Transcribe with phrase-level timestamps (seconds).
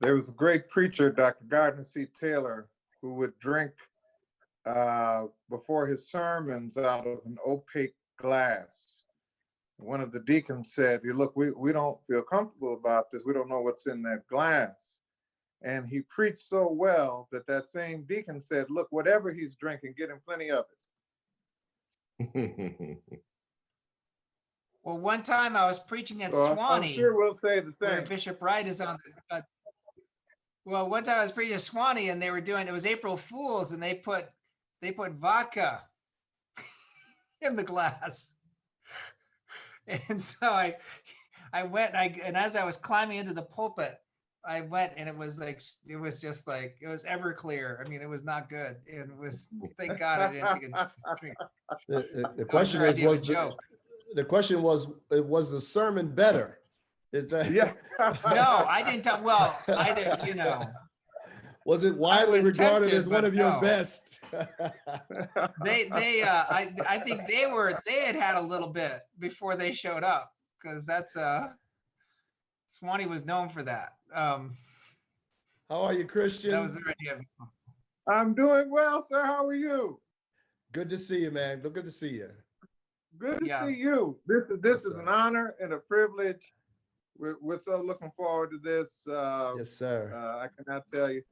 [0.00, 1.44] There was a great preacher, Dr.
[1.46, 2.06] Gardner C.
[2.18, 2.68] Taylor,
[3.02, 3.72] who would drink
[4.64, 9.02] uh, before his sermons out of an opaque glass.
[9.76, 13.24] One of the deacons said, "You look, we, we don't feel comfortable about this.
[13.24, 14.98] We don't know what's in that glass."
[15.62, 20.10] And he preached so well that that same deacon said, "Look, whatever he's drinking, get
[20.10, 20.64] him plenty of
[22.18, 22.98] it."
[24.82, 27.70] Well, one time I was preaching at So I'm- I'm Sewanee, sure we'll say the
[27.80, 28.04] where same.
[28.08, 28.96] Bishop Wright is on.
[29.28, 29.42] the- uh,
[30.64, 33.16] Well, one time I was preaching at Sewanee and they were doing, it was April
[33.16, 34.26] Fools and they put,
[34.82, 35.82] they put vodka
[37.40, 38.34] in the glass.
[40.08, 40.76] And so I,
[41.52, 43.96] I went, I, and as I was climbing into the pulpit,
[44.46, 47.84] I went and it was like, it was just like, it was Everclear.
[47.84, 48.76] I mean, it was not good.
[48.86, 51.36] It was, thank God I didn't take a drink.
[51.88, 53.56] The, the- the was question is, idea of a was the,
[54.14, 56.59] the question was, was the sermon better?
[57.12, 57.50] Is that?
[57.50, 57.72] Yeah.
[58.32, 60.62] No, I didn't tell, well, I didn't, you know.
[61.66, 63.60] Was it widely was regarded tempted, as one but of your no.
[63.60, 64.18] best?
[65.62, 69.54] they they uh I I think they were they had had a little bit before
[69.54, 70.32] they showed up
[70.62, 71.48] because that's uh
[72.82, 73.92] Sewanee was known for that.
[74.14, 74.56] Um
[75.68, 76.52] How are you, Christian?
[76.52, 77.20] that was their idea.
[78.08, 79.22] I'm doing well, sir.
[79.26, 80.00] How are you?
[80.72, 81.60] Good to see you, man.
[81.60, 82.30] Good to see you.
[83.18, 83.66] Good to Yeah.
[83.66, 84.18] see you.
[84.26, 86.54] This is this is an honor and a privilege.
[87.20, 89.06] We're we're so looking forward to this.
[89.06, 90.10] Uh, Yes, sir.
[90.14, 91.22] uh, I cannot tell you.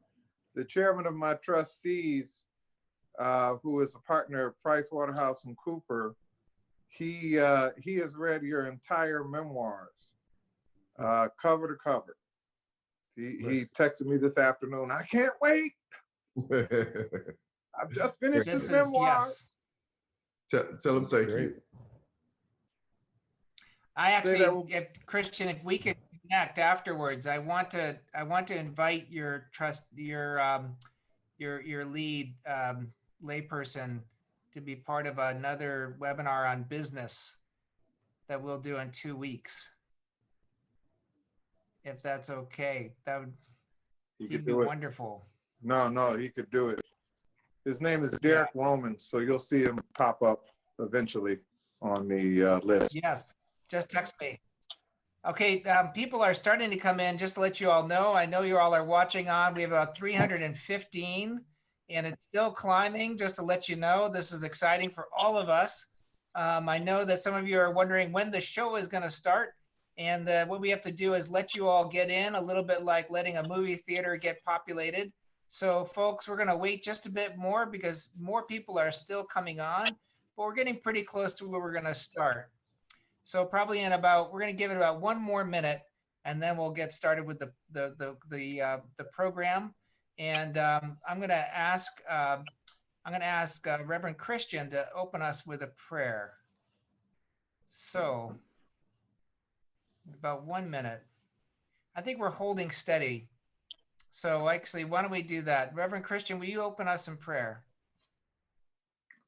[0.54, 2.44] The chairman of my trustees,
[3.18, 6.14] uh, who is a partner of Price Waterhouse and Cooper,
[6.88, 10.12] he uh, he has read your entire memoirs,
[10.98, 12.16] uh, cover to cover.
[13.16, 13.72] He he Yes.
[13.72, 14.90] texted me this afternoon.
[14.90, 15.72] I can't wait.
[17.80, 19.16] I've just finished This his is memoir.
[19.20, 19.48] yes.
[20.50, 21.42] Tell, tell them That's thank great.
[21.44, 21.62] you.
[23.98, 28.56] I actually if Christian, if we could connect afterwards, I want to I want to
[28.56, 30.76] invite your trust your um
[31.36, 32.92] your your lead um
[33.22, 33.98] layperson
[34.54, 37.38] to be part of another webinar on business
[38.28, 39.68] that we'll do in two weeks.
[41.84, 43.32] If that's okay, that would
[44.18, 44.66] He he'd could be do it.
[44.66, 45.26] wonderful.
[45.60, 46.80] No, no, he could do it.
[47.64, 50.44] His name is Derek Roman, so you'll see him pop up
[50.78, 51.38] eventually
[51.82, 52.94] on the uh, list.
[53.02, 53.34] Yes,
[53.68, 54.40] just text me.
[55.26, 57.18] Okay, um, people are starting to come in.
[57.18, 59.54] Just to let you all know, I know you all are watching on.
[59.54, 61.40] We have about 315
[61.90, 63.16] and it's still climbing.
[63.18, 65.86] Just to let you know, this is exciting for all of us.
[66.34, 69.10] Um, I know that some of you are wondering when the show is going to
[69.10, 69.54] start.
[69.96, 72.62] And uh, what we have to do is let you all get in a little
[72.62, 75.12] bit like letting a movie theater get populated.
[75.48, 79.24] So, folks, we're going to wait just a bit more because more people are still
[79.24, 79.88] coming on,
[80.36, 82.50] but we're getting pretty close to where we're going to start.
[83.28, 85.82] So probably in about we're going to give it about one more minute,
[86.24, 89.74] and then we'll get started with the the the the, uh, the program.
[90.18, 92.44] And um, I'm going to ask um
[93.04, 96.32] I'm going to ask uh, Reverend Christian to open us with a prayer.
[97.66, 98.34] So
[100.18, 101.02] about one minute.
[101.94, 103.28] I think we're holding steady.
[104.10, 105.74] So actually, why don't we do that?
[105.74, 107.62] Reverend Christian, will you open us in prayer?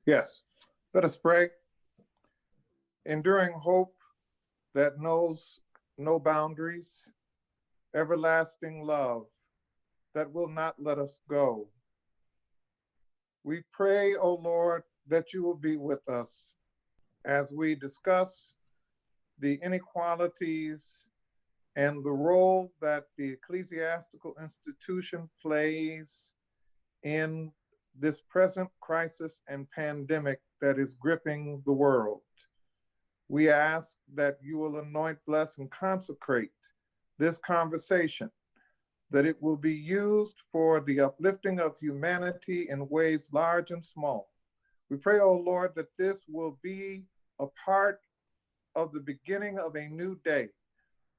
[0.06, 0.40] Yes,
[0.94, 1.50] let us pray.
[3.06, 3.94] Enduring hope
[4.74, 5.60] that knows
[5.96, 7.08] no boundaries,
[7.94, 9.26] everlasting love
[10.14, 11.68] that will not let us go.
[13.42, 16.50] We pray, O Lord, that you will be with us
[17.24, 18.54] as we discuss
[19.38, 21.04] the inequalities
[21.76, 26.32] and the role that the ecclesiastical institution plays
[27.02, 27.50] in
[27.98, 32.20] this present crisis and pandemic that is gripping the world.
[33.30, 36.50] We ask that you will anoint, bless, and consecrate
[37.16, 38.28] this conversation,
[39.12, 44.32] that it will be used for the uplifting of humanity in ways large and small.
[44.88, 47.04] We pray, O Lord, that this will be
[47.38, 48.00] a part
[48.74, 50.48] of the beginning of a new day,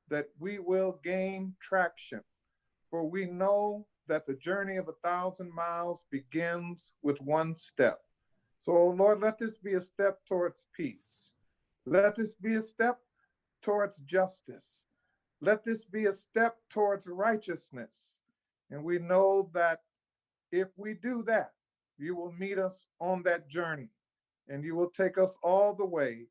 [0.09, 2.19] that we will gain traction,
[2.89, 8.01] for we know that the journey of a thousand miles begins with one step.
[8.59, 11.31] So, Lord, let this be a step towards peace.
[11.85, 12.99] Let this be a step
[13.61, 14.85] towards justice.
[15.41, 18.17] Let this be a step towards righteousness.
[18.69, 19.79] And we know that
[20.51, 21.51] if we do that,
[21.97, 23.89] you will meet us on that journey
[24.47, 26.25] and you will take us all the way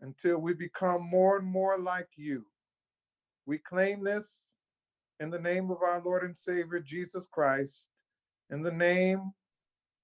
[0.00, 2.44] until we become more and more like you.
[3.46, 4.48] We claim this
[5.20, 7.88] in the name of our Lord and Savior Jesus Christ,
[8.50, 9.32] in the name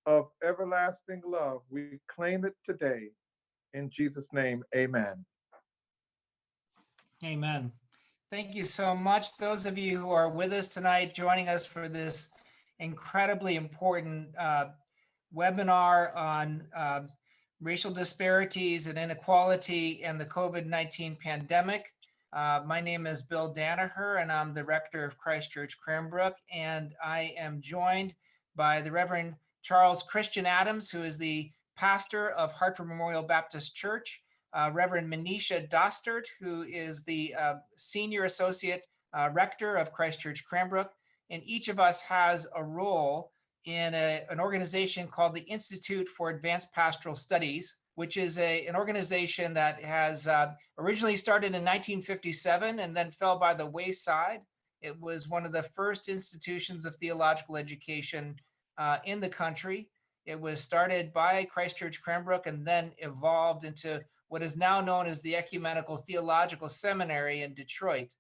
[0.06, 1.62] of everlasting love.
[1.70, 3.10] We claim it today.
[3.74, 5.24] In Jesus' name, amen.
[7.24, 7.72] Amen.
[8.30, 9.36] Thank you so much.
[9.36, 12.30] Those of you who are with us tonight, joining us for this
[12.78, 14.66] incredibly important uh,
[15.34, 17.02] webinar on uh,
[17.60, 21.92] racial disparities and inequality and the COVID-19 pandemic.
[22.32, 26.94] Uh, my name is Bill Danaher, and I'm the rector of Christ Church Cranbrook, and
[27.02, 28.14] I am joined
[28.56, 34.22] by the Reverend Charles Christian Adams, who is the pastor of Hartford Memorial Baptist Church,
[34.52, 38.82] uh, Reverend Manisha Dostert, who is the uh, senior associate
[39.12, 40.90] uh, rector of Christ Church Cranbrook,
[41.30, 43.32] and each of us has a role
[43.64, 48.76] in a- an organization called the Institute for Advanced Pastoral Studies, which is a, an
[48.76, 54.40] organization that has uh, originally started in 1957 and then fell by the wayside.
[54.82, 58.36] It was one of the first institutions of theological education
[58.76, 59.88] uh, in the country.
[60.26, 65.06] It was started by Christ Church Cranbrook and then evolved into what is now known
[65.06, 68.14] as the Ecumenical Theological Seminary in Detroit.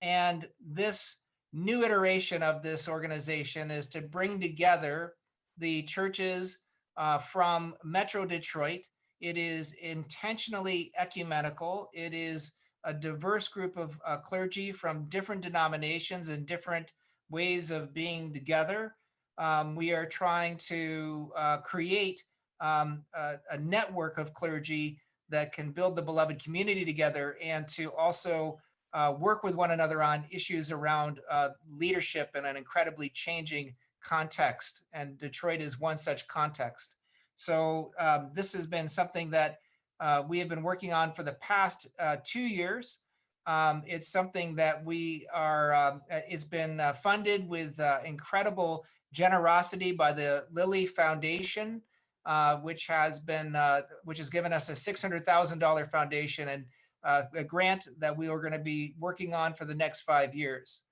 [0.00, 5.14] And this new iteration of this organization is to bring together
[5.58, 6.58] the churches
[6.96, 8.86] uh, from Metro Detroit.
[9.20, 11.90] It is intentionally ecumenical.
[11.94, 12.54] It is
[12.84, 16.92] a diverse group of uh, clergy from different denominations and different
[17.30, 18.96] ways of being together.
[19.38, 22.24] Um, we are trying to uh, create
[22.60, 24.98] um, a, a network of clergy
[25.28, 28.58] that can build the beloved community together and to also
[28.92, 34.82] uh, work with one another on issues around uh, leadership in an incredibly changing context.
[34.92, 36.96] And Detroit is one such context.
[37.36, 39.58] So um, this has been something that
[39.98, 43.00] uh, we have been working on for the past uh, two years.
[43.46, 48.84] Um, it's something that we are, um, uh, it's been uh, funded with uh, incredible
[49.14, 51.80] generosity by the Lilly Foundation,
[52.26, 56.64] uh, which has been, uh, which has given us a $600,000 foundation and
[57.04, 60.34] uh, a grant that we are going to be working on for the next five
[60.34, 60.82] years.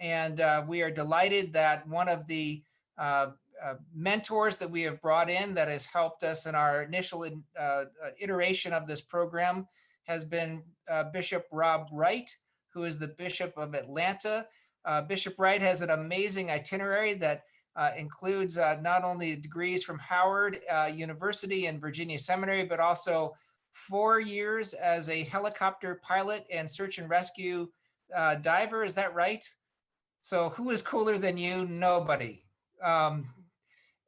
[0.00, 2.62] And uh, we are delighted that one of the
[2.98, 3.28] uh,
[3.62, 7.42] uh, mentors that we have brought in that has helped us in our initial in-
[8.20, 9.66] iteration of this program
[10.04, 10.62] has been
[11.12, 12.28] Bishop Rob Wright,
[12.74, 14.46] who is the Bishop of Atlanta.
[15.06, 17.44] Bishop Wright has an amazing itinerary that
[17.76, 23.34] uh, includes uh, not only degrees from Howard uh, University and Virginia Seminary, but also
[23.72, 27.68] four years as a helicopter pilot and search and rescue
[28.14, 28.84] uh, diver.
[28.84, 29.48] Is that right?
[30.20, 31.66] So, who is cooler than you?
[31.66, 32.44] Nobody.
[32.82, 33.26] Um,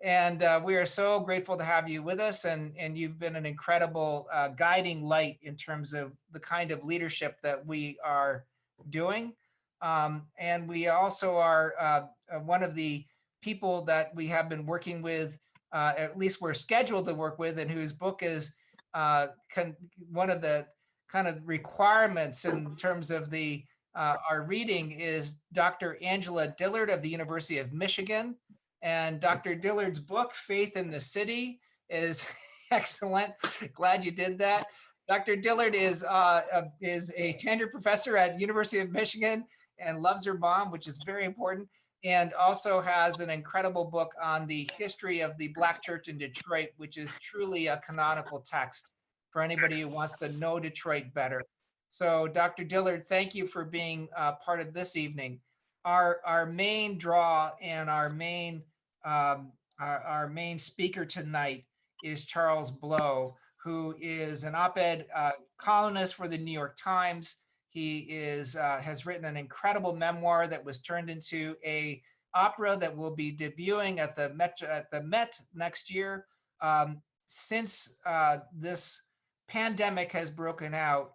[0.02, 3.37] and uh, we are so grateful to have you with us, and and you've been
[3.37, 8.44] an incredible uh, guiding light in terms of the kind of leadership that we are
[8.90, 9.32] doing.
[9.81, 12.11] Um, and we also are
[12.43, 13.05] one of the
[13.44, 15.38] people that we have been working with,
[15.73, 18.57] uh, at least we're scheduled to work with, and whose book is
[18.95, 19.76] uh, con-
[20.11, 20.66] one of the
[21.12, 23.62] kind of requirements in terms of the
[23.95, 25.99] uh, our reading is Dr.
[26.02, 28.35] Angela Dillard of the University of Michigan,
[28.83, 29.54] and Dr.
[29.54, 32.26] Dillard's book Faith in the City is
[32.71, 33.33] excellent.
[33.75, 34.64] Glad you did that.
[35.07, 35.37] Dr.
[35.37, 39.45] Dillard is uh, uh, is a tenured professor at University of Michigan
[39.78, 41.69] and loves her mom, which is very important,
[42.04, 46.68] and also has an incredible book on the history of the Black Church in Detroit,
[46.76, 48.90] which is truly a canonical text
[49.30, 51.42] for anybody who wants to know Detroit better.
[51.88, 52.64] So, Dr.
[52.64, 55.40] Dillard, thank you for being uh, part of this evening.
[55.84, 58.62] Our our main draw and our main
[59.04, 61.64] um, our, our main speaker tonight
[62.02, 67.44] is Charles Blow, who is an op-ed uh, columnist for the New York Times.
[67.75, 72.00] He is uh, has written an incredible memoir that was turned into a
[72.33, 76.26] opera that will be debuting at the Met at the Met next year.
[76.62, 79.02] Um, since uh, this
[79.49, 81.14] pandemic has broken out,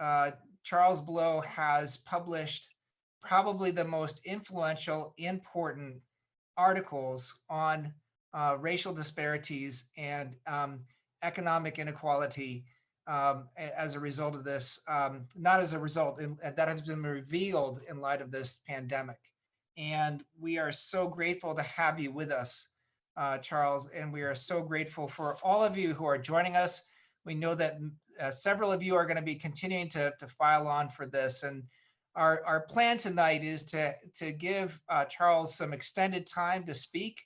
[0.00, 0.32] uh,
[0.64, 2.68] Charles Blow has published
[3.22, 6.00] probably the most influential, important
[6.56, 7.92] articles on
[8.34, 10.80] uh, racial disparities and um,
[11.22, 12.64] economic inequality
[13.10, 17.02] um, as a result of this, um, not as a result, in, that has been
[17.02, 19.18] revealed in light of this pandemic.
[19.76, 22.68] And we are so grateful to have you with us,
[23.16, 26.82] uh, Charles, and we are so grateful for all of you who are joining us.
[27.24, 27.78] We know that
[28.20, 31.42] uh, several of you are going to be continuing to, to file on for this.
[31.42, 31.64] And
[32.14, 37.22] our, our plan tonight is to, to give uh, Charles some extended time to speak,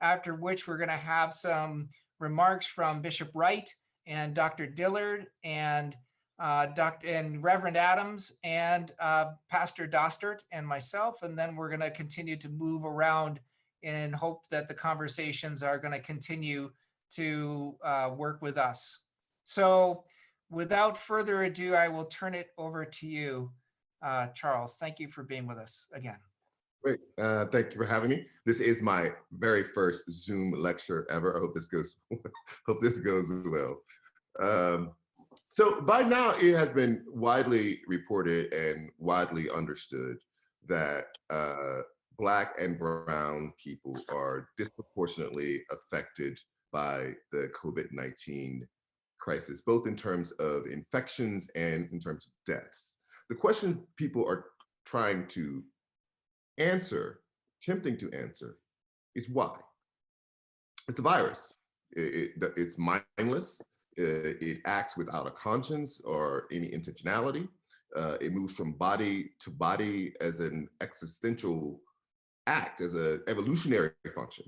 [0.00, 1.88] after which we're going to have some
[2.20, 3.68] remarks from Bishop Wright
[4.06, 4.66] and Dr.
[4.66, 5.96] Dillard and
[6.38, 7.08] uh, Dr.
[7.08, 11.22] and Reverend Adams and uh, Pastor Dostert and myself.
[11.22, 13.40] And then we're going to continue to move around
[13.82, 16.70] in hope that the conversations are going to continue
[17.12, 19.00] to uh, work with us.
[19.44, 20.04] So
[20.50, 23.52] without further ado, I will turn it over to you,
[24.02, 24.76] uh, Charles.
[24.76, 26.18] Thank you for being with us again.
[26.84, 27.00] Great.
[27.16, 28.26] Uh, thank you for having me.
[28.44, 31.34] This is my very first Zoom lecture ever.
[31.34, 31.96] I hope this goes.
[32.66, 33.78] hope this goes well.
[34.38, 34.92] Um,
[35.48, 40.18] so by now, it has been widely reported and widely understood
[40.68, 41.80] that uh,
[42.18, 46.38] Black and Brown people are disproportionately affected
[46.70, 48.60] by the COVID-19
[49.18, 52.98] crisis, both in terms of infections and in terms of deaths.
[53.30, 54.44] The questions people are
[54.84, 55.62] trying to
[56.58, 57.20] answer,
[57.62, 58.56] attempting to answer,
[59.14, 59.56] is why?
[60.88, 61.56] It's the virus.
[61.92, 63.60] It, it- it's mindless.
[63.98, 67.48] Uh, It acts without a conscience or any intentionality.
[67.96, 71.80] Uh, It moves from body to body as an existential
[72.46, 74.46] act, as an evolutionary function.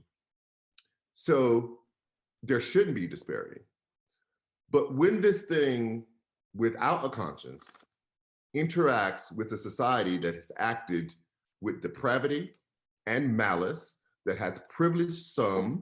[1.14, 1.78] So
[2.42, 3.62] there shouldn't be disparity.
[4.70, 6.04] But when this thing,
[6.54, 7.64] without a conscience,
[8.54, 11.14] interacts with a society that has acted
[11.60, 12.54] with depravity
[13.06, 13.96] and malice,
[14.26, 15.80] that has privileged some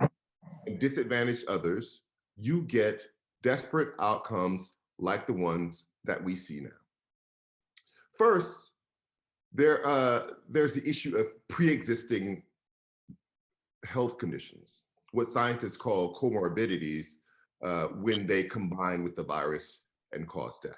[0.67, 2.03] and disadvantaged others,
[2.37, 3.03] you get
[3.43, 6.69] desperate outcomes like the ones that we see now.
[8.17, 8.71] First,
[9.53, 12.43] there, uh, there's the issue of pre-existing
[13.85, 17.15] health conditions, what scientists call comorbidities,
[17.65, 19.81] uh, when they combine with the virus
[20.13, 20.73] and cause death.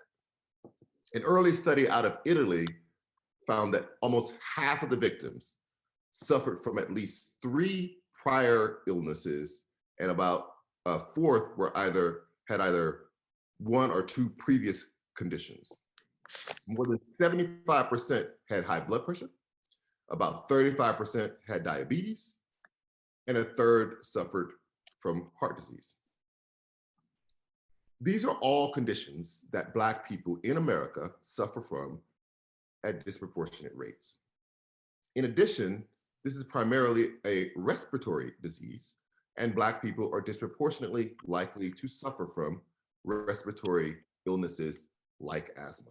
[1.14, 2.66] An early study out of Italy
[3.46, 5.56] found that almost half of the victims
[6.12, 9.62] suffered from at least three prior illnesses,
[10.00, 10.46] and about
[10.86, 13.00] a fourth were either had either
[13.58, 14.86] one or two previous
[15.16, 15.72] conditions.
[16.66, 19.30] More than 75% had high blood pressure,
[20.10, 22.36] about 35% had diabetes,
[23.26, 24.52] and a third suffered
[24.98, 25.94] from heart disease.
[28.00, 32.00] These are all conditions that Black people in America suffer from
[32.86, 34.16] at disproportionate rates.
[35.16, 35.84] In addition,
[36.24, 38.94] this is primarily a respiratory disease,
[39.36, 42.62] and Black people are disproportionately likely to suffer from
[43.04, 44.86] respiratory illnesses
[45.20, 45.90] like asthma.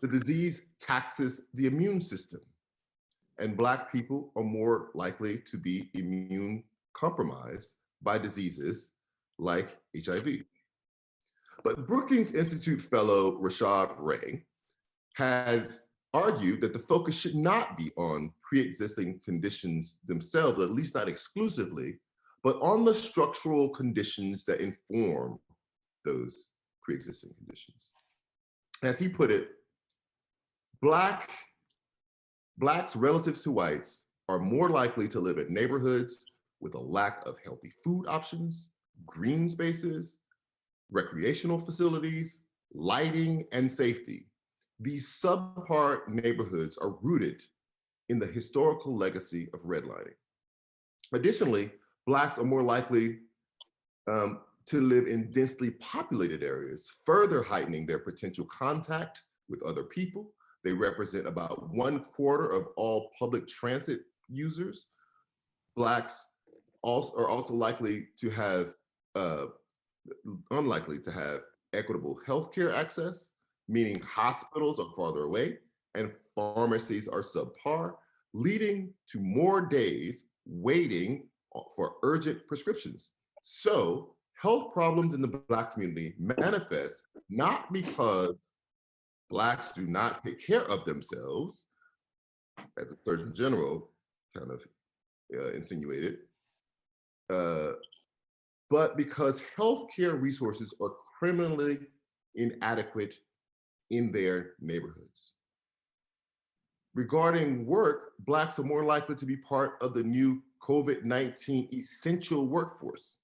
[0.00, 2.40] The disease taxes the immune system,
[3.38, 8.90] and Black people are more likely to be immune compromised by diseases
[9.38, 10.44] like HIV.
[11.64, 14.44] But Brookings Institute fellow Rashawn Ray
[15.16, 21.08] has argued that the focus should not be on pre-existing conditions themselves, at least not
[21.08, 21.98] exclusively,
[22.42, 25.38] but on the structural conditions that inform
[26.04, 26.50] those
[26.82, 27.92] pre-existing conditions.
[28.82, 29.48] As he put it,
[30.82, 31.30] Black,
[32.58, 36.26] Blacks relatives to whites are more likely to live in neighborhoods
[36.60, 38.68] with a lack of healthy food options,
[39.06, 40.18] green spaces,
[40.90, 42.40] recreational facilities,
[42.74, 44.26] lighting, and safety.
[44.80, 47.42] These subpar neighborhoods are rooted
[48.08, 50.14] in the historical legacy of redlining.
[51.12, 51.70] Additionally,
[52.06, 53.18] Blacks are more likely
[54.06, 60.32] um, to live in densely populated areas, further heightening their potential contact with other people.
[60.62, 64.86] They represent about one quarter of all public transit users.
[65.76, 66.26] Blacks
[66.82, 68.74] also are also likely to have,
[69.16, 69.46] uh,
[70.52, 71.40] unlikely to have
[71.72, 73.32] equitable healthcare access,
[73.68, 75.58] meaning hospitals are farther away
[75.94, 77.94] and pharmacies are subpar,
[78.34, 81.28] leading to more days waiting
[81.74, 83.10] for urgent prescriptions.
[83.42, 88.50] So health problems in the Black community manifest not because
[89.28, 91.66] Blacks do not take care of themselves,
[92.80, 93.90] as the Surgeon General
[94.36, 94.64] kind of
[95.36, 96.18] uh, insinuated,
[97.32, 97.72] uh,
[98.70, 101.78] but because healthcare resources are criminally
[102.36, 103.16] inadequate
[103.90, 105.32] in their neighborhoods.
[106.94, 113.18] Regarding work, Blacks are more likely to be part of the new COVID-19 essential workforce.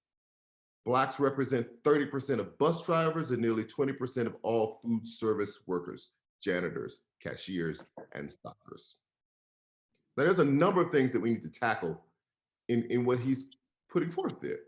[0.85, 6.11] Blacks represent 30% of bus drivers and nearly 20% of all food service workers,
[6.42, 7.83] janitors, cashiers,
[8.14, 8.97] and stockers.
[10.16, 12.04] Now, there's a number of things that we need to tackle
[12.69, 13.47] in, in what he's
[13.90, 14.59] putting forth there.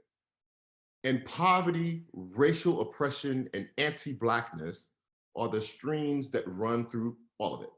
[1.03, 4.89] And poverty, racial oppression, and anti Blackness
[5.37, 7.71] are the streams that run through all of it.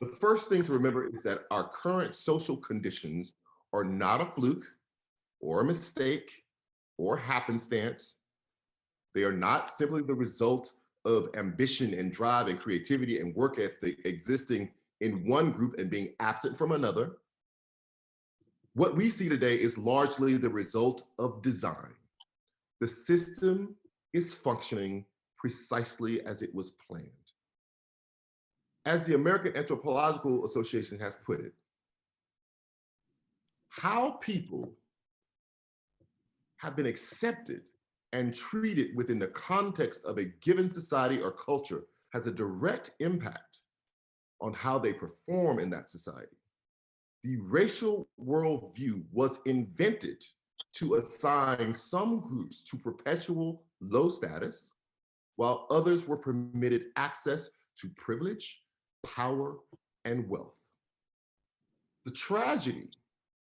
[0.00, 3.34] The first thing to remember is that our current social conditions
[3.72, 4.64] are not a fluke
[5.40, 6.44] or a mistake
[6.98, 8.16] or happenstance.
[9.14, 10.72] They are not simply the result
[11.04, 16.14] of ambition and drive and creativity and work ethic existing in one group and being
[16.20, 17.16] absent from another.
[18.74, 21.92] What we see today is largely the result of design.
[22.80, 23.76] The system
[24.12, 25.04] is functioning
[25.42, 27.08] precisely as it was planned.
[28.86, 31.52] As the American Anthropological Association has put it,
[33.70, 34.72] how people
[36.58, 37.62] have been accepted
[38.12, 41.82] and treated within the context of a given society or culture
[42.12, 43.62] has a direct impact
[44.40, 46.36] on how they perform in that society.
[47.24, 50.22] The racial worldview was invented
[50.74, 54.74] to assign some groups to perpetual low status,
[55.36, 58.62] while others were permitted access to privilege,
[59.04, 59.56] power,
[60.04, 60.60] and wealth.
[62.04, 62.90] The tragedy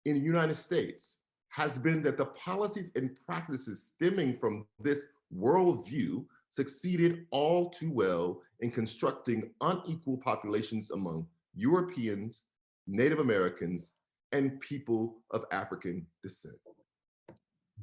[0.06, 6.25] in the United States has been that the policies and practices stemming from this worldview
[6.50, 12.44] succeeded all too well in constructing unequal populations among Europeans,
[12.88, 13.92] Native Americans,
[14.32, 16.56] and people of African descent.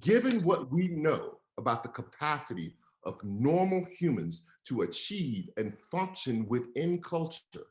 [0.00, 7.00] Given what we know about the capacity of normal humans to achieve and function within
[7.02, 7.66] culture,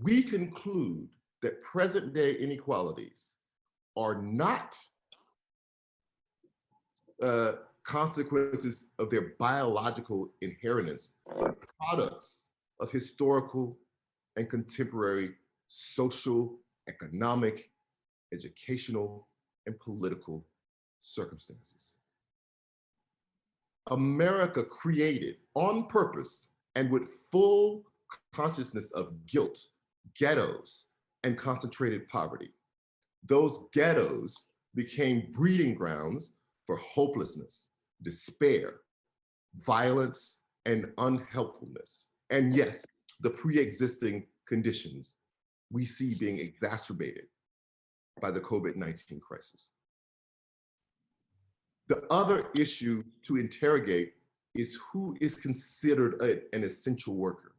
[0.00, 1.08] we conclude
[1.42, 3.32] that present day inequalities
[3.96, 4.76] are not
[7.22, 7.52] uh,
[7.84, 12.48] consequences of their biological inheritance, but products
[12.80, 13.78] of historical
[14.36, 15.30] and contemporary
[15.68, 17.70] social, economic,
[18.32, 19.26] educational,
[19.66, 20.46] and political
[21.00, 21.94] circumstances.
[23.90, 27.84] America created on purpose and with full
[28.32, 29.58] consciousness of guilt,
[30.16, 30.84] ghettos,
[31.24, 32.50] and concentrated poverty.
[33.26, 36.32] Those ghettos became breeding grounds
[36.66, 37.70] for hopelessness,
[38.02, 38.80] despair,
[39.56, 42.06] violence, and unhelpfulness.
[42.30, 42.84] And yes,
[43.20, 45.16] the pre existing conditions
[45.70, 47.26] we see being exacerbated
[48.20, 49.68] by the COVID 19 crisis.
[51.88, 54.14] The other issue to interrogate
[54.54, 57.54] is who is considered a- an essential worker.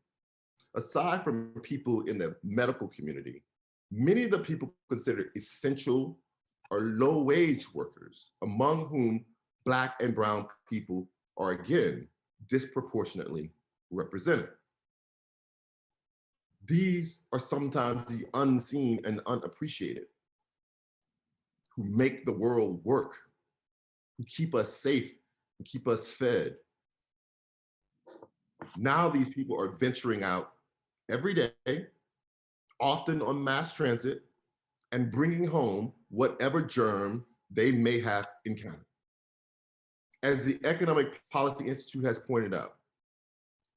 [0.76, 3.44] Aside from people in the medical community,
[3.92, 6.20] many of the people considered essential
[6.70, 9.26] are low wage workers, among whom
[9.65, 12.08] Black and Brown people are again
[12.48, 13.52] disproportionately
[13.89, 14.50] represented.
[16.68, 20.06] These are sometimes the unseen and unappreciated
[21.70, 23.15] who make the world work,
[24.19, 25.13] who keep us safe,
[25.63, 26.55] keep us fed.
[28.77, 30.51] Now these people are venturing out
[31.10, 31.88] every day,
[32.82, 34.23] often on mass transit,
[34.91, 38.86] and bringing home whatever germ they may have encountered.
[40.21, 42.75] As the Economic Policy Institute has pointed out,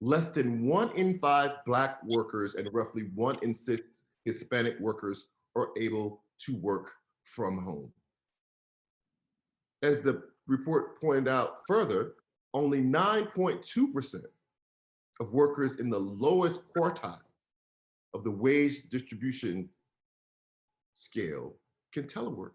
[0.01, 5.69] less than one in five Black workers and roughly one in six Hispanic workers are
[5.79, 6.91] able to work
[7.23, 7.93] from home.
[9.83, 12.15] As the report pointed out further,
[12.55, 14.17] only 9.2%
[15.21, 17.19] of workers in the lowest quartile
[18.15, 19.69] of the wage distribution
[20.95, 21.55] scale
[21.93, 22.53] can telework,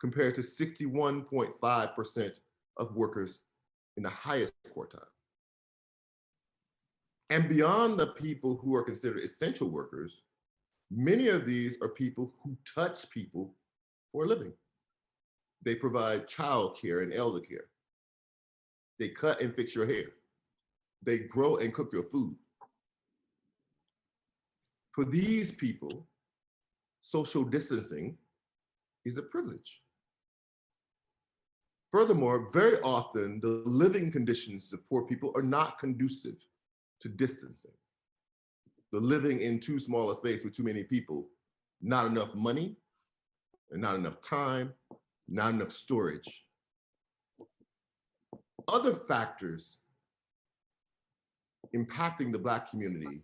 [0.00, 2.30] compared to 61.5%
[2.78, 3.40] of workers
[3.96, 5.06] in the highest quartile.
[7.30, 10.20] And beyond the people who are considered essential workers,
[10.90, 13.54] many of these are people who touch people
[14.12, 14.52] for a living.
[15.62, 17.66] They provide child care and elder care.
[18.98, 20.06] They cut and fix your hair.
[21.02, 22.36] They grow and cook your food.
[24.92, 26.06] For these people,
[27.02, 28.16] social distancing
[29.04, 29.82] is a privilege.
[31.92, 36.36] Furthermore, very often the living conditions of poor people are not conducive
[37.00, 37.70] to distancing.
[38.92, 41.28] The living in too small a space with too many people,
[41.80, 42.76] not enough money,
[43.70, 44.72] and not enough time,
[45.28, 46.44] not enough storage.
[48.68, 49.78] Other factors
[51.74, 53.22] impacting the Black community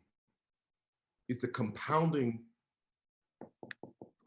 [1.28, 2.40] is the compounding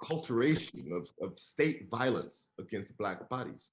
[0.01, 3.71] culturation of, of state violence against Black bodies.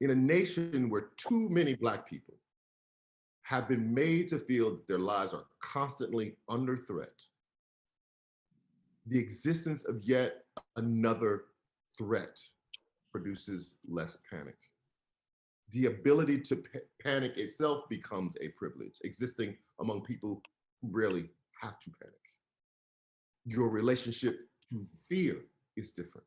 [0.00, 2.34] In a nation where too many Black people
[3.42, 7.12] have been made to feel that their lives are constantly under threat,
[9.06, 10.44] the existence of yet
[10.76, 11.44] another
[11.98, 12.38] threat
[13.10, 14.56] produces less panic.
[15.70, 20.42] The ability to pa- panic itself becomes a privilege, existing among people
[20.80, 22.14] who rarely have to panic.
[23.44, 25.36] Your relationship to fear
[25.76, 26.26] is different.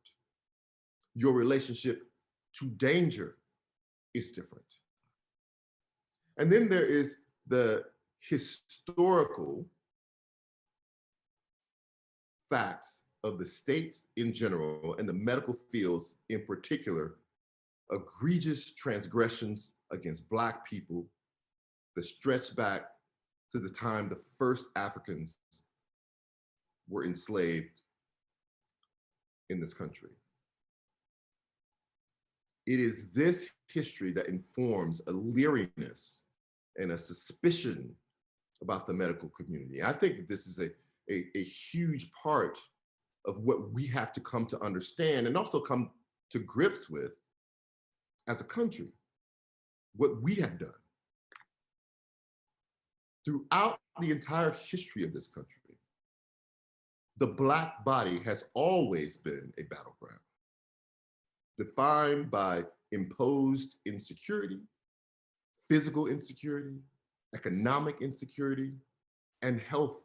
[1.14, 2.02] Your relationship
[2.58, 3.36] to danger
[4.14, 4.64] is different.
[6.38, 7.84] And then there is the
[8.20, 9.66] historical
[12.50, 17.16] facts of the states in general and the medical fields in particular,
[17.90, 21.06] egregious transgressions against Black people
[21.96, 22.82] that stretch back
[23.52, 25.34] to the time the first Africans
[26.88, 27.80] were enslaved
[29.50, 30.10] in this country.
[32.66, 36.22] It is this history that informs a leeriness
[36.76, 37.94] and a suspicion
[38.62, 39.82] about the medical community.
[39.82, 40.68] I think that this is a,
[41.12, 42.58] a, a huge part
[43.26, 45.90] of what we have to come to understand and also come
[46.30, 47.12] to grips with
[48.28, 48.88] as a country,
[49.96, 50.70] what we have done.
[53.24, 55.52] Throughout the entire history of this country,
[57.18, 60.20] the Black body has always been a battleground,
[61.58, 64.60] defined by imposed insecurity,
[65.68, 66.76] physical insecurity,
[67.34, 68.72] economic insecurity,
[69.42, 69.98] and health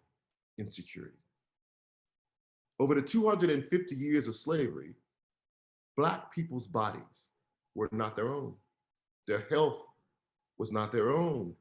[0.58, 1.21] insecurity.
[2.82, 4.96] Over the 250 years of slavery,
[5.96, 7.28] Black people's bodies
[7.76, 8.56] were not their own.
[9.28, 9.84] Their health
[10.58, 11.54] was not their own.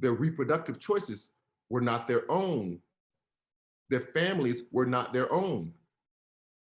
[0.00, 1.28] Their reproductive choices
[1.70, 2.80] were not their own.
[3.88, 5.72] Their families were not their own.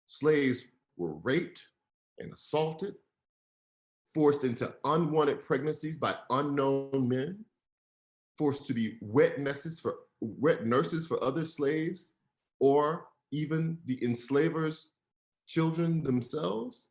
[0.06, 0.64] Slaves
[0.96, 1.62] were raped
[2.18, 2.96] and assaulted,
[4.14, 7.44] forced into unwanted pregnancies by unknown men,
[8.38, 12.14] forced to be wet nurses for wet nurses for other slaves,
[12.62, 14.90] or even the enslavers'
[15.48, 16.88] children themselves,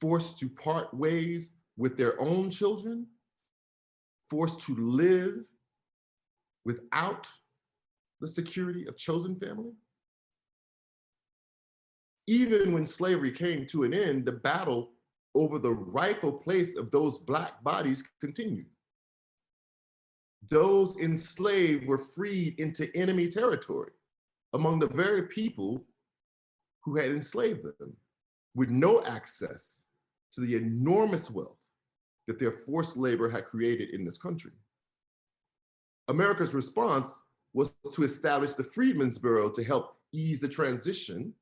[0.00, 3.06] forced to part ways with their own children,
[4.28, 5.46] forced to live
[6.64, 7.28] without
[8.20, 9.72] the security of chosen family.
[12.26, 14.90] Even when slavery came to an end, the battle
[15.34, 18.66] over the rightful place of those Black bodies continued.
[20.48, 23.90] Those enslaved were freed into enemy territory
[24.52, 25.84] among the very people
[26.82, 27.96] who had enslaved them
[28.54, 29.84] with no access
[30.32, 31.66] to the enormous wealth
[32.26, 34.52] that their forced labor had created in this country.
[36.08, 41.32] America's response was to establish the Freedmen's Bureau to help ease the transition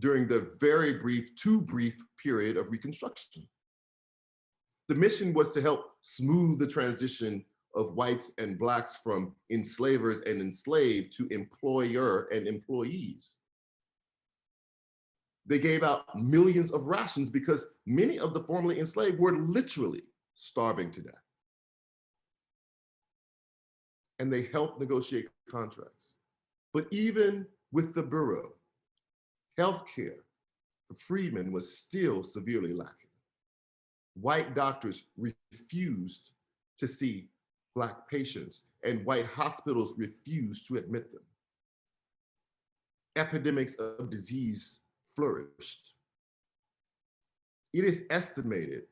[0.00, 3.46] during the very brief, too brief period of Reconstruction.
[4.88, 10.40] The mission was to help smooth the transition of whites and blacks from enslavers and
[10.40, 13.36] enslaved to employer and employees.
[15.46, 20.02] They gave out millions of rations because many of the formerly enslaved were literally
[20.34, 21.14] starving to death.
[24.18, 26.16] And they helped negotiate contracts.
[26.74, 28.52] But even with the Bureau,
[29.58, 30.20] healthcare
[30.86, 32.94] for freedmen was still severely lacking.
[34.14, 36.30] White doctors refused
[36.78, 37.28] to see
[37.78, 41.22] Black patients, and white hospitals refused to admit them.
[43.14, 44.78] Epidemics of disease
[45.14, 45.94] flourished.
[47.72, 48.82] It is estimated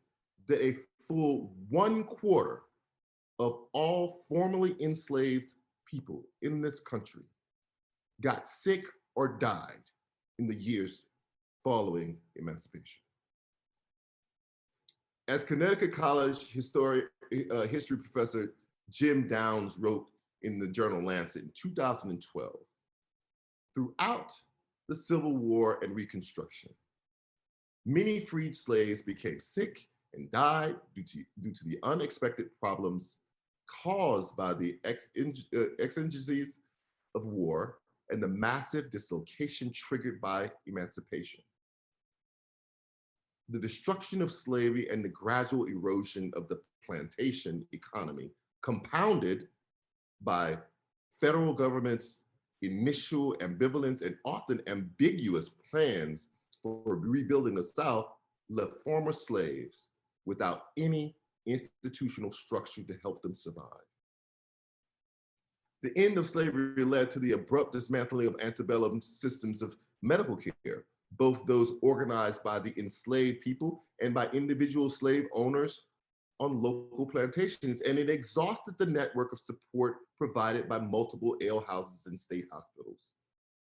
[0.46, 0.76] that a
[1.08, 2.62] full one quarter
[3.40, 5.50] of all formerly enslaved
[5.84, 7.24] people in this country
[8.20, 8.84] got sick
[9.16, 9.82] or died
[10.38, 11.02] in the years
[11.64, 13.02] following emancipation.
[15.26, 17.02] As Connecticut College history,
[17.50, 18.54] uh, history professor
[18.90, 20.06] Jim Downs wrote
[20.42, 22.52] in the journal Lancet in 2012,
[23.74, 24.32] throughout
[24.88, 26.72] the Civil War and Reconstruction,
[27.84, 33.18] many freed slaves became sick and died due to, due to the unexpected problems
[33.82, 36.58] caused by the uh, exigencies
[37.14, 37.78] of war
[38.10, 41.40] and the massive dislocation triggered by emancipation.
[43.48, 48.30] The destruction of slavery and the gradual erosion of the plantation economy
[48.66, 49.46] compounded
[50.22, 50.58] by
[51.20, 52.24] federal government's
[52.62, 56.30] initial ambivalence and often ambiguous plans
[56.64, 58.06] for rebuilding the South
[58.50, 59.90] left former slaves
[60.24, 61.14] without any
[61.46, 63.86] institutional structure to help them survive.
[65.84, 70.82] The end of slavery led to the abrupt dismantling of antebellum systems of medical care,
[71.12, 75.82] both those organized by the enslaved people and by individual slave owners
[76.38, 82.18] on local plantations, and it exhausted the network of support provided by multiple almshouses and
[82.18, 83.12] state hospitals.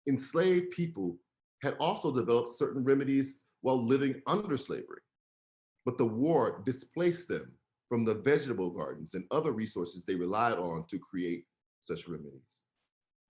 [0.08, 1.18] Enslaved people
[1.62, 5.02] had also developed certain remedies while living under slavery.
[5.86, 7.52] But the war displaced them
[7.90, 11.46] from the vegetable gardens and other resources they relied on to create
[11.80, 12.64] such remedies.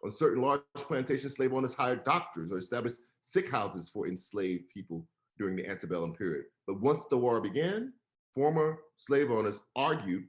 [0.03, 5.07] On certain large plantations, slave owners hired doctors or established sick houses for enslaved people
[5.37, 6.45] during the antebellum period.
[6.67, 7.93] But once the war began,
[8.35, 10.27] former slave owners argued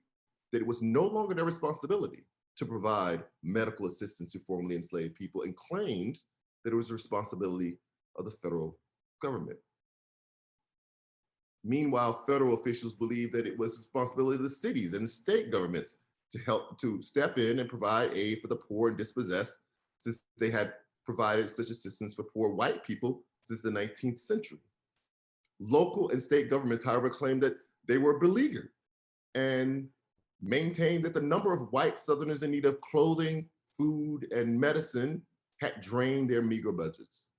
[0.52, 2.24] that it was no longer their responsibility
[2.56, 6.20] to provide medical assistance to formerly enslaved people and claimed
[6.64, 7.76] that it was the responsibility
[8.16, 8.78] of the federal
[9.20, 9.58] government.
[11.64, 15.50] Meanwhile, federal officials believed that it was the responsibility of the cities and the state
[15.50, 15.96] governments
[16.30, 19.58] to help to step in and provide aid for the poor and dispossessed,
[19.98, 24.58] since they had provided such assistance for poor white people since the 19th century.
[25.60, 28.70] Local and state governments, however, claimed that they were beleaguered
[29.34, 29.88] and
[30.40, 35.22] maintained that the number of white Southerners in need of clothing, food, and medicine
[35.60, 37.30] had drained their meager budgets.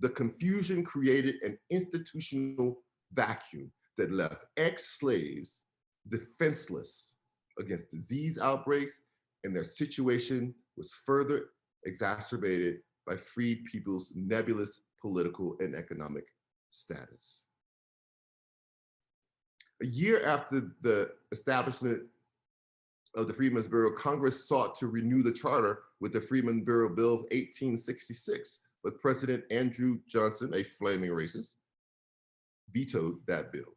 [0.00, 5.64] The confusion created an institutional vacuum that left ex-slaves
[6.08, 7.14] defenseless
[7.58, 9.00] against disease outbreaks,
[9.44, 11.46] and their situation was further
[11.86, 16.24] exacerbated by freed people's nebulous political and economic
[16.70, 17.45] status.
[19.82, 22.02] A year after the establishment
[23.14, 27.12] of the Freedmen's Bureau, Congress sought to renew the charter with the Freedmen's Bureau Bill
[27.12, 31.54] of 1866, but President Andrew Johnson, a flaming racist,
[32.72, 33.76] vetoed that bill.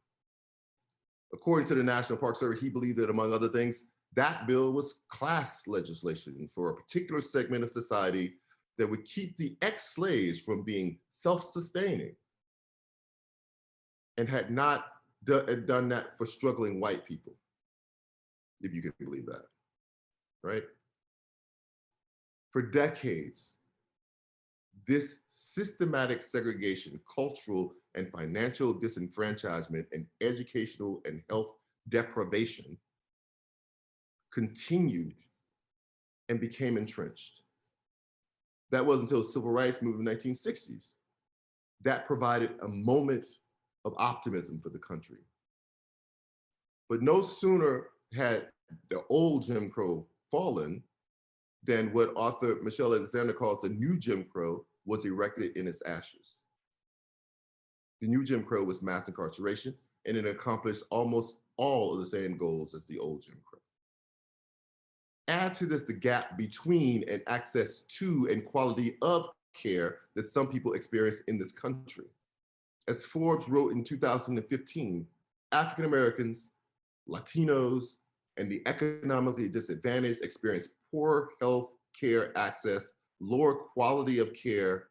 [1.33, 3.85] According to the National Park Service, he believed that, among other things,
[4.15, 8.35] that bill was class legislation for a particular segment of society
[8.77, 12.15] that would keep the ex-slaves from being self-sustaining
[14.17, 14.85] and had not
[15.23, 17.33] done that for struggling white people,
[18.61, 19.45] if you can believe that,
[20.43, 20.63] right?
[22.51, 23.55] For decades,
[24.87, 31.53] this systematic segregation, cultural and financial disenfranchisement, and educational and health
[31.89, 32.77] deprivation
[34.31, 35.15] continued
[36.29, 37.41] and became entrenched.
[38.71, 40.93] That was until the civil rights movement in the 1960s.
[41.81, 43.25] That provided a moment
[43.85, 45.17] of optimism for the country.
[46.89, 48.47] But no sooner had
[48.89, 50.83] the old Jim Crow fallen
[51.63, 56.43] than what author Michelle Alexander calls the new Jim Crow was erected in its ashes.
[58.01, 62.37] The new Jim Crow was mass incarceration, and it accomplished almost all of the same
[62.37, 63.59] goals as the old Jim Crow.
[65.27, 70.47] Add to this the gap between and access to and quality of care that some
[70.47, 72.05] people experience in this country.
[72.89, 75.05] As Forbes wrote in 2015,
[75.51, 76.49] African Americans,
[77.07, 77.97] Latinos,
[78.37, 84.87] and the economically disadvantaged experience poor health care access, lower quality of care,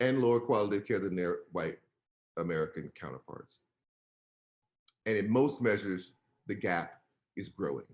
[0.00, 1.78] and lower quality of care than their white
[2.36, 3.60] American counterparts.
[5.06, 6.14] And in most measures,
[6.48, 7.00] the gap
[7.36, 7.86] is growing.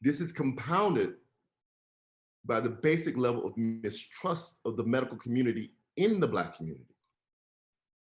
[0.00, 1.14] This is compounded
[2.44, 6.94] by the basic level of mistrust of the medical community in the Black community.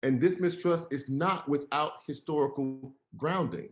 [0.04, 3.70] And this mistrust is not without historical grounding.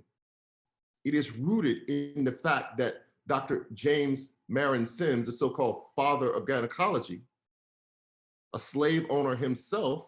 [1.04, 3.68] It is rooted in the fact that Dr.
[3.74, 7.22] James Marion Sims, the so-called father of gynecology,
[8.54, 10.08] a slave owner himself,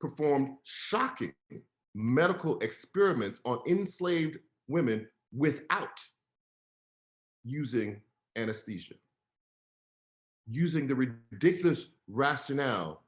[0.00, 1.32] performed shocking
[1.94, 4.38] medical experiments on enslaved
[4.68, 6.00] women without
[7.44, 8.00] using
[8.36, 8.94] anesthesia,
[10.46, 13.02] using the ridiculous rationale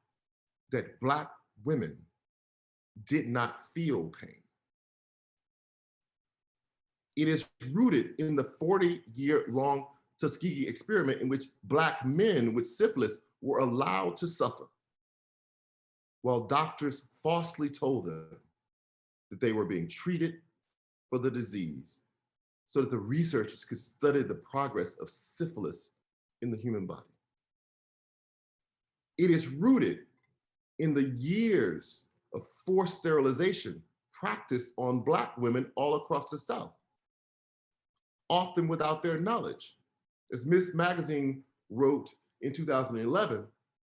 [0.70, 1.30] that Black
[1.64, 1.96] women
[3.04, 4.42] did not feel pain.
[7.16, 9.86] It is rooted in the 40 year long
[10.20, 14.68] Tuskegee experiment in which Black men with syphilis were allowed to suffer
[16.22, 18.36] while doctors falsely told them
[19.30, 20.34] that they were being treated
[21.10, 22.00] for the disease
[22.66, 25.90] so that the researchers could study the progress of syphilis
[26.42, 27.02] in the human body.
[29.16, 30.00] It is rooted
[30.78, 32.02] in the years
[32.38, 36.72] of forced sterilization practiced on Black women all across the South,
[38.28, 39.76] often without their knowledge.
[40.32, 40.72] As Ms.
[40.74, 43.46] Magazine wrote in 2011,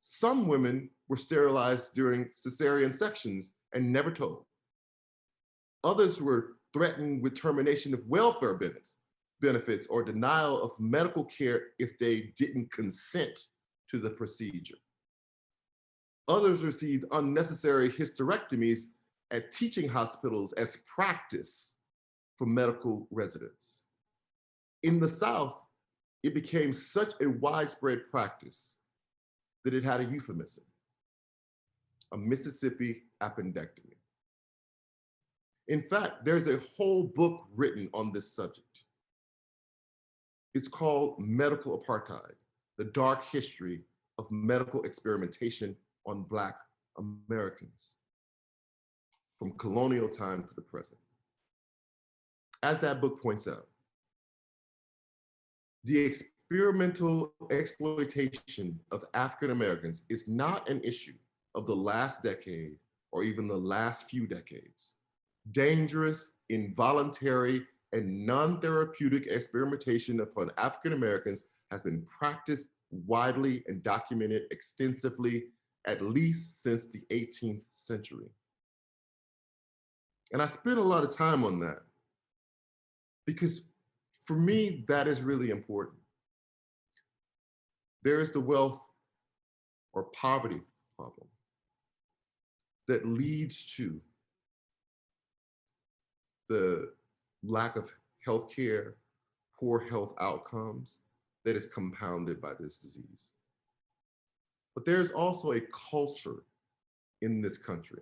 [0.01, 4.45] some women were sterilized during cesarean sections and never told.
[5.84, 8.95] Others were threatened with termination of welfare benefits,
[9.41, 13.47] benefits or denial of medical care if they didn't consent
[13.89, 14.75] to the procedure.
[16.27, 18.83] Others received unnecessary hysterectomies
[19.31, 21.75] at teaching hospitals as practice
[22.38, 23.83] for medical residents.
[24.83, 25.59] In the South,
[26.23, 28.75] it became such a widespread practice
[29.65, 30.63] that it had a euphemism.
[32.13, 33.97] a Mississippi appendectomy.
[35.67, 38.83] In fact, there's a whole book written on this subject.
[40.53, 42.36] It's called Medical Apartheid
[42.77, 43.81] The Dark History
[44.19, 46.55] of Medical Experimentation on Black
[46.97, 47.95] Americans
[49.39, 50.99] from colonial time to the present.
[52.61, 53.67] As that book points out,
[55.83, 61.15] the experimental exploitation of African Americans is not an issue
[61.55, 62.75] of the last decade
[63.11, 64.93] or even the last few decades.
[65.51, 74.43] Dangerous, involuntary, and non therapeutic experimentation upon African Americans has been practiced widely and documented
[74.51, 75.45] extensively
[75.85, 78.29] at least since the 18th century.
[80.31, 81.79] And I spent a lot of time on that
[83.25, 83.61] because
[84.25, 85.97] for me, that is really important.
[88.03, 88.79] There is the wealth
[89.93, 90.61] or poverty
[90.97, 91.27] problem
[92.87, 94.01] that leads to
[96.49, 96.89] the
[97.43, 97.89] lack of
[98.25, 98.95] health care,
[99.59, 100.99] poor health outcomes
[101.45, 103.29] that is compounded by this disease.
[104.75, 106.43] But there's also a culture
[107.21, 108.01] in this country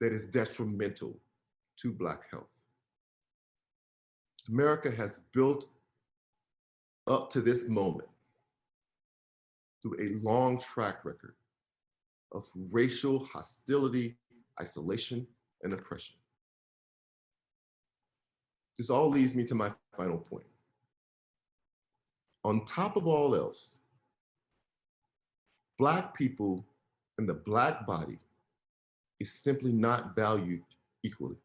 [0.00, 1.18] that is detrimental
[1.78, 2.48] to Black health.
[4.48, 5.66] America has built
[7.06, 8.08] up to this moment
[9.82, 11.34] through a long track record
[12.32, 14.16] of racial hostility,
[14.60, 15.26] isolation,
[15.62, 16.16] and oppression.
[18.78, 20.46] This all leads me to my final point.
[22.44, 23.78] On top of all else,
[25.78, 26.64] Black people
[27.18, 28.18] and the Black body
[29.20, 30.62] is simply not valued
[31.02, 31.36] equally.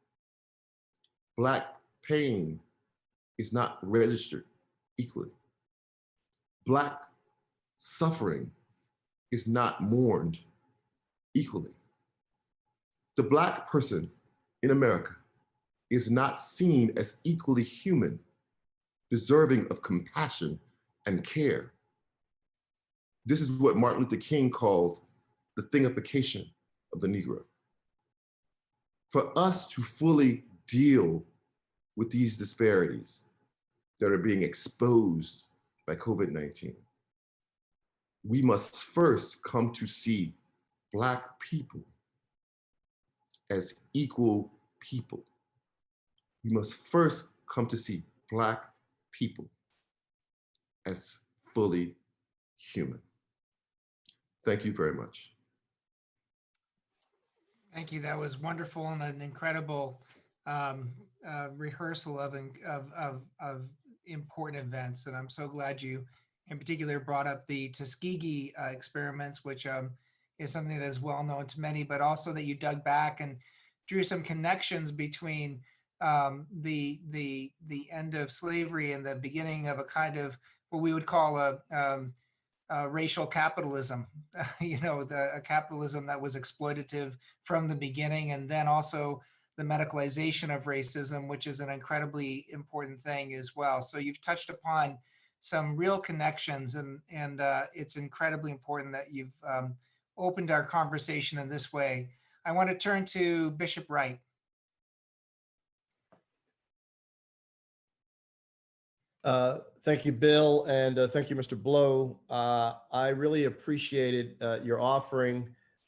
[1.37, 1.65] Black
[2.03, 2.59] pain
[3.37, 4.45] is not registered
[4.97, 5.31] equally.
[6.65, 6.99] Black
[7.77, 8.51] suffering
[9.31, 10.39] is not mourned
[11.35, 11.75] equally.
[13.15, 14.09] The Black person
[14.63, 15.13] in America
[15.89, 18.19] is not seen as equally human,
[19.11, 20.59] deserving of compassion
[21.05, 21.71] and care.
[23.27, 25.01] This is what Martin Luther King called
[25.57, 26.49] the thingification
[26.93, 27.43] of the Negro.
[29.09, 31.25] For us to fully deal
[31.97, 33.23] with these disparities
[33.99, 35.47] that are being exposed
[35.85, 36.73] by COVID 19,
[38.23, 40.33] we must first come to see
[40.93, 41.81] Black people
[43.49, 45.25] as equal people.
[46.45, 48.63] We must first come to see Black
[49.11, 49.49] people
[50.85, 51.17] as
[51.53, 51.93] fully
[52.55, 53.01] human.
[54.47, 55.33] Thank you very much.
[57.75, 58.01] Thank you.
[58.01, 59.99] That was wonderful and an incredible
[60.45, 60.93] um,
[61.27, 63.63] uh, rehearsal of, of, of, of
[64.05, 65.05] important events.
[65.05, 66.05] And I'm so glad you,
[66.49, 69.89] in particular, brought up the Tuskegee uh, experiments, which um,
[70.39, 73.35] is something that is well known to many, but also that you dug back and
[73.85, 75.59] drew some connections between
[75.99, 80.37] um, the the the end of slavery and the beginning of a kind of
[80.69, 82.13] what we would call a, um,
[82.69, 84.07] a racial capitalism.
[84.61, 89.21] you know, the capitalism that was exploitative from the beginning, and then also
[89.57, 93.81] the medicalization of racism, which is an incredibly important thing as well.
[93.81, 94.97] So you've touched upon
[95.39, 99.75] some real connections, and and uh, it's incredibly important that you've um,
[100.17, 102.09] opened our conversation in this way.
[102.45, 104.19] I want to turn to Bishop Wright.
[109.23, 111.57] Uh, Thank you, Bill, and uh, thank you, Mr.
[111.57, 112.19] Blow.
[112.29, 115.47] Uh, I really appreciated uh, your offering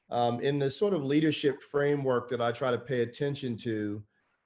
[0.09, 4.01] um, in the sort of leadership framework that I try to pay attention to.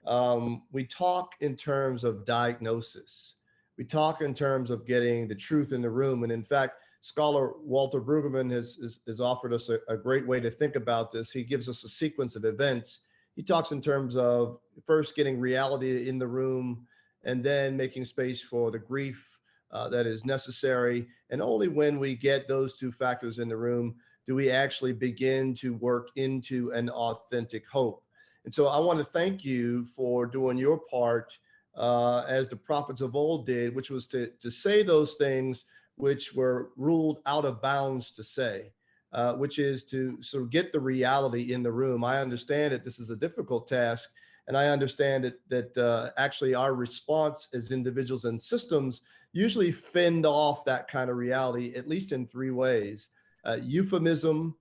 [0.07, 3.35] Um, we talk in terms of diagnosis.
[3.77, 6.23] We talk in terms of getting the truth in the room.
[6.23, 10.39] And in fact, scholar Walter Brueggemann has, has, has offered us a, a great way
[10.39, 11.29] to think about this.
[11.29, 13.01] He gives us a sequence of events.
[13.35, 16.87] He talks in terms of first getting reality in the room
[17.23, 19.32] and then making space for the grief
[19.73, 21.07] uh, that is necessary.
[21.29, 23.95] And only when we get those two factors in the room
[24.25, 28.03] do we actually begin to work into an authentic hope.
[28.45, 31.37] And so I want to thank you for doing your part
[31.75, 35.65] uh, as the prophets of old did, which was to, to say those things
[35.95, 38.71] which were ruled out of bounds to say.
[39.11, 42.03] Uh, which is to sort of get the reality in the room.
[42.03, 44.09] I understand that this is a difficult task,
[44.47, 49.01] and I understand that that uh, actually our response as individuals and systems
[49.33, 53.09] usually fend off that kind of reality, at least in three ways
[53.45, 54.55] uh, euphemism,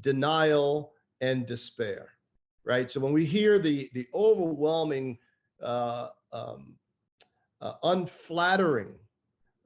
[0.00, 2.10] denial, and despair.
[2.64, 2.90] Right.
[2.90, 5.18] So when we hear the, the overwhelming,
[5.62, 6.74] uh, um,
[7.60, 8.94] uh, unflattering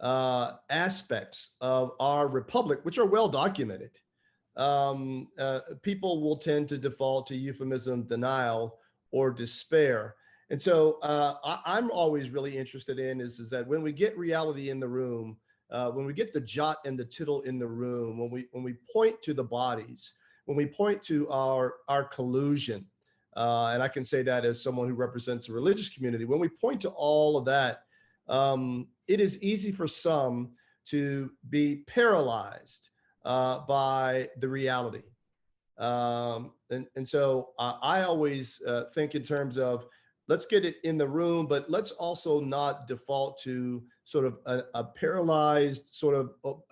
[0.00, 3.90] uh, aspects of our republic, which are well documented,
[4.56, 8.78] um, uh, people will tend to default to euphemism, denial,
[9.10, 10.14] or despair.
[10.52, 14.18] And so uh, I, am always really interested in is, is that when we get
[14.18, 15.38] reality in the room,
[15.70, 18.62] uh, when we get the jot and the tittle in the room, when we when
[18.62, 20.12] we point to the bodies,
[20.44, 22.84] when we point to our our collusion,
[23.34, 26.50] uh, and I can say that as someone who represents a religious community, when we
[26.50, 27.84] point to all of that,
[28.28, 30.50] um, it is easy for some
[30.88, 32.90] to be paralyzed
[33.24, 35.04] uh, by the reality.
[35.78, 39.86] Um, and, and so uh, I always uh, think in terms of
[40.32, 44.62] let's get it in the room, but let's also not default to sort of a,
[44.72, 46.62] a paralyzed sort of,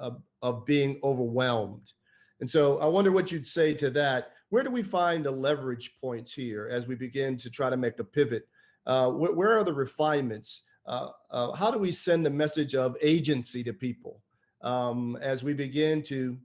[0.40, 1.92] of being overwhelmed.
[2.40, 4.30] And so I wonder what you'd say to that.
[4.48, 7.98] Where do we find the leverage points here as we begin to try to make
[7.98, 8.48] the pivot?
[8.86, 10.62] Uh, where, where, are the refinements?
[10.86, 14.22] Uh, uh, how do we send the message of agency to people
[14.62, 16.38] um, as we begin to,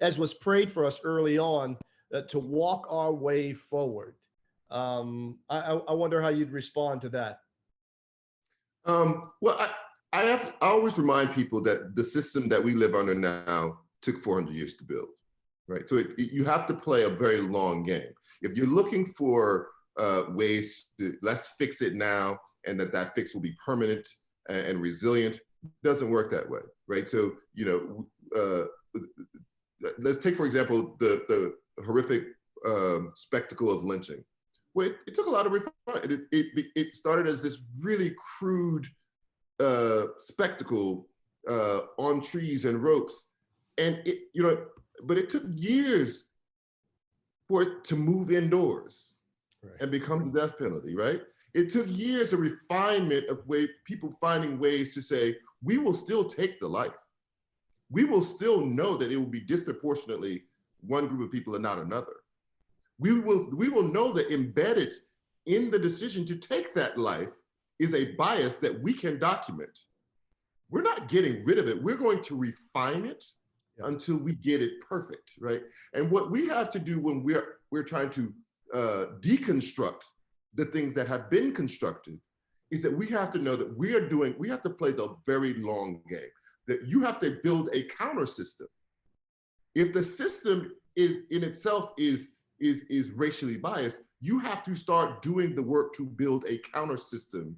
[0.00, 1.76] as was prayed for us early on,
[2.14, 4.14] uh, to walk our way forward?
[4.70, 7.40] Um, I, I, wonder how you'd respond to that.
[8.84, 9.70] Um, well, I,
[10.12, 14.18] I, have, I always remind people that the system that we live under now took
[14.18, 15.08] 400 years to build,
[15.66, 15.88] right?
[15.88, 18.12] So it, it, you have to play a very long game.
[18.42, 19.68] If you're looking for
[19.98, 24.08] uh, ways to let's fix it now and that that fix will be permanent
[24.48, 25.40] and, and resilient,
[25.82, 27.10] doesn't work that way, right?
[27.10, 28.06] So, you know,
[28.40, 29.00] uh,
[29.98, 32.22] let's take, for example, the, the horrific
[32.64, 34.22] um, spectacle of lynching
[34.80, 36.12] it, it took a lot of refinement.
[36.12, 38.86] It, it, it started as this really crude
[39.58, 41.08] uh, spectacle
[41.48, 43.28] uh, on trees and ropes.
[43.78, 44.58] And it, you know,
[45.04, 46.28] but it took years
[47.48, 49.18] for it to move indoors
[49.62, 49.80] right.
[49.80, 51.22] and become the death penalty, right?
[51.54, 56.24] It took years of refinement of way people finding ways to say, we will still
[56.24, 56.92] take the life.
[57.90, 60.44] We will still know that it will be disproportionately
[60.86, 62.19] one group of people and not another
[63.00, 64.92] we will we will know that embedded
[65.46, 67.30] in the decision to take that life
[67.78, 69.76] is a bias that we can document.
[70.68, 71.82] We're not getting rid of it.
[71.82, 73.24] We're going to refine it
[73.78, 73.86] yeah.
[73.86, 75.62] until we get it perfect, right?
[75.94, 78.32] And what we have to do when we're we're trying to
[78.74, 80.04] uh, deconstruct
[80.54, 82.20] the things that have been constructed
[82.70, 84.34] is that we have to know that we are doing.
[84.38, 86.20] We have to play the very long game.
[86.68, 88.68] That you have to build a counter system.
[89.74, 92.28] If the system is, in itself is
[92.60, 96.96] is, is racially biased, you have to start doing the work to build a counter
[96.96, 97.56] system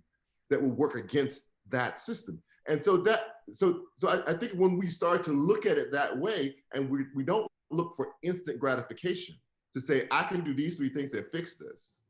[0.50, 2.40] that will work against that system.
[2.68, 5.90] And so that, so, so I, I think when we start to look at it
[5.92, 9.34] that way, and we, we don't look for instant gratification
[9.74, 12.00] to say, I can do these three things that fix this,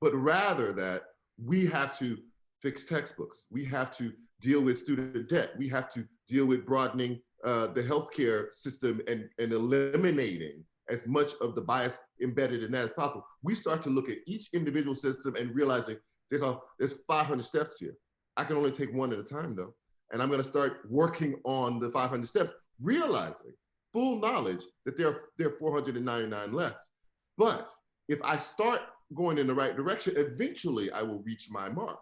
[0.00, 1.02] but rather that
[1.44, 2.18] we have to
[2.60, 3.46] fix textbooks.
[3.50, 5.50] We have to deal with student debt.
[5.58, 11.32] We have to deal with broadening uh, the healthcare system and, and eliminating as much
[11.40, 13.26] of the bias embedded in that as possible.
[13.42, 15.96] We start to look at each individual system and realizing
[16.30, 17.94] there's a there's 500 steps here.
[18.36, 19.74] I can only take one at a time though,
[20.10, 23.52] and I'm going to start working on the 500 steps, realizing
[23.92, 26.90] full knowledge that there are there are 499 left.
[27.36, 27.68] But
[28.08, 28.80] if I start
[29.14, 32.00] going in the right direction, eventually I will reach my mark,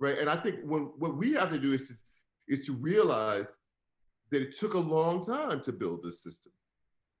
[0.00, 0.18] right?
[0.18, 1.94] And I think when what we have to do is to
[2.48, 3.56] is to realize
[4.30, 6.52] that it took a long time to build this system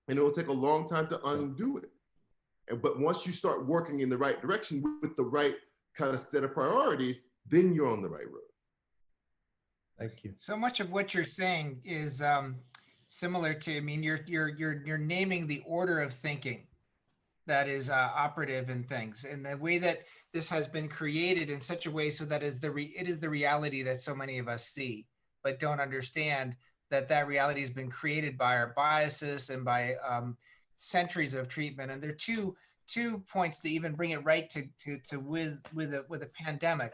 [0.08, 1.90] and it will take a long time to undo it.
[2.68, 5.54] And, but once you start working in the right direction with the right
[5.96, 8.42] kind of set of priorities, then you're on the right road.
[9.98, 10.34] Thank you.
[10.36, 12.56] So much of what you're saying is um,
[13.06, 13.76] similar to.
[13.76, 16.66] I mean, you're you're you're you're naming the order of thinking
[17.46, 20.00] that is uh, operative in things, and the way that
[20.34, 23.20] this has been created in such a way so that is the re- it is
[23.20, 25.06] the reality that so many of us see,
[25.42, 26.56] but don't understand
[26.90, 30.36] that that reality has been created by our biases and by um,
[30.74, 31.90] centuries of treatment.
[31.90, 32.56] And there are two
[32.86, 36.26] two points that even bring it right to to, to with with a with a
[36.26, 36.92] pandemic.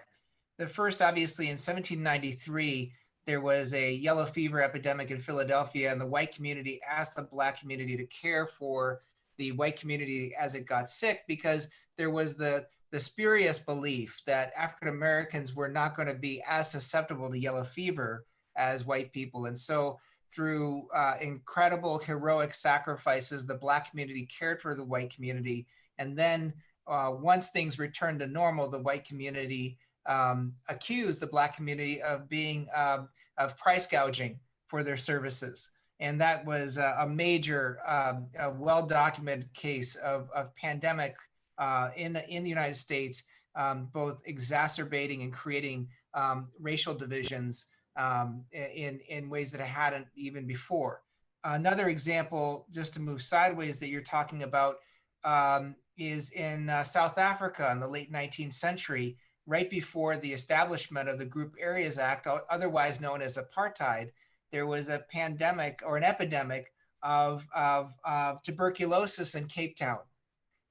[0.58, 2.92] The first, obviously, in 1793,
[3.26, 7.58] there was a yellow fever epidemic in Philadelphia, and the white community asked the black
[7.58, 9.00] community to care for
[9.38, 14.52] the white community as it got sick because there was the the spurious belief that
[14.56, 18.26] African Americans were not going to be as susceptible to yellow fever
[18.56, 19.46] as white people.
[19.46, 19.98] And so
[20.30, 25.66] through uh, incredible heroic sacrifices, the black community cared for the white community.
[25.98, 26.54] And then
[26.86, 32.28] uh, once things returned to normal, the white community um, accused the black community of
[32.28, 35.70] being um, of price gouging for their services.
[36.00, 38.26] And that was a, major, um,
[38.58, 41.14] well-documented case of, of pandemic
[41.58, 43.22] uh, in, in the United States,
[43.54, 47.66] um, both exacerbating and creating um, racial divisions
[47.96, 51.02] um, in in ways that I hadn't even before.
[51.44, 54.76] Another example, just to move sideways, that you're talking about
[55.24, 59.16] um, is in uh, South Africa in the late 19th century,
[59.46, 64.10] right before the establishment of the Group Areas Act, otherwise known as apartheid.
[64.50, 66.72] There was a pandemic or an epidemic
[67.02, 69.98] of, of, of tuberculosis in Cape Town.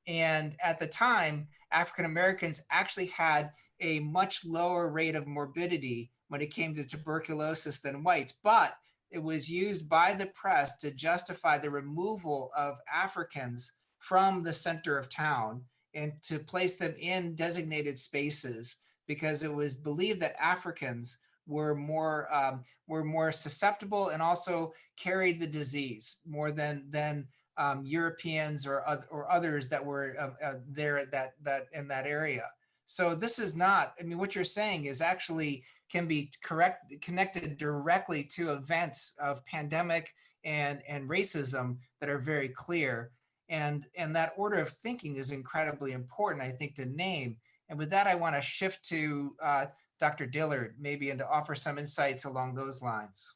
[0.07, 3.51] And at the time, African Americans actually had
[3.81, 8.33] a much lower rate of morbidity when it came to tuberculosis than whites.
[8.43, 8.75] But
[9.09, 14.97] it was used by the press to justify the removal of Africans from the center
[14.97, 15.63] of town
[15.93, 18.77] and to place them in designated spaces
[19.07, 21.17] because it was believed that Africans
[21.47, 27.27] were more um, were more susceptible and also carried the disease more than than
[27.57, 28.79] um, Europeans or
[29.09, 32.45] or others that were uh, uh, there at that that in that area.
[32.91, 33.93] So this is not.
[34.01, 39.45] I mean, what you're saying is actually can be correct connected directly to events of
[39.45, 40.13] pandemic
[40.43, 43.11] and and racism that are very clear
[43.47, 47.37] and and that order of thinking is incredibly important i think to name
[47.69, 49.65] and with that i want to shift to uh,
[49.99, 53.35] dr dillard maybe and to offer some insights along those lines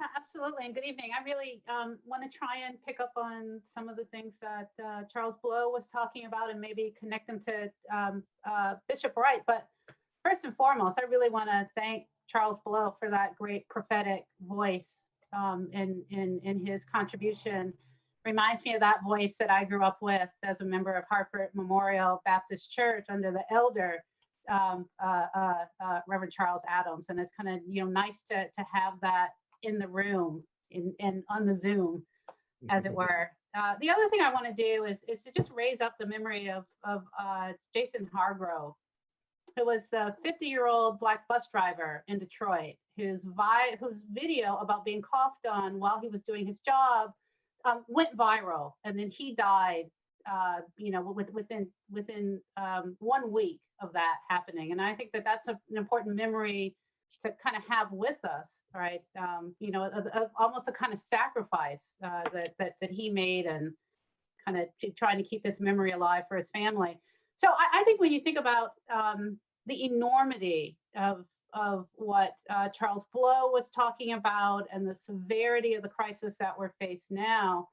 [0.00, 0.64] Yeah, absolutely.
[0.64, 1.10] And good evening.
[1.18, 4.70] I really um, want to try and pick up on some of the things that
[4.82, 9.42] uh, Charles Blow was talking about and maybe connect them to um, uh, Bishop Wright.
[9.46, 9.68] But
[10.24, 15.08] first and foremost, I really want to thank Charles Blow for that great prophetic voice
[15.36, 17.74] um, in, in, in his contribution.
[18.24, 21.50] Reminds me of that voice that I grew up with as a member of Hartford
[21.52, 24.02] Memorial Baptist Church under the elder
[24.50, 27.06] um, uh, uh, uh, Reverend Charles Adams.
[27.10, 29.30] And it's kind of, you know, nice to, to have that
[29.62, 32.04] in the room in, in on the Zoom,
[32.68, 33.30] as it were.
[33.56, 36.06] Uh, the other thing I want to do is, is to just raise up the
[36.06, 38.74] memory of, of uh, Jason Hargrove,
[39.56, 44.56] who was the 50 year old black bus driver in Detroit, whose, vi- whose video
[44.58, 47.10] about being coughed on while he was doing his job
[47.64, 48.72] um, went viral.
[48.84, 49.86] And then he died,
[50.30, 54.70] uh, you know, with, within, within um, one week of that happening.
[54.70, 56.76] And I think that that's a, an important memory
[57.22, 59.02] to kind of have with us, right?
[59.18, 63.10] Um, you know, of, of almost a kind of sacrifice uh, that, that that he
[63.10, 63.72] made, and
[64.46, 66.98] kind of trying to keep this memory alive for his family.
[67.36, 72.68] So I, I think when you think about um, the enormity of of what uh,
[72.68, 77.68] Charles Blow was talking about and the severity of the crisis that we're faced now,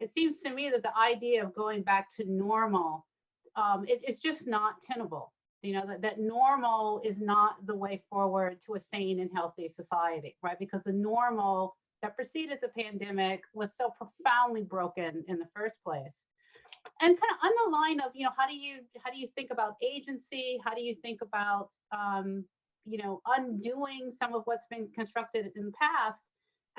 [0.00, 3.06] it seems to me that the idea of going back to normal,
[3.56, 5.32] um, it, it's just not tenable
[5.62, 9.68] you know that, that normal is not the way forward to a sane and healthy
[9.68, 10.58] society right?
[10.58, 16.24] Because the normal that preceded the pandemic was so profoundly broken in the first place.
[17.02, 19.28] And kind of on the line of you know how do you how do you
[19.34, 20.58] think about agency?
[20.64, 22.44] How do you think about um,
[22.86, 26.26] you know undoing some of what's been constructed in the past?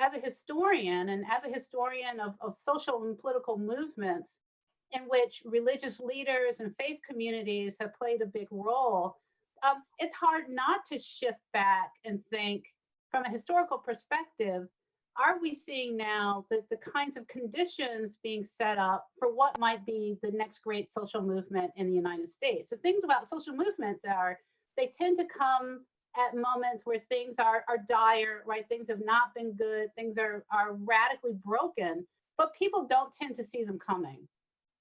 [0.00, 4.38] As a historian and as a historian of, of social and political movements
[4.92, 9.16] in which religious leaders and faith communities have played a big role,
[9.62, 12.64] um, it's hard not to shift back and think
[13.10, 14.68] from a historical perspective
[15.16, 19.84] are we seeing now that the kinds of conditions being set up for what might
[19.84, 22.70] be the next great social movement in the United States?
[22.70, 24.38] So things about social movements are
[24.76, 25.84] they tend to come
[26.16, 28.66] at moments where things are, are dire, right?
[28.68, 32.06] Things have not been good, things are, are radically broken,
[32.38, 34.26] but people don't tend to see them coming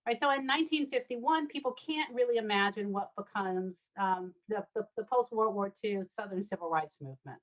[0.06, 0.20] right?
[0.20, 5.74] So in 1951, people can't really imagine what becomes um, the, the, the post-World War
[5.84, 7.40] II Southern Civil Rights Movement.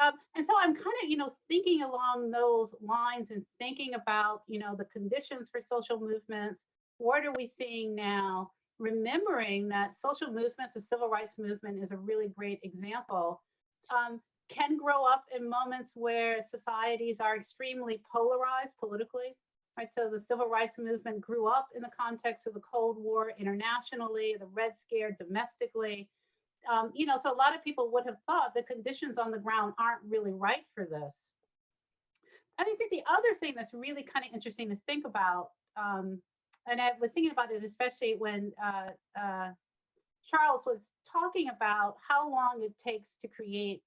[0.00, 4.42] Um, and so I'm kind of, you know, thinking along those lines and thinking about,
[4.46, 6.64] you know, the conditions for social movements.
[6.98, 8.50] What are we seeing now?
[8.78, 13.42] Remembering that social movements, the civil rights movement is a really great example,
[13.90, 19.36] um, can grow up in moments where societies are extremely polarized politically,
[19.78, 19.88] right?
[19.96, 24.34] So the civil rights movement grew up in the context of the Cold War internationally,
[24.38, 26.08] the Red Scare domestically.
[26.70, 29.38] Um, you know, so a lot of people would have thought the conditions on the
[29.38, 31.28] ground aren't really right for this.
[32.58, 36.18] I think the other thing that's really kind of interesting to think about, um,
[36.68, 39.50] and I was thinking about it especially when uh, uh,
[40.28, 43.82] Charles was talking about how long it takes to create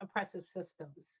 [0.00, 1.18] oppressive systems.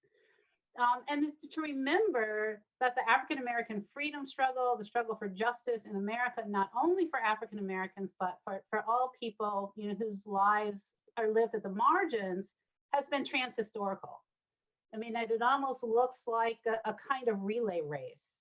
[0.78, 5.96] Um, and to remember that the African American freedom struggle, the struggle for justice in
[5.96, 10.92] America, not only for African Americans, but for, for all people you know, whose lives
[11.16, 12.54] are lived at the margins,
[12.92, 14.16] has been transhistorical.
[14.94, 18.38] I mean, it, almost looks like a, a kind of relay race.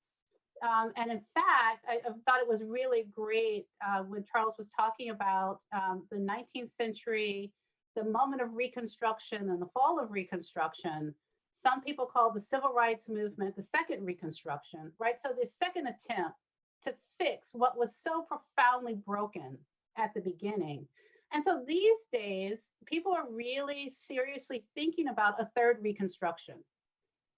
[0.62, 4.70] Um, and in fact, I, I, thought it was really great uh, when Charles was
[4.78, 7.52] talking about um, the 19th century,
[7.96, 11.14] the moment of Reconstruction and the fall of Reconstruction
[11.56, 15.16] Some people call the civil rights movement the second Reconstruction, right?
[15.22, 16.38] So the second attempt
[16.84, 19.58] to fix what was so profoundly broken
[19.97, 20.86] at the beginning.
[21.34, 26.56] And so these days, people are really seriously thinking about a third Reconstruction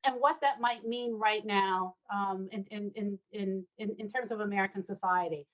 [0.04, 4.40] and what that might mean right now um, in, in, in, in, in, terms of
[4.40, 5.46] American society.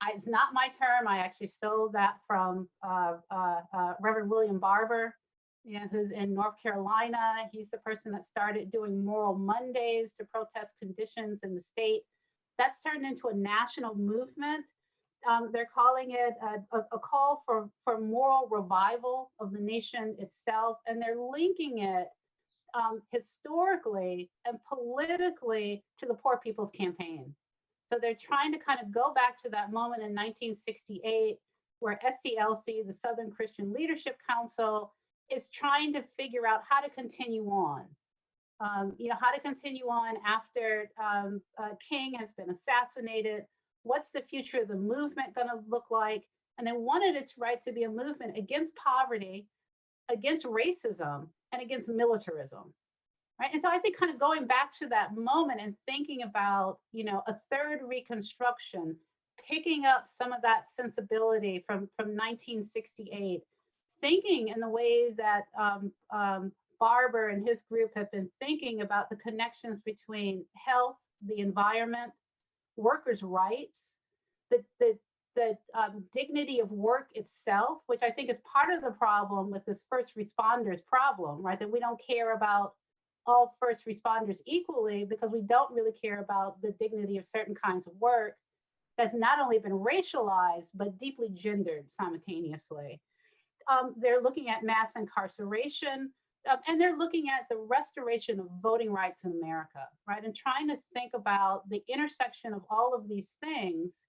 [0.00, 1.06] I, it's not my term.
[1.06, 5.14] I actually stole that from uh, uh, uh, Reverend William Barber,
[5.64, 7.18] you know, who's in North Carolina.
[7.52, 12.02] He's the person that started doing Moral Mondays to protest conditions in the state.
[12.58, 14.64] That's turned into a national movement.
[15.28, 20.16] Um, they're calling it a, a, a call for, for moral revival of the nation
[20.18, 22.08] itself, and they're linking it
[22.74, 27.34] um, historically and politically to the Poor People's Campaign.
[27.92, 31.38] So they're trying to kind of go back to that moment in 1968
[31.80, 34.92] where SCLC, the Southern Christian Leadership Council,
[35.30, 37.84] is trying to figure out how to continue on.
[38.60, 43.44] Um, you know, how to continue on after um, uh, King has been assassinated.
[43.84, 46.24] What's the future of the movement going to look like?
[46.58, 49.46] And they wanted its right to be a movement against poverty,
[50.10, 52.74] against racism, and against militarism
[53.40, 56.78] right and so i think kind of going back to that moment and thinking about
[56.92, 58.94] you know a third reconstruction
[59.48, 63.40] picking up some of that sensibility from from 1968
[64.00, 69.10] thinking in the ways that um, um, barber and his group have been thinking about
[69.10, 70.96] the connections between health
[71.26, 72.10] the environment
[72.76, 73.98] workers rights
[74.50, 74.98] the, the
[75.36, 79.64] the um, dignity of work itself, which I think is part of the problem with
[79.64, 81.58] this first responders problem, right?
[81.58, 82.74] That we don't care about
[83.26, 87.86] all first responders equally because we don't really care about the dignity of certain kinds
[87.86, 88.34] of work
[88.98, 93.00] that's not only been racialized, but deeply gendered simultaneously.
[93.70, 96.10] Um, they're looking at mass incarceration,
[96.50, 100.24] um, and they're looking at the restoration of voting rights in America, right?
[100.24, 104.04] And trying to think about the intersection of all of these things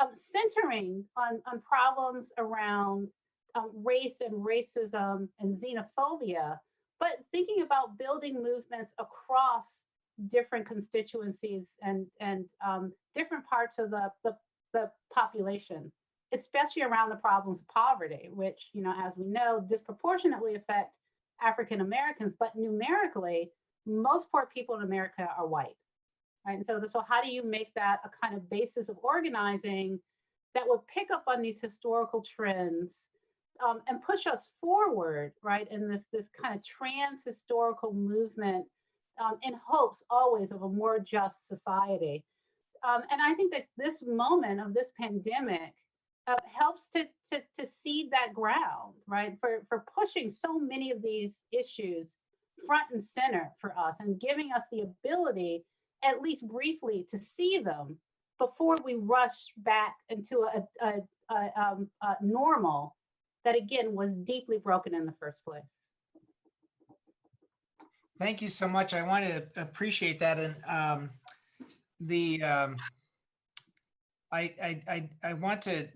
[0.00, 3.08] um, centering on, on problems around
[3.54, 6.58] um, race and racism and xenophobia,
[7.00, 9.84] but thinking about building movements across
[10.28, 14.36] different constituencies and, and um, different parts of the, the,
[14.72, 15.90] the population,
[16.32, 20.92] especially around the problems of poverty, which, you know, as we know, disproportionately affect
[21.40, 23.50] African Americans, but numerically,
[23.86, 25.76] most poor people in America are white.
[26.46, 26.58] Right?
[26.58, 30.00] And so, so how do you make that a kind of basis of organizing
[30.54, 33.08] that would pick up on these historical trends
[33.66, 38.64] um, and push us forward, right, in this, this kind of trans historical movement
[39.22, 42.24] um, in hopes always of a more just society.
[42.86, 45.74] Um, and I think that this moment of this pandemic
[46.28, 51.00] uh, helps to, to, to seed that ground, right, for, for pushing so many of
[51.02, 52.16] these issues
[52.66, 55.64] front and center for us and giving us the ability
[56.04, 57.96] at least briefly to see them
[58.38, 62.94] before we rush back into a, a, a, um, a normal
[63.44, 65.62] that again was deeply broken in the first place.
[68.18, 68.94] Thank you so much.
[68.94, 70.38] I want to appreciate that.
[70.38, 71.10] And um,
[72.00, 72.76] the um,
[74.30, 75.88] I, I I want to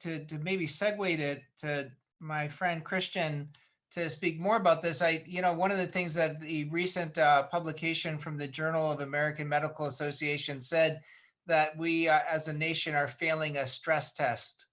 [0.00, 3.48] to to maybe segue to to my friend Christian
[3.92, 5.02] to speak more about this.
[5.02, 8.90] I you know one of the things that the recent uh, publication from the Journal
[8.90, 11.00] of American Medical Association said
[11.46, 14.66] that we uh, as a nation are failing a stress test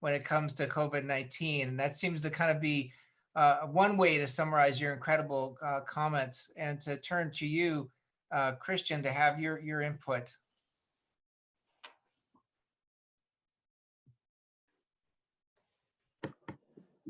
[0.00, 1.68] when it comes to COVID-19.
[1.68, 2.92] And that seems to kind of be
[3.36, 7.90] uh, one way to summarize your incredible uh, comments and to turn to you,
[8.34, 10.34] uh, Christian, to have your, your input.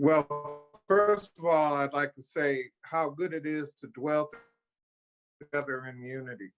[0.03, 4.31] Well, first of all, I'd like to say how good it is to dwell
[5.39, 6.53] together in unity.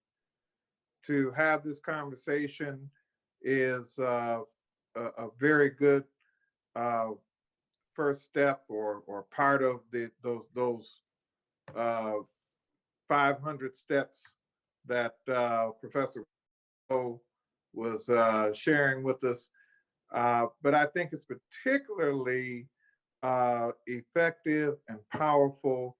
[1.07, 2.89] To have this conversation
[3.41, 4.43] is uh,
[4.95, 6.05] a, a very good
[6.77, 7.09] uh,
[7.93, 11.01] first step or or part of the those those
[11.75, 12.13] uh,
[13.09, 14.31] 500 steps
[14.85, 16.23] that uh, Professor
[17.73, 19.49] was uh, sharing with us.
[20.13, 22.69] Uh, but I think it's particularly
[23.23, 25.97] uh, effective and powerful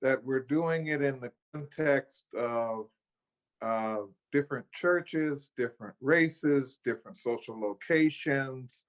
[0.00, 2.86] that we're doing it in the context of
[3.60, 3.98] uh,
[4.32, 8.84] different churches, different races, different social locations,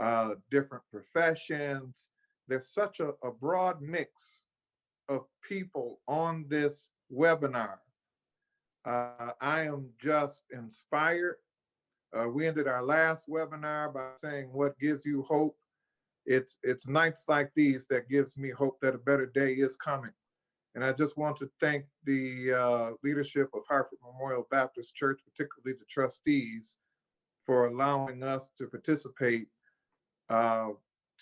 [0.00, 2.10] uh, different professions.
[2.46, 4.38] There's such a, a broad mix
[5.08, 7.76] of people on this webinar.
[8.84, 11.36] Uh, I am just inspired.
[12.16, 15.56] Uh, we ended our last webinar by saying, what gives you hope?
[16.30, 20.12] It's, it's nights like these that gives me hope that a better day is coming.
[20.74, 25.78] And I just want to thank the uh, leadership of Hartford Memorial Baptist Church, particularly
[25.78, 26.76] the trustees,
[27.46, 29.48] for allowing us to participate
[30.28, 30.68] uh,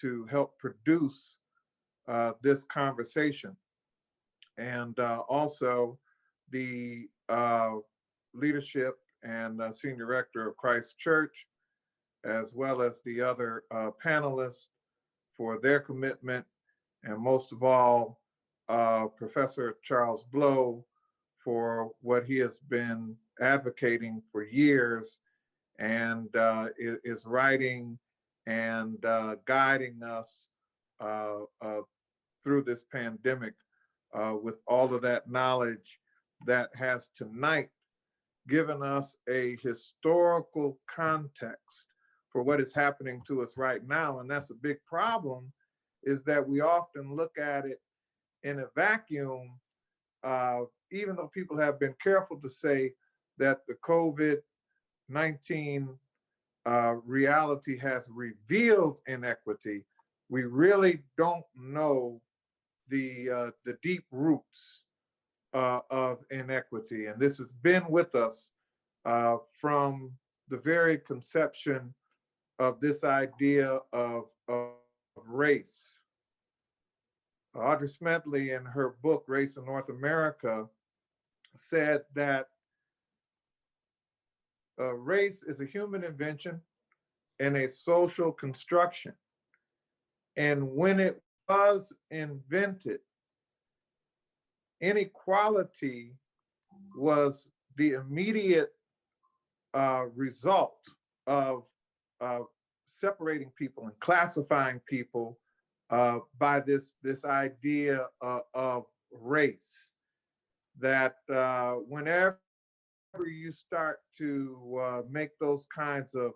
[0.01, 1.37] to help produce
[2.09, 3.57] uh, this conversation.
[4.59, 6.01] And uh, also
[6.51, 7.75] the uh,
[8.35, 11.47] leadership and uh, senior director of Christ Church,
[12.25, 13.63] as well as the other
[14.05, 14.71] panelists
[15.37, 16.45] for their commitment.
[17.05, 18.21] And most of all,
[18.69, 20.85] uh, Professor Charles Blow
[21.39, 25.19] for what he has been advocating for years
[25.79, 27.99] and uh, i- is writing
[28.47, 30.47] and uh, guiding us
[31.01, 31.81] uh, uh,
[32.43, 33.55] through this pandemic
[34.15, 36.01] uh, with all of that knowledge
[36.47, 37.69] that has tonight
[38.49, 41.89] given us a historical context
[42.37, 44.19] for what is happening to us right now.
[44.19, 45.51] And that's a big problem
[46.03, 47.81] is that we often look at it
[48.43, 49.59] in a vacuum,
[50.23, 52.93] uh, even though people have been careful to say
[53.39, 54.37] that the COVID
[55.09, 55.89] 19
[56.67, 59.87] uh, reality has revealed inequity,
[60.29, 62.21] we really don't know
[62.91, 64.83] the uh, the deep roots
[65.55, 68.51] uh, of inequity, and this has been with us
[69.07, 70.13] uh, from
[70.51, 71.95] the very conception
[72.59, 74.71] of this idea of, of
[75.27, 75.93] race.
[77.55, 80.67] Audrey Smedley, in her book Race in North America,
[81.55, 82.49] said that
[84.79, 86.61] uh, race is a human invention
[87.39, 89.15] and a social construction.
[90.37, 93.01] And when it was invented,
[94.81, 96.13] inequality
[96.95, 98.73] was the immediate
[99.73, 100.79] uh, result
[101.27, 101.65] of
[102.21, 102.41] uh,
[102.87, 105.39] separating people and classifying people
[105.91, 109.91] uh, by this this idea uh, of race.
[110.79, 112.39] That uh, whenever
[113.25, 116.33] you start to uh, make those kinds of,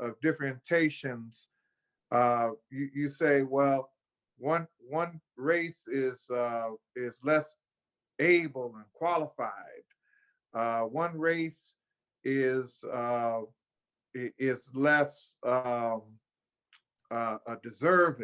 [0.00, 1.48] of differentiations,
[2.10, 3.90] uh, you, you say, well,
[4.38, 6.28] one one race is
[6.96, 7.56] is less
[8.18, 9.84] able and qualified.
[10.52, 11.74] One race
[12.24, 12.84] is
[14.14, 16.02] is less um,
[17.10, 18.22] uh, uh, deserved.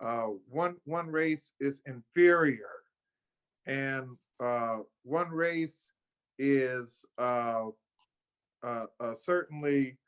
[0.00, 2.70] Uh, one one race is inferior,
[3.66, 5.88] and uh, one race
[6.38, 7.66] is uh,
[8.62, 9.98] uh, certainly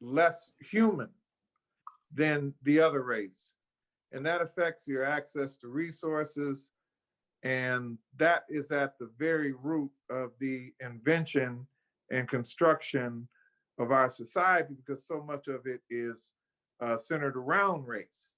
[0.00, 1.10] less human
[2.14, 3.52] than the other race.
[4.12, 6.70] And that affects your access to resources.
[7.42, 11.66] And that is at the very root of the invention
[12.10, 13.28] and construction
[13.78, 16.32] of our society because so much of it is
[16.80, 18.30] uh, centered around race.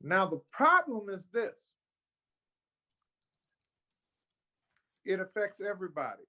[0.00, 1.70] Now, the problem is this
[5.04, 6.22] it affects everybody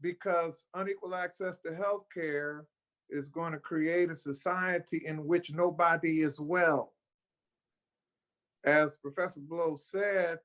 [0.00, 2.66] because unequal access to health care
[3.10, 6.94] is going to create a society in which nobody is well.
[8.64, 10.38] As Professor Blow said,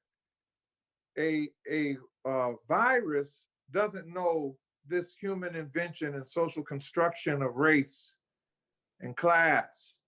[1.17, 4.55] a, a uh, virus doesn't know
[4.87, 8.13] this human invention and social construction of race
[9.01, 10.01] and class.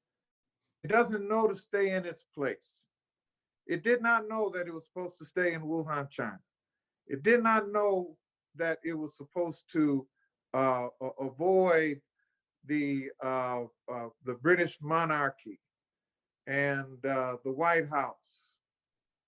[0.83, 2.83] It doesn't know to stay in its place.
[3.67, 6.39] It did not know that it was supposed to stay in Wuhan, China.
[7.07, 8.15] It did not know
[8.55, 10.07] that it was supposed to
[10.53, 10.87] uh,
[11.19, 12.01] avoid
[12.65, 15.59] the uh, uh, the British monarchy
[16.47, 18.48] and uh, the White House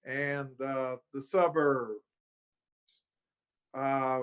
[0.06, 2.02] and uh, the suburbs.
[3.74, 4.22] Uh,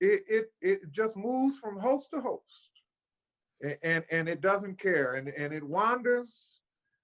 [0.00, 2.70] it, it it just moves from host to host,
[3.64, 6.60] A- and and it doesn't care, and and it wanders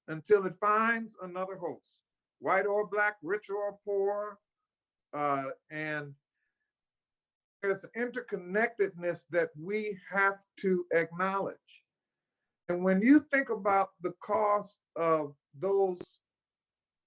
[0.09, 2.01] until it finds another host,
[2.39, 4.39] white or black, rich or poor,
[5.15, 6.15] uh, and
[7.63, 11.83] there's interconnectedness that we have to acknowledge.
[12.69, 16.19] And when you think about the cost of those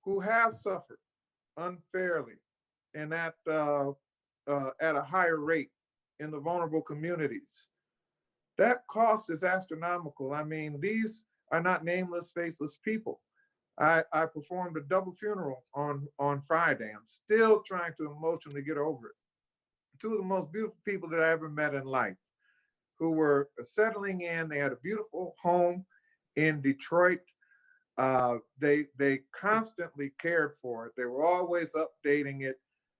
[0.03, 0.99] who have suffered
[1.59, 2.33] unfairly
[2.93, 3.91] and at uh,
[4.49, 5.69] uh, at a higher rate
[6.19, 7.65] in the vulnerable communities,
[8.57, 10.33] that cost is astronomical.
[10.33, 13.21] I mean, these are not nameless, faceless people.
[13.79, 16.91] I, I performed a double funeral on on Friday.
[16.93, 19.15] I'm still trying to emotionally get over it
[19.99, 22.15] two of the most beautiful people that I ever met in life
[22.97, 24.49] who were settling in.
[24.49, 25.85] They had a beautiful home
[26.35, 27.19] in Detroit.
[27.99, 30.93] Uh, they they constantly cared for it.
[30.97, 32.55] They were always updating it.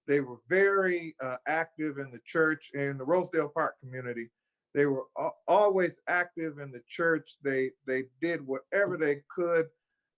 [0.07, 4.29] They were very uh, active in the church in the Rosedale Park community.
[4.75, 7.37] They were al- always active in the church.
[7.43, 9.67] They they did whatever they could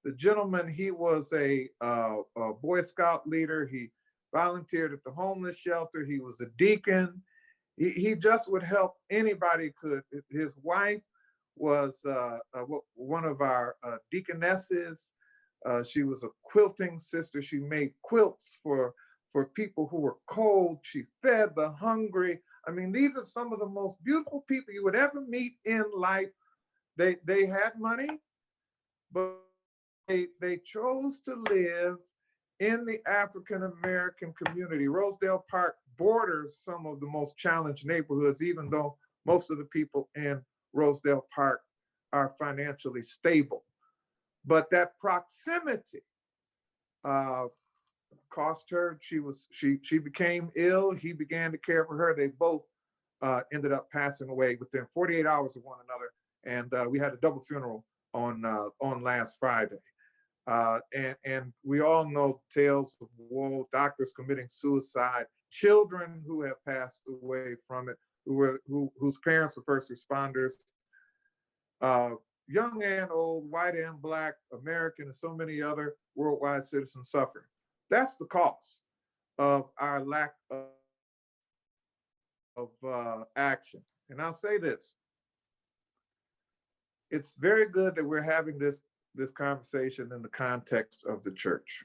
[0.04, 3.68] the gentleman, he was a, uh, a Boy Scout leader.
[3.68, 3.90] He
[4.34, 6.06] volunteered at the homeless shelter.
[6.06, 7.22] He was a deacon.
[7.78, 10.02] He, he just would help anybody could.
[10.30, 11.02] His wife
[11.56, 12.64] was uh, uh,
[12.96, 15.12] one of our uh, deaconesses.
[15.66, 17.42] Uh, she was a quilting sister.
[17.42, 18.94] She made quilts for
[19.32, 20.80] for people who were cold.
[20.82, 22.40] She fed the hungry.
[22.68, 25.86] I mean, these are some of the most beautiful people you would ever meet in
[25.96, 26.30] life.
[26.98, 28.20] They they had money,
[29.12, 29.38] but
[30.08, 31.98] they they chose to live
[32.60, 34.88] in the African American community.
[34.88, 40.10] Rosedale Park borders some of the most challenged neighborhoods, even though most of the people
[40.16, 40.42] in
[40.74, 41.62] Rosedale Park
[42.14, 43.64] are financially stable.
[44.46, 46.04] But that proximity
[47.04, 47.46] uh,
[48.32, 48.98] cost her.
[49.02, 50.92] She was she she became ill.
[50.92, 52.16] He began to care for her.
[52.16, 52.64] They both
[53.22, 56.12] uh, ended up passing away within 48 hours of one another,
[56.46, 59.78] and uh, we had a double funeral on uh, on last Friday.
[60.48, 66.64] Uh, and and we all know tales of woe, doctors committing suicide, children who have
[66.66, 67.98] passed away from it,
[68.32, 70.54] who were who whose parents were first responders.
[71.82, 72.12] Uh,
[72.48, 77.50] young and old, white and black, American, and so many other worldwide citizens suffer.
[77.90, 78.80] That's the cost
[79.38, 80.66] of our lack of,
[82.56, 83.82] of uh, action.
[84.10, 84.96] And I'll say this.
[87.10, 88.82] It's very good that we're having this,
[89.16, 91.84] this conversation in the context of the church.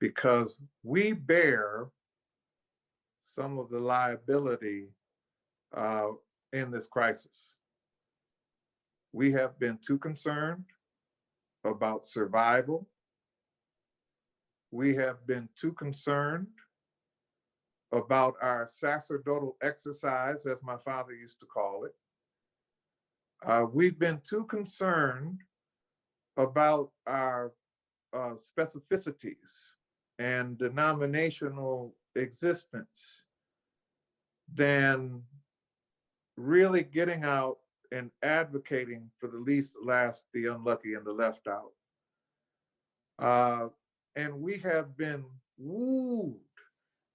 [0.00, 1.88] Because we bear
[3.28, 4.88] some of the liability
[5.76, 6.08] uh,
[6.52, 7.52] in this crisis.
[9.12, 10.64] We have been too concerned
[11.62, 12.88] about survival.
[14.70, 16.46] We have been too concerned
[17.92, 21.92] about our sacerdotal exercise, as my father used to call it.
[23.44, 25.42] Uh, we've been too concerned
[26.36, 27.52] about our
[28.14, 29.68] uh, specificities
[30.18, 33.22] and denominational existence
[34.52, 35.22] than
[36.36, 37.58] really getting out
[37.90, 41.72] and advocating for the least, last, the unlucky, and the left out.
[43.18, 43.68] Uh,
[44.14, 45.24] and we have been
[45.58, 46.36] wooed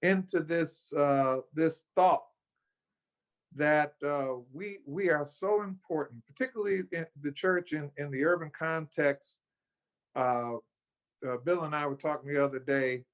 [0.02, 2.24] into this uh, this thought
[3.56, 8.50] that uh, we we are so important, particularly in the church in, in the urban
[8.50, 9.38] context.
[10.14, 10.54] Uh,
[11.26, 13.04] uh, Bill and I were talking the other day.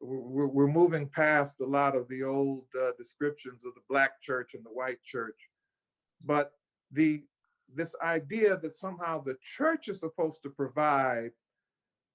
[0.00, 4.54] We're, we're moving past a lot of the old uh, descriptions of the black church
[4.54, 5.48] and the white church,
[6.24, 6.52] but
[6.92, 7.24] the
[7.74, 11.32] this idea that somehow the church is supposed to provide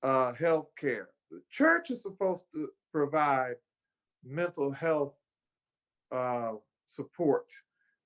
[0.02, 1.10] uh, health care.
[1.30, 3.56] The church is supposed to provide
[4.24, 5.14] mental health
[6.12, 6.54] uh,
[6.88, 7.52] support,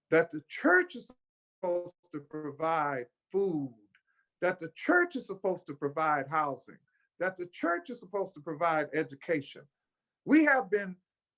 [0.09, 1.11] that the church is
[1.61, 3.73] supposed to provide food,
[4.41, 6.77] that the church is supposed to provide housing,
[7.19, 9.61] that the church is supposed to provide education.
[10.25, 10.95] We have been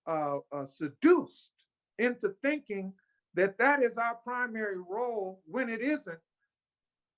[0.08, 1.52] uh, uh, seduced
[1.98, 2.94] into thinking
[3.36, 6.20] that that is our primary role when it isn't.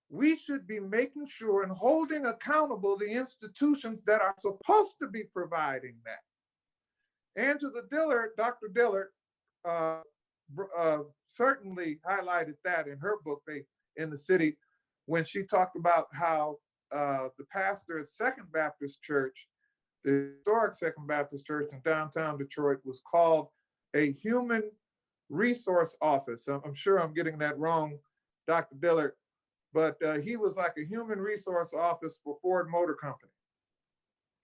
[0.09, 5.24] We should be making sure and holding accountable the institutions that are supposed to be
[5.34, 7.41] providing that.
[7.41, 8.68] Angela Dillard, Dr.
[8.74, 9.07] Dillard,
[9.64, 10.01] uh,
[10.78, 10.97] uh,
[11.28, 14.57] certainly highlighted that in her book, Faith in the City,
[15.05, 16.57] when she talked about how
[16.96, 19.48] uh, the pastor at Second Baptist Church,
[20.04, 23.48] the historic Second Baptist Church in downtown Detroit, was called
[23.96, 24.64] a human
[25.30, 26.48] resource office.
[26.48, 27.98] I'm, I'm sure I'm getting that wrong,
[28.48, 28.76] Dr.
[28.80, 29.14] Dillard,
[29.74, 33.32] but uh, he was like a human resource office for Ford Motor Company.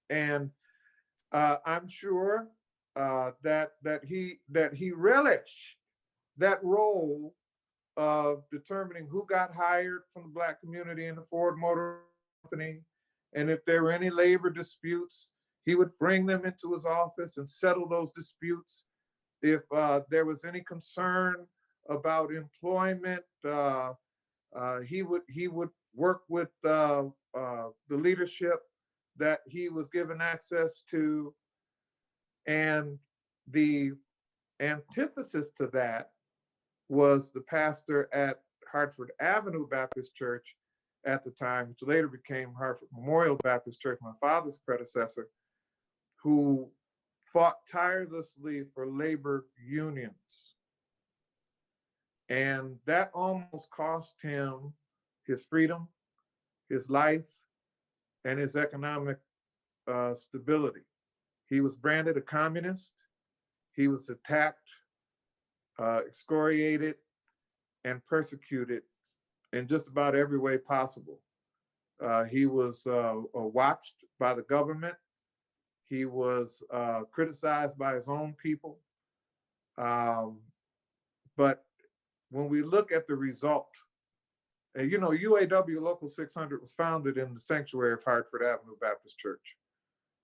[0.10, 0.52] And
[1.32, 2.48] uh, I'm sure
[2.95, 5.78] uh, that that he that he relished
[6.38, 7.36] that role
[7.98, 12.00] of determining who got hired from the black community in the Ford Motor
[12.48, 12.82] Company,
[13.34, 15.30] and if there were any labor disputes,
[15.66, 18.86] he would bring them into his office and settle those disputes.
[19.41, 21.45] If uh, there was any concern
[21.89, 23.93] about employment, uh,
[24.56, 27.04] uh, he would he would work with uh,
[27.38, 28.60] uh, the leadership
[29.18, 31.34] that he was given access to,
[32.45, 32.98] and
[33.52, 33.91] the
[34.62, 36.12] antithesis to that
[36.89, 38.39] was the pastor at
[38.72, 40.56] Hartford Avenue Baptist Church
[41.08, 45.30] at the time, which later became Hartford Memorial Baptist Church, my father's predecessor,
[46.22, 46.70] who
[47.32, 50.55] fought tirelessly for labor unions.
[52.30, 54.74] And that almost cost him
[55.26, 55.88] his freedom,
[56.70, 57.28] his life,
[58.26, 59.18] and his economic
[59.89, 60.82] uh, stability.
[61.47, 62.93] He was branded a communist.
[63.74, 64.68] He was attacked,
[65.80, 66.95] uh, excoriated,
[67.86, 68.84] and persecuted
[69.54, 71.20] in just about every way possible.
[72.04, 74.95] Uh, he was uh, uh, watched by the government.
[75.89, 78.80] He was uh, criticized by his own people.
[79.78, 80.39] Um,
[81.36, 81.64] but
[82.30, 83.70] when we look at the result,
[84.76, 89.18] and you know, UAW Local 600 was founded in the sanctuary of Hartford Avenue Baptist
[89.18, 89.56] Church.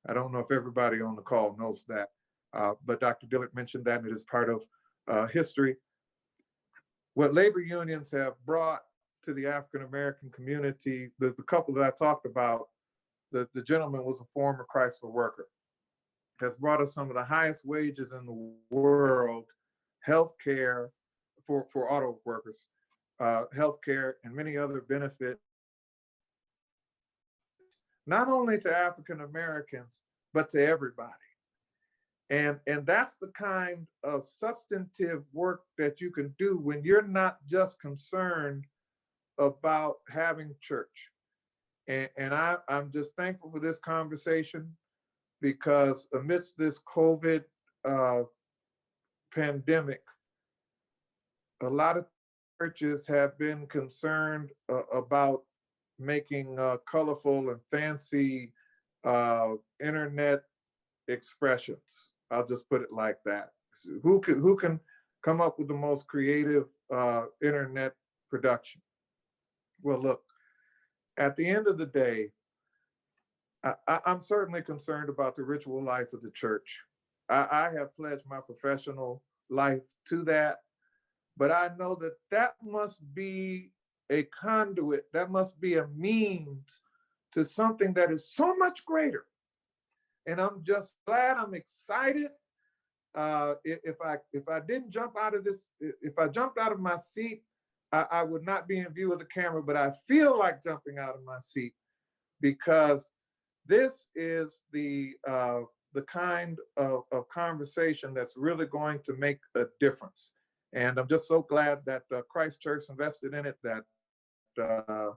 [0.08, 2.10] I don't know if everybody on the call knows that,
[2.54, 3.26] uh, but Dr.
[3.28, 4.64] Dillard mentioned that it is part of
[5.08, 5.78] uh, history.
[7.14, 8.82] What labor unions have brought
[9.24, 12.68] to the African American community, the, the couple that I talked about,
[13.32, 15.48] the, the gentleman was a former Chrysler worker,
[16.40, 19.46] has brought us some of the highest wages in the world,
[20.02, 20.92] health care
[21.48, 22.68] for, for auto workers,
[23.20, 25.42] uh, health care, and many other benefits,
[28.06, 30.02] not only to African Americans,
[30.34, 31.14] but to everybody.
[32.30, 37.38] And, and that's the kind of substantive work that you can do when you're not
[37.48, 38.66] just concerned
[39.38, 41.10] about having church.
[41.88, 44.76] And, and I, I'm just thankful for this conversation
[45.42, 47.44] because amidst this COVID
[47.86, 48.24] uh,
[49.34, 50.02] pandemic,
[51.62, 52.06] a lot of
[52.62, 55.42] churches have been concerned uh, about
[56.00, 58.54] making uh, colorful and fancy
[59.04, 59.50] uh,
[59.82, 60.44] internet
[61.08, 62.12] expressions.
[62.32, 63.52] I'll just put it like that.
[64.02, 64.80] Who can who can
[65.24, 67.94] come up with the most creative uh, internet
[68.30, 68.82] production?
[69.84, 70.24] Well, look,
[71.18, 72.32] at the end of the day,
[73.64, 76.80] I, I'm certainly concerned about the ritual life of the church.
[77.30, 80.58] I, I have pledged my professional life to that,
[81.38, 83.72] but I know that that must be
[84.10, 86.82] a conduit, that must be a means
[87.32, 89.26] to something that is so much greater.
[90.26, 92.32] And I'm just glad, I'm excited.
[93.16, 96.80] Uh, if I if I didn't jump out of this, if I jumped out of
[96.80, 97.44] my seat,
[97.94, 100.98] I, I would not be in view of the camera, but I feel like jumping
[100.98, 101.74] out of my seat
[102.42, 103.10] because
[103.66, 105.62] this is the uh,
[105.94, 110.32] the kind of, of conversation that's really going to make a difference.
[110.74, 113.84] And I'm just so glad that uh, Christ Church invested in it, that
[114.60, 115.12] uh,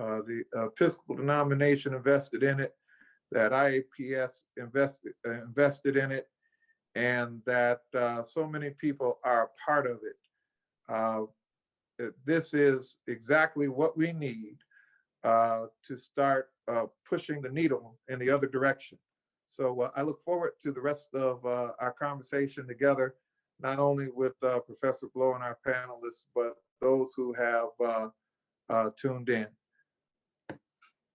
[0.00, 2.72] uh, the Episcopal denomination invested in it,
[3.32, 6.28] that IAPS invested uh, invested in it,
[6.94, 10.16] and that uh, so many people are a part of it.
[12.02, 14.56] Uh, this is exactly what we need
[15.24, 18.98] uh, to start uh, pushing the needle in the other direction.
[19.48, 23.14] So uh, I look forward to the rest of uh, our conversation together,
[23.60, 28.10] not only with uh, Professor Blow and our panelists, but those who have
[28.96, 29.46] tuned in.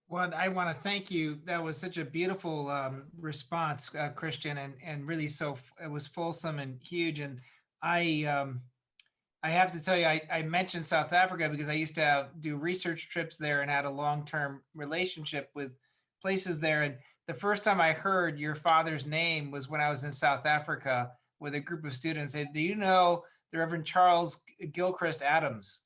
[0.08, 1.38] Well, I want to thank you.
[1.44, 6.58] That was such a beautiful um, response, Christian, and and really so it was fulsome
[6.58, 7.20] and huge.
[7.20, 7.38] And
[7.82, 8.60] I um,
[9.42, 12.40] I have to tell you, I, I mentioned South Africa because I used to have,
[12.40, 15.72] do research trips there and had a long term relationship with
[16.20, 16.82] places there.
[16.82, 20.46] And the first time I heard your father's name was when I was in South
[20.46, 22.34] Africa with a group of students.
[22.34, 25.82] And do you know the Reverend Charles Gilchrist Adams?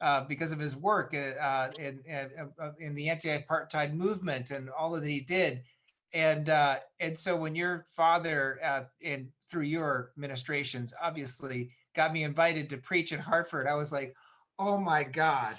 [0.00, 2.30] uh, because of his work uh, uh, in, in,
[2.60, 5.62] uh, in the anti-apartheid movement and all that he did.
[6.12, 12.22] And uh, and so when your father, uh, and through your ministrations, obviously got me
[12.22, 14.14] invited to preach in Hartford, I was like,
[14.58, 15.54] oh my God,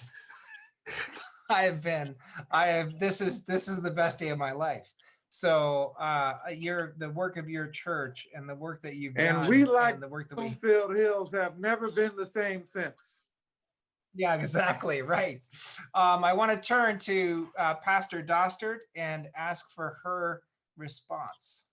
[1.50, 2.16] I have been,
[2.52, 3.00] I have.
[3.00, 4.94] This is this is the best day of my life.
[5.30, 9.50] So uh, your the work of your church and the work that you've And done,
[9.50, 13.20] we like and the work that we Bloomfield Hills have never been the same since.
[14.16, 15.02] Yeah, exactly.
[15.02, 15.42] Right.
[15.94, 20.42] Um, I want to turn to uh, Pastor Dostert and ask for her
[20.76, 21.66] response.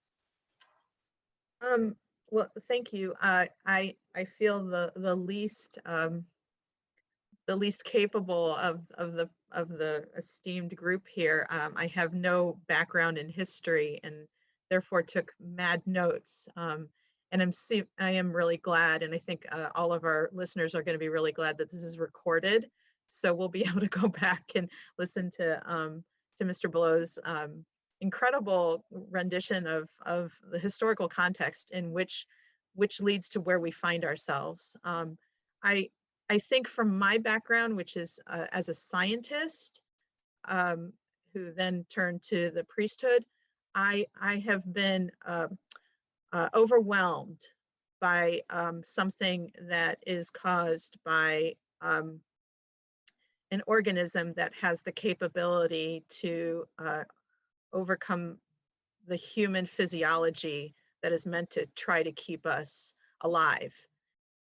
[1.62, 1.96] Um,
[2.34, 3.14] well, thank you.
[3.22, 6.24] Uh, I, I feel the, the least, um,
[7.46, 11.46] the least capable of, of the, of the esteemed group here.
[11.48, 14.26] Um, I have no background in history and
[14.68, 16.48] therefore took mad notes.
[16.56, 16.88] Um,
[17.30, 17.52] and I'm,
[18.00, 20.98] I am really glad, and I think uh, all of our listeners are going to
[20.98, 22.68] be really glad that this is recorded.
[23.06, 24.68] So we'll be able to go back and
[24.98, 26.02] listen to, um,
[26.38, 26.68] to Mr.
[26.68, 27.64] Blow's, um,
[28.04, 32.26] incredible rendition of of the historical context in which
[32.74, 34.76] which leads to where we find ourselves.
[34.84, 35.16] Um,
[35.62, 35.88] I
[36.28, 39.80] I think from my background, which is uh, as a scientist,
[40.46, 40.92] um,
[41.32, 43.24] who then turned to the priesthood,
[43.74, 45.48] I I have been uh,
[46.32, 47.42] uh, overwhelmed
[48.00, 52.20] by um, something that is caused by um,
[53.50, 57.04] an organism that has the capability to uh,
[57.74, 58.38] overcome
[59.06, 63.74] the human physiology that is meant to try to keep us alive.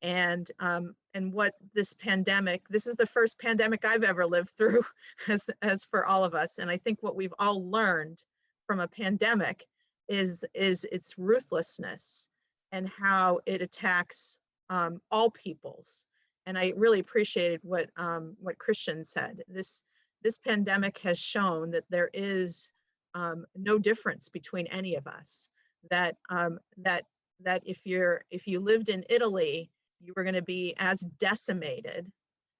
[0.03, 4.83] and um, and what this pandemic this is the first pandemic i've ever lived through
[5.27, 6.57] as as for all of us.
[6.59, 8.23] And i think what we've all learned
[8.67, 9.65] from a pandemic
[10.07, 12.29] is is its ruthlessness
[12.71, 16.07] and how it attacks um, all peoples.
[16.45, 19.43] And i really appreciated what um, what christian said.
[19.47, 19.83] This
[20.23, 22.71] this pandemic has shown that there is
[23.13, 25.49] um, no difference between any of us
[25.89, 27.05] that um, that
[27.41, 32.11] that if you're if you lived in italy you were going to be as decimated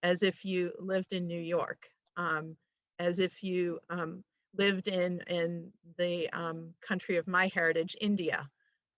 [0.04, 2.56] as if you lived in New York, um,
[3.00, 4.24] as if you um,
[4.58, 8.50] lived in in the um, country of my heritage, India.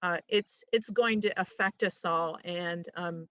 [0.01, 3.27] Uh, it's it's going to affect us all, and um,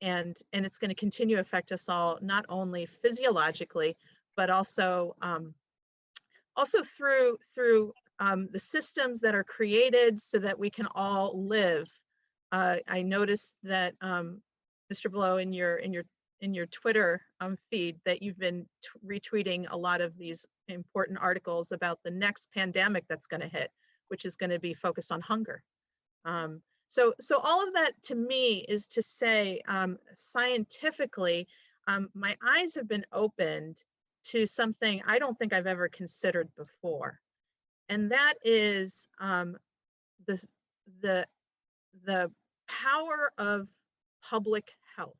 [0.00, 3.96] and and it's going to continue to affect us all, not only physiologically,
[4.36, 5.54] but also um,
[6.56, 11.88] also through through um, the systems that are created so that we can all live.
[12.52, 14.40] Uh, I noticed that um,
[14.92, 15.10] Mr.
[15.10, 16.04] Blow, in your in your
[16.40, 18.66] in your Twitter um, feed that you've been
[19.06, 23.70] retweeting a lot of these important articles about the next pandemic that's going to hit,
[24.08, 25.62] which is going to be focused on hunger.
[26.24, 31.48] Um, so, so all of that to me is to say um, scientifically,
[31.88, 33.82] um, my eyes have been opened
[34.24, 37.20] to something I don't think I've ever considered before,
[37.88, 39.56] and that is um,
[40.26, 40.44] the
[41.00, 41.26] the
[42.04, 42.30] the
[42.68, 43.68] power of
[44.22, 45.18] public health.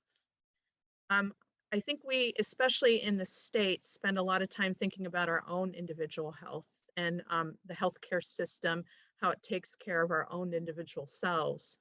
[1.10, 1.32] Um,
[1.72, 5.42] I think we, especially in the States, spend a lot of time thinking about our
[5.48, 8.84] own individual health and um, the healthcare system,
[9.20, 11.78] how it takes care of our own individual selves.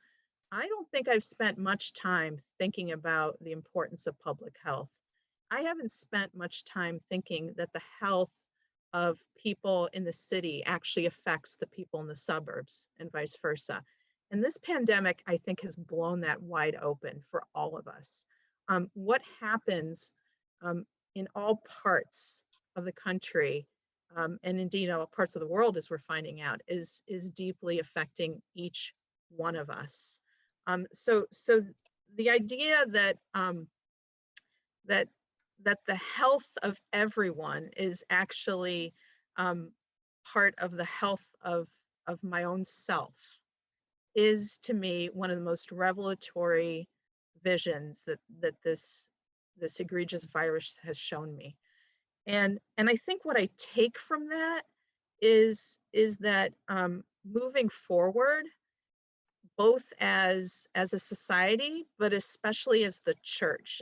[0.52, 5.03] I don't think I've spent much time thinking about the importance of public health.
[5.52, 8.34] I haven't spent much time thinking that the health
[8.94, 13.84] of people in the city actually affects the people in the suburbs and vice versa.
[14.32, 18.26] And this pandemic, I think, has blown that wide open for all of us.
[18.70, 20.14] Um, what happens
[20.62, 20.86] um,
[21.16, 22.44] in all parts
[22.76, 23.68] of the country,
[24.16, 27.80] um, and indeed all parts of the world, as we're finding out, is is deeply
[27.80, 28.94] affecting each
[29.30, 30.20] one of us.
[30.66, 31.62] Um, so, so
[32.16, 33.68] the idea that um,
[34.86, 35.08] that
[35.66, 38.94] that the health of everyone is actually
[39.38, 39.72] um,
[40.32, 41.68] part of the health of
[42.08, 43.16] of my own self
[44.16, 46.88] is to me one of the most revelatory
[47.44, 49.10] visions that that this
[49.58, 51.56] this egregious virus has shown me.
[52.28, 54.64] And and i think what i take from that
[55.22, 58.46] is is that um, moving forward
[59.58, 63.82] both as as a society but especially as the church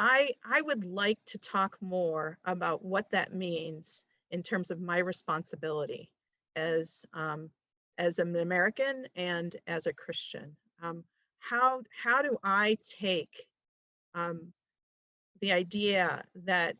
[0.00, 4.98] i i would like to talk more about what that means in terms of my
[4.98, 6.10] responsibility
[6.56, 7.50] as um,
[7.98, 10.56] as an American and as a Christian.
[10.82, 11.04] Um,
[11.38, 13.46] how how do I take
[14.14, 14.52] um,
[15.40, 16.76] the idea that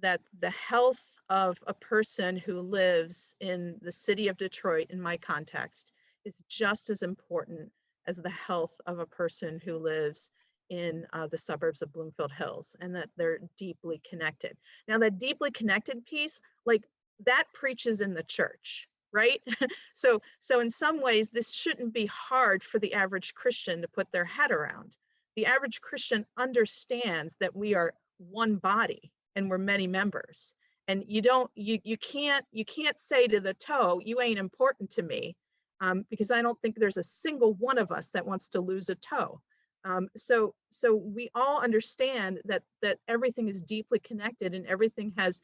[0.00, 5.16] that the health of a person who lives in the city of Detroit, in my
[5.16, 5.92] context,
[6.24, 7.70] is just as important
[8.06, 10.30] as the health of a person who lives
[10.72, 14.56] in uh, the suburbs of Bloomfield Hills, and that they're deeply connected.
[14.88, 16.84] Now, that deeply connected piece, like
[17.26, 19.42] that preaches in the church right?
[19.94, 24.10] So so in some ways this shouldn't be hard for the average christian to put
[24.10, 24.96] their head around.
[25.36, 30.54] The average christian understands that we are one body and we're many members.
[30.88, 34.88] And you don't you you can't you can't say to the toe you ain't important
[34.92, 35.36] to me
[35.82, 38.88] um, because i don't think there's a single one of us that wants to lose
[38.88, 39.40] a toe
[39.84, 45.40] um, so so we all understand that that everything is deeply connected and everything has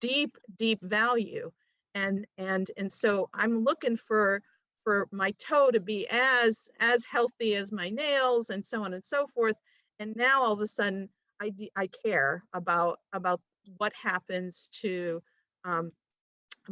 [0.00, 1.50] deep deep value.
[1.94, 4.42] And and and so i'm looking for
[4.84, 9.04] for my toe to be as as healthy as my nails and so on and
[9.04, 9.56] so forth.
[9.98, 11.08] And now all of a sudden
[11.40, 13.40] i i care about about
[13.78, 15.22] what happens to
[15.64, 15.92] um,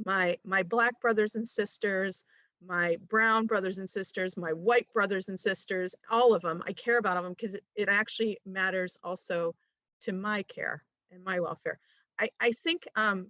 [0.06, 2.24] my my black brothers and sisters
[2.66, 6.98] my brown brothers and sisters my white brothers and sisters all of them i care
[6.98, 9.54] about them because it, it actually matters also
[10.00, 11.78] to my care and my welfare
[12.18, 13.26] i i think um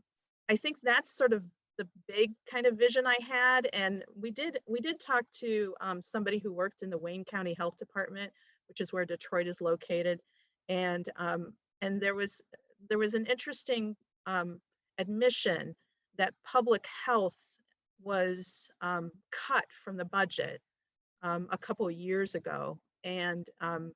[0.48, 1.42] i think that's sort of
[1.80, 3.66] the big kind of vision I had.
[3.72, 7.54] And we did we did talk to um, somebody who worked in the Wayne County
[7.54, 8.30] Health Department,
[8.68, 10.20] which is where Detroit is located,
[10.68, 12.42] and um, and there was
[12.90, 13.96] there was an interesting
[14.26, 14.60] um,
[14.98, 15.74] admission
[16.18, 17.38] that public health
[18.02, 20.60] was um, cut from the budget
[21.22, 23.92] um, a couple years ago, and um,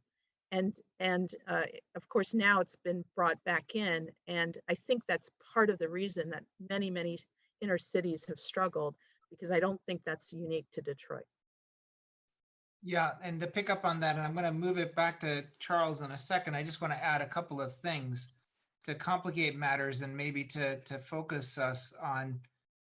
[0.52, 1.62] and and uh,
[1.96, 5.88] of course now it's been brought back in, and I think that's part of the
[5.88, 7.18] reason that many many
[7.60, 8.94] inner cities have struggled
[9.30, 11.24] because I don't think that's unique to Detroit.
[12.82, 15.44] Yeah, and to pick up on that, and I'm going to move it back to
[15.58, 16.54] Charles in a second.
[16.54, 18.28] I just want to add a couple of things
[18.84, 22.40] to complicate matters and maybe to to focus us on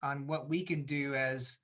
[0.05, 1.57] on what we can do as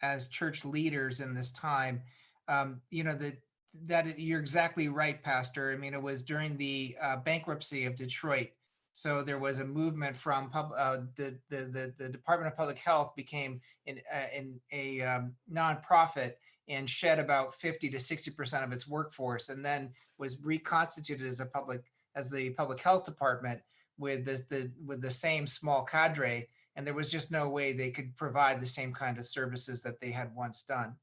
[0.00, 2.00] as church leaders in this time.
[2.46, 3.36] Um, you know that
[3.84, 5.72] that you're exactly right, Pastor.
[5.72, 8.48] I mean, it was during the uh, bankruptcy of Detroit,
[8.92, 12.78] so there was a movement from pub, uh, the, the the the Department of Public
[12.78, 16.34] Health became in uh, in a um, nonprofit
[16.68, 21.46] and shed about 50 to 60% of its workforce and then was reconstituted as a
[21.46, 21.82] public
[22.14, 23.60] as the public health department
[23.98, 26.46] with the, the with the same small cadre
[26.78, 30.00] and there was just no way they could provide the same kind of services that
[30.00, 30.94] they had once done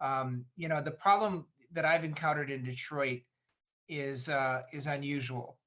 [0.00, 3.22] um, you know the problem that i've encountered in detroit
[3.88, 5.58] is uh, is unusual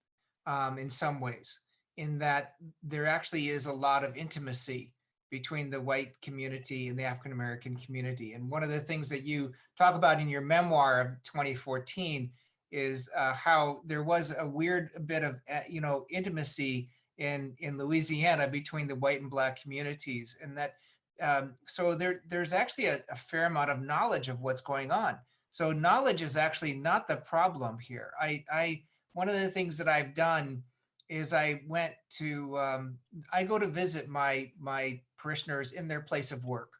[0.46, 1.60] um, in some ways
[1.98, 4.94] in that there actually is a lot of intimacy
[5.32, 8.34] between the white community and the African American community.
[8.34, 12.32] And one of the things that you talk about in your memoir of 2014
[12.72, 17.78] is uh, how there was a weird bit of uh, you know intimacy in in
[17.78, 20.76] Louisiana between the white and black communities, and that
[21.22, 25.18] um, so there there's actually a, a fair amount of knowledge of what's going on.
[25.50, 28.12] So knowledge is actually not the problem here.
[28.20, 28.84] I I
[29.14, 30.64] one of the things that I've done
[31.08, 32.98] is I went to um,
[33.32, 36.74] I go to visit my my parishioners in their place of work,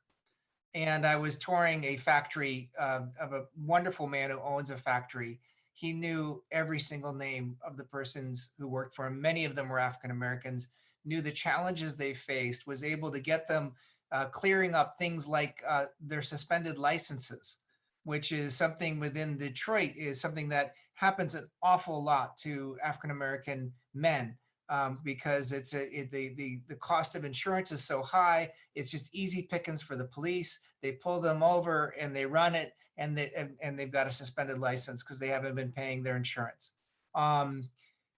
[0.74, 5.40] and I was touring a factory uh, of a wonderful man who owns a factory.
[5.76, 9.22] He knew every single name of the persons who worked for him.
[9.22, 10.70] Many of them were African Americans.
[11.04, 12.66] Knew the challenges they faced.
[12.66, 13.74] Was able to get them
[14.10, 17.58] uh, clearing up things like uh, their suspended licenses,
[18.06, 23.74] which is something within Detroit is something that happens an awful lot to African American
[23.94, 24.38] men
[24.70, 28.52] um, because it's a, it, the, the the cost of insurance is so high.
[28.74, 30.60] It's just easy pickings for the police.
[30.82, 34.12] They pull them over and they run it, and they and, and they've got a
[34.12, 36.74] suspended license because they haven't been paying their insurance.
[37.14, 37.70] Um,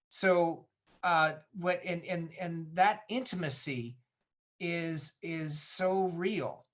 [0.10, 0.66] so
[1.04, 3.98] uh, what and and and that intimacy
[4.60, 6.66] is is so real,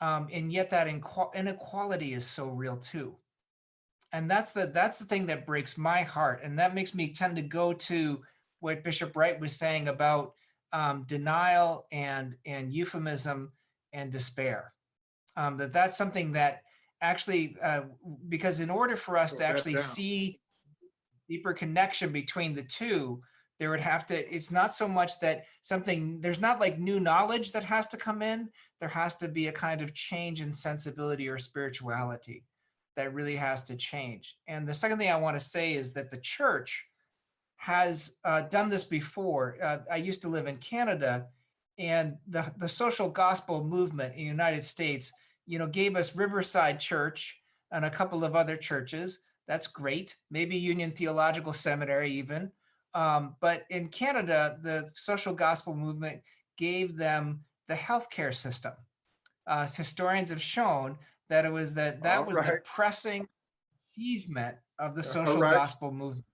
[0.00, 3.14] um, and yet that inequality is so real too
[4.12, 7.36] and that's the that's the thing that breaks my heart and that makes me tend
[7.36, 8.22] to go to
[8.60, 10.34] what bishop wright was saying about
[10.72, 13.52] um, denial and and euphemism
[13.92, 14.72] and despair
[15.36, 16.62] um, that that's something that
[17.00, 17.82] actually uh,
[18.28, 19.82] because in order for us to actually down.
[19.82, 20.40] see
[21.28, 23.20] deeper connection between the two
[23.58, 27.52] there would have to it's not so much that something there's not like new knowledge
[27.52, 28.48] that has to come in
[28.80, 32.44] there has to be a kind of change in sensibility or spirituality
[32.98, 34.36] that really has to change.
[34.48, 36.84] And the second thing I want to say is that the church
[37.58, 39.56] has uh, done this before.
[39.62, 41.26] Uh, I used to live in Canada,
[41.78, 45.12] and the the social gospel movement in the United States,
[45.46, 47.40] you know, gave us Riverside Church
[47.70, 49.24] and a couple of other churches.
[49.46, 50.16] That's great.
[50.30, 52.52] Maybe Union Theological Seminary even.
[52.94, 56.22] Um, but in Canada, the social gospel movement
[56.56, 58.72] gave them the healthcare system.
[59.46, 60.96] Uh, historians have shown
[61.28, 63.26] that it was that that All was the pressing
[63.92, 65.54] achievement of the social right.
[65.54, 66.24] gospel movement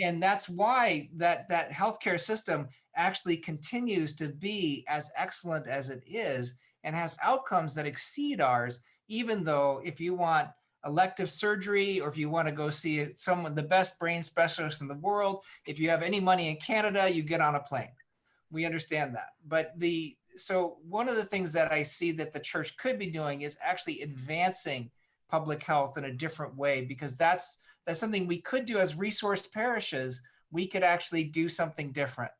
[0.00, 6.02] And- that's why that that healthcare system actually continues to be as excellent as it
[6.06, 10.48] is and has outcomes that exceed ours even though if you want
[10.84, 14.88] elective surgery or if you want to go see someone the best brain specialist in
[14.88, 17.92] the world if you have any money in canada you get on a plane.
[18.50, 19.30] We understand that.
[19.46, 23.06] But the so one of the things that i see that the church could be
[23.10, 24.90] doing is actually advancing
[25.30, 29.52] public health in a different way because that's that's something we could do as resourced
[29.52, 32.32] parishes we could actually do something different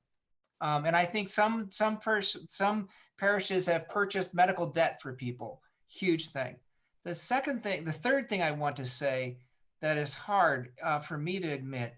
[0.60, 2.89] um, and i think some some pers- some
[3.19, 5.60] parishes have purchased medical debt for people
[5.90, 6.56] huge thing
[7.05, 9.36] the second thing the third thing i want to say
[9.81, 11.94] that is hard uh, for me to admit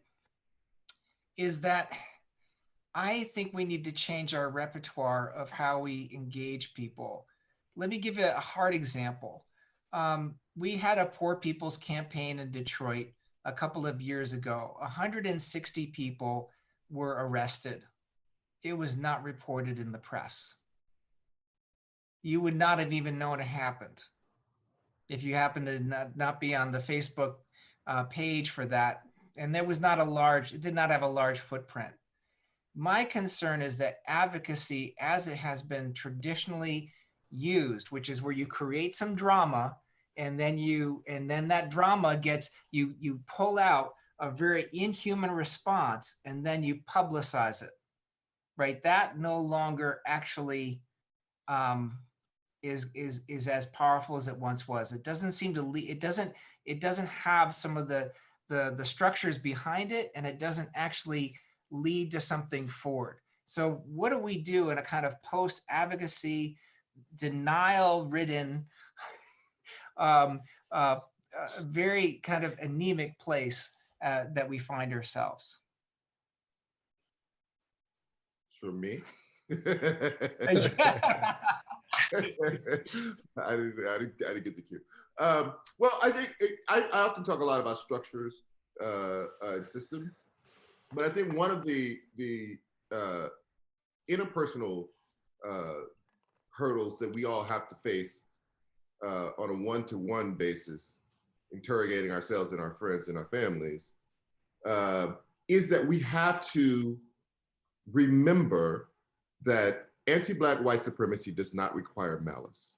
[1.36, 1.92] is that
[2.94, 7.26] I think we need to change our repertoire of how we engage people.
[7.76, 9.44] Let me give you a hard example.
[9.92, 13.08] Um, we had a poor people's campaign in Detroit
[13.44, 14.76] a couple of years ago.
[14.78, 16.50] 160 people
[16.90, 17.82] were arrested.
[18.62, 20.54] It was not reported in the press.
[22.22, 24.02] You would not have even known it happened
[25.08, 27.34] if you happen to not, not be on the Facebook
[27.86, 29.02] uh, page for that.
[29.36, 31.92] And there was not a large, it did not have a large footprint.
[32.74, 36.92] My concern is that advocacy, as it has been traditionally
[37.30, 39.76] used, which is where you create some drama
[40.16, 45.30] and then you and then that drama gets you you pull out a very inhuman
[45.30, 47.70] response and then you publicize it
[48.56, 50.80] right that no longer actually
[51.48, 51.98] um,
[52.62, 54.92] is is is as powerful as it once was.
[54.92, 55.88] It doesn't seem to lead.
[55.88, 56.32] It doesn't.
[56.64, 58.10] It doesn't have some of the
[58.48, 61.36] the the structures behind it, and it doesn't actually
[61.70, 63.18] lead to something forward.
[63.46, 66.56] So what do we do in a kind of post advocacy,
[67.14, 68.64] denial ridden,
[69.96, 70.40] um,
[70.70, 70.96] uh,
[71.62, 73.70] very kind of anemic place
[74.04, 75.58] uh, that we find ourselves?
[78.60, 79.02] For me.
[82.16, 84.80] I didn't, I didn't, I didn't get the cue.
[85.18, 88.42] Um, well, I think it, I, I often talk a lot about structures
[88.82, 90.10] uh, uh, and systems,
[90.92, 92.56] but I think one of the the
[92.92, 93.28] uh,
[94.10, 94.88] interpersonal
[95.48, 95.86] uh,
[96.50, 98.22] hurdles that we all have to face
[99.04, 100.98] uh, on a one-to-one basis,
[101.52, 103.92] interrogating ourselves and our friends and our families,
[104.66, 105.12] uh,
[105.48, 106.98] is that we have to
[107.92, 108.88] remember
[109.42, 112.76] that anti-black white supremacy does not require malice.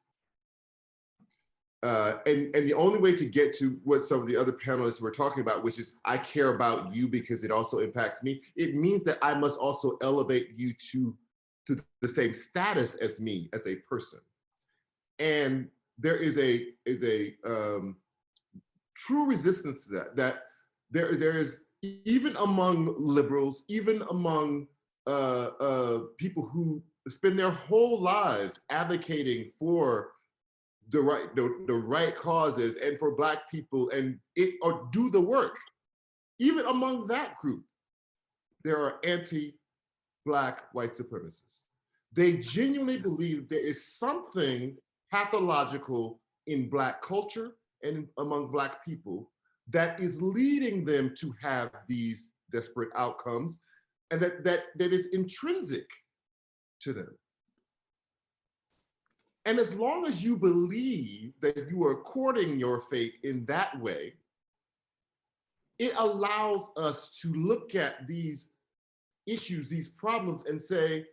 [1.82, 5.00] Uh, and, and the only way to get to what some of the other panelists
[5.00, 8.74] were talking about, which is I care about you because it also impacts me, it
[8.74, 11.16] means that I must also elevate you to,
[11.68, 14.20] to the same status as me as a person.
[15.18, 15.68] And
[15.98, 17.96] there is a is a um,
[18.94, 20.16] true resistance to that.
[20.16, 20.42] That
[20.90, 24.66] there there is even among liberals, even among
[25.06, 30.12] uh, uh, people who spend their whole lives advocating for
[30.90, 35.20] the right the, the right causes and for black people and it or do the
[35.20, 35.56] work
[36.38, 37.64] even among that group
[38.62, 41.64] there are anti-black white supremacists
[42.12, 44.76] they genuinely believe there is something
[45.16, 49.30] pathological in black culture and among black people
[49.68, 53.58] that is leading them to have these desperate outcomes
[54.10, 55.88] and that that that is intrinsic
[56.80, 57.16] to them.
[59.46, 64.14] And as long as you believe that you are courting your fate in that way,
[65.78, 68.50] it allows us to look at these
[69.26, 71.06] issues, these problems, and say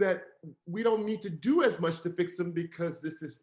[0.00, 0.24] that
[0.66, 3.42] we don't need to do as much to fix them because this is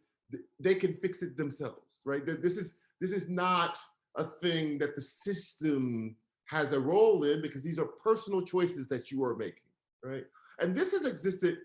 [0.60, 2.24] they can fix it themselves, right?
[2.26, 3.80] This is this is not
[4.18, 6.16] a thing that the system
[6.46, 9.70] has a role in because these are personal choices that you are making,
[10.04, 10.26] right?
[10.60, 11.58] And this has existed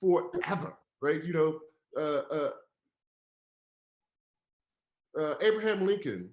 [0.00, 1.22] forever right?
[1.22, 1.58] You know,
[1.98, 2.50] uh, uh,
[5.20, 6.30] uh, Abraham Lincoln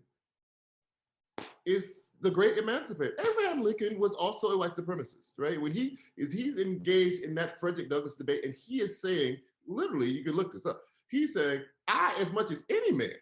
[1.65, 3.13] is the great emancipator.
[3.19, 5.59] Abraham Lincoln was also a white supremacist, right?
[5.59, 9.37] When he is he's engaged in that Frederick Douglass debate, and he is saying,
[9.67, 10.81] literally, you can look this up.
[11.09, 13.13] He's saying, I, as much as any man,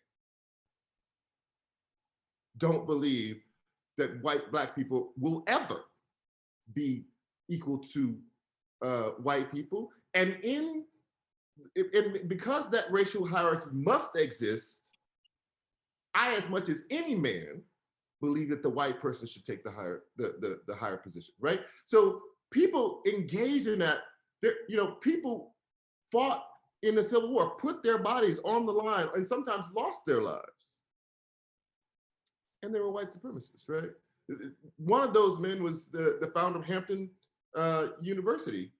[2.58, 3.42] don't believe
[3.98, 5.82] that white black people will ever
[6.74, 7.06] be
[7.50, 8.18] equal to
[8.84, 9.92] uh, white people.
[10.14, 10.84] And in
[11.76, 14.82] and because that racial hierarchy must exist,
[16.14, 17.62] I, as much as any man,
[18.22, 21.62] believe that the white person should take the higher the, the, the higher position, right?
[21.86, 22.22] So
[22.52, 24.00] people engaged in that,
[24.42, 25.56] you know, people
[26.12, 26.46] fought
[26.84, 30.82] in the Civil War, put their bodies on the line, and sometimes lost their lives.
[32.64, 33.90] And they were white supremacists, right?
[34.78, 37.10] One of those men was the, the founder of Hampton
[37.56, 38.72] uh, University,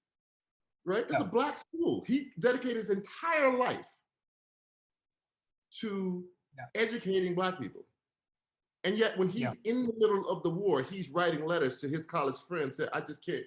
[0.84, 1.04] right?
[1.04, 1.20] It's Yeah.
[1.20, 2.04] a black school.
[2.06, 3.86] He dedicated his entire life
[5.80, 6.24] to
[6.56, 6.66] Yeah.
[6.74, 7.87] educating black people.
[8.88, 9.52] And yet when he's Yeah.
[9.64, 13.02] in the middle of the war, he's writing letters to his college friends saying, I
[13.02, 13.44] just can't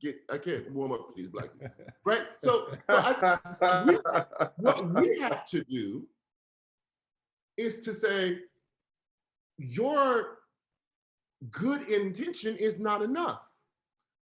[0.00, 1.68] get, I can't warm up to these black people,
[2.06, 2.22] right?
[2.42, 6.08] So, so I, what we have to do
[7.58, 8.38] is to say,
[9.58, 10.38] your
[11.50, 13.42] good intention is not enough.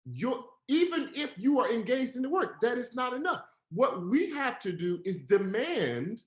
[0.07, 3.43] Your even if you are engaged in the work, that is not enough.
[3.71, 6.25] What we have to do is demand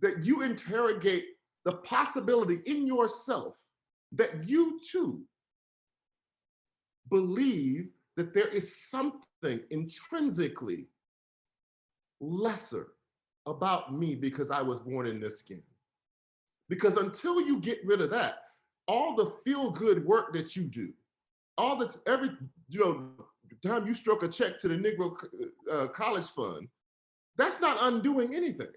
[0.00, 1.31] that you interrogate
[1.64, 3.54] the possibility in yourself
[4.12, 5.22] that you too
[7.10, 10.86] believe that there is something intrinsically
[12.20, 12.88] lesser
[13.46, 15.62] about me because I was born in this skin.
[16.68, 18.34] Because until you get rid of that,
[18.88, 20.92] all the feel good work that you do,
[21.58, 22.30] all the every
[22.68, 23.10] you know
[23.62, 25.16] time you stroke a check to the Negro
[25.70, 26.68] uh, College Fund,
[27.36, 28.68] that's not undoing anything.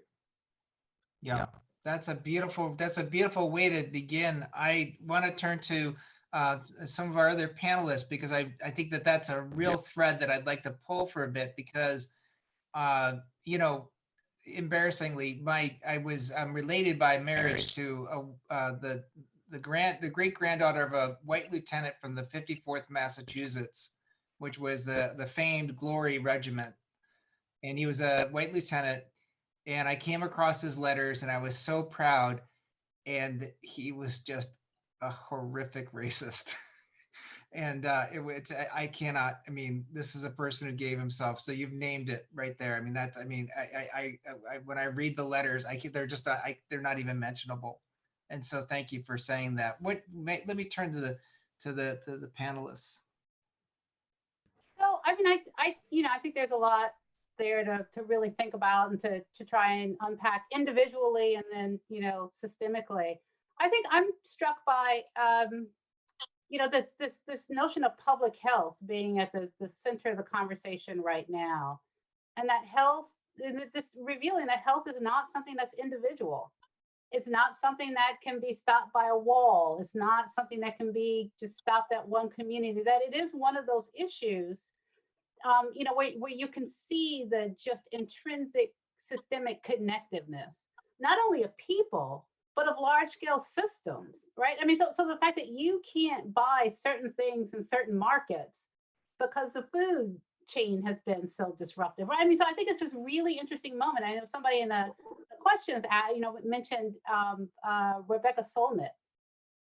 [1.21, 1.45] Yeah,
[1.85, 4.45] that's a beautiful, that's a beautiful way to begin.
[4.53, 5.95] I want to turn to
[6.33, 10.19] uh, some of our other panelists because I, I think that that's a real thread
[10.19, 12.09] that I'd like to pull for a bit because,
[12.73, 13.13] uh,
[13.45, 13.89] you know,
[14.45, 19.03] embarrassingly, my I was I'm related by marriage to a, uh, the
[19.49, 23.91] the grand the great granddaughter of a white lieutenant from the 54th Massachusetts,
[24.39, 26.73] which was the the famed Glory Regiment.
[27.63, 29.03] and he was a white lieutenant.
[29.67, 32.41] And I came across his letters, and I was so proud.
[33.05, 34.57] And he was just
[35.01, 36.55] a horrific racist.
[37.51, 39.39] and uh, it, it's I, cannot.
[39.47, 41.39] I mean, this is a person who gave himself.
[41.39, 42.75] So you've named it right there.
[42.75, 43.17] I mean, that's.
[43.17, 44.19] I mean, I, I, I,
[44.55, 46.27] I when I read the letters, I can, they're just.
[46.27, 47.81] uh, I, they're not even mentionable.
[48.29, 49.81] And so, thank you for saying that.
[49.81, 50.01] What?
[50.13, 51.17] May, let me turn to the
[51.61, 53.01] to the to the panelists.
[54.77, 56.93] So, I mean, I, I, you know, I think there's a lot
[57.37, 61.79] there to, to really think about and to, to try and unpack individually and then,
[61.89, 63.15] you know, systemically.
[63.59, 65.67] I think I'm struck by, um,
[66.49, 70.17] you know, this, this, this notion of public health being at the, the center of
[70.17, 71.79] the conversation right now.
[72.37, 73.05] And that health,
[73.43, 76.51] and this revealing that health is not something that's individual.
[77.11, 79.77] It's not something that can be stopped by a wall.
[79.79, 83.55] It's not something that can be just stopped at one community, that it is one
[83.55, 84.69] of those issues
[85.45, 90.55] um, you know, where, where you can see the just intrinsic systemic connectiveness,
[90.99, 94.57] not only of people, but of large scale systems, right?
[94.61, 98.65] I mean, so, so the fact that you can't buy certain things in certain markets
[99.19, 100.17] because the food
[100.47, 102.19] chain has been so disruptive, right?
[102.19, 104.05] I mean, so I think it's just really interesting moment.
[104.05, 104.85] I know somebody in the,
[105.29, 108.89] the questions, uh, you know, mentioned um, uh, Rebecca Solnit,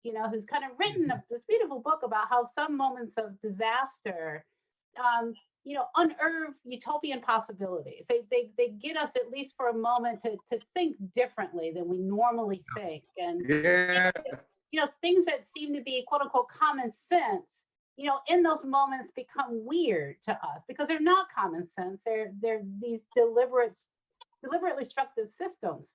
[0.03, 3.41] you know, who's kind of written a, this beautiful book about how some moments of
[3.41, 4.45] disaster
[5.03, 5.33] um,
[5.65, 8.07] you know, unearth utopian possibilities.
[8.09, 11.89] They, they, they get us at least for a moment to, to think differently than
[11.89, 13.05] we normally think.
[13.17, 14.11] And, Yeah,
[14.73, 17.65] you know, things that seem to be quote unquote common sense,
[17.97, 22.01] you know, in those moments become weird to us because they're not common sense.
[22.05, 23.77] They're, they're these deliberate,
[24.43, 25.95] deliberately destructive systems.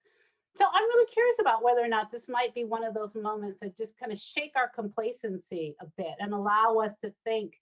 [0.56, 3.60] So I'm really curious about whether or not this might be one of those moments
[3.62, 7.54] that just kind of shake our complacency a bit and allow us to think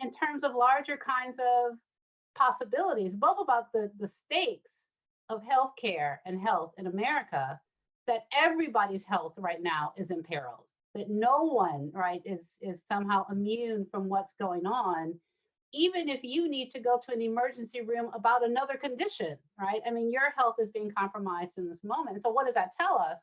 [0.00, 1.76] in terms of larger kinds of
[2.34, 4.90] possibilities, both about the, the stakes
[5.28, 7.60] of healthcare and health in America,
[8.06, 13.86] that everybody's health right now is imperiled, that no one, right, is, is somehow immune
[13.90, 15.14] from what's going on,
[15.72, 19.80] even if you need to go to an emergency room about another condition, right?
[19.86, 22.22] I mean, your health is being compromised in this moment.
[22.22, 23.18] So what does that tell us?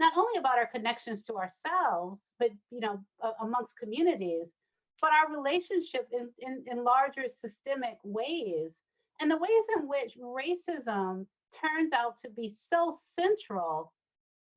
[0.00, 3.00] Not only about our connections to ourselves, but, you know,
[3.40, 4.50] amongst communities,
[5.00, 8.76] but our relationship in, in, in larger systemic ways
[9.20, 13.92] and the ways in which racism turns out to be so central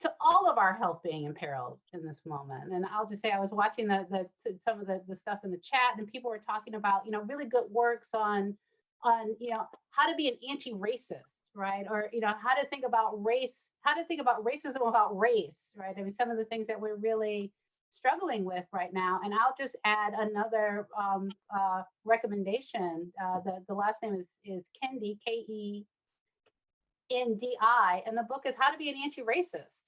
[0.02, 2.74] to all of our health being imperiled in this moment.
[2.74, 4.28] And I'll just say I was watching the, the
[4.60, 7.22] some of the, the stuff in the chat and people were talking about, you know,
[7.24, 8.58] really good works on
[9.04, 11.86] on, you know, how to be an anti-racist, right?
[11.90, 15.72] Or, you know, how to think about race, how to think about racism without race,
[15.76, 15.96] right?
[15.98, 17.52] I mean, some of the things that we're really
[17.92, 19.20] struggling with right now.
[19.24, 23.12] And I'll just add another um, uh, recommendation.
[23.24, 25.86] Uh, the, the last name is, is Kendi, K E
[27.12, 29.80] N D I, and the book is How to Be an Anti Racist,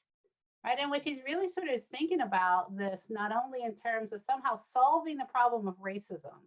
[0.65, 0.79] right?
[0.79, 4.59] In which he's really sort of thinking about this not only in terms of somehow
[4.69, 6.37] solving the problem of racism,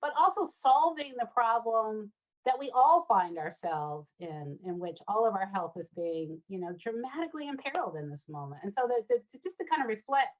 [0.00, 2.10] but also solving the problem
[2.44, 6.58] that we all find ourselves in, in which all of our health is being, you
[6.58, 8.60] know, dramatically imperiled in this moment.
[8.64, 10.30] And so that, just to kind of reflect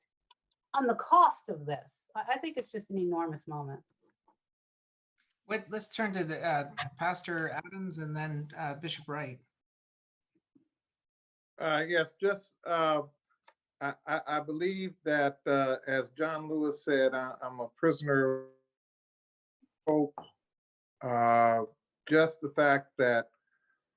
[0.74, 2.08] on the cost of this.
[2.14, 3.80] I, I think it's just an enormous moment.
[5.46, 6.64] What, let's turn to the uh,
[6.98, 9.40] Pastor Adams and then uh, Bishop Wright.
[11.60, 13.02] uh, yes, just, uh,
[13.80, 18.46] I, I, I believe that, uh, as John Lewis said, I, I'm a prisoner of
[19.86, 20.14] hope.
[21.02, 21.62] Uh,
[22.08, 23.28] just the fact that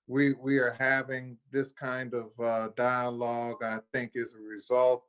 [0.07, 5.05] we, we are having this kind of, uh, dialogue, I think is a result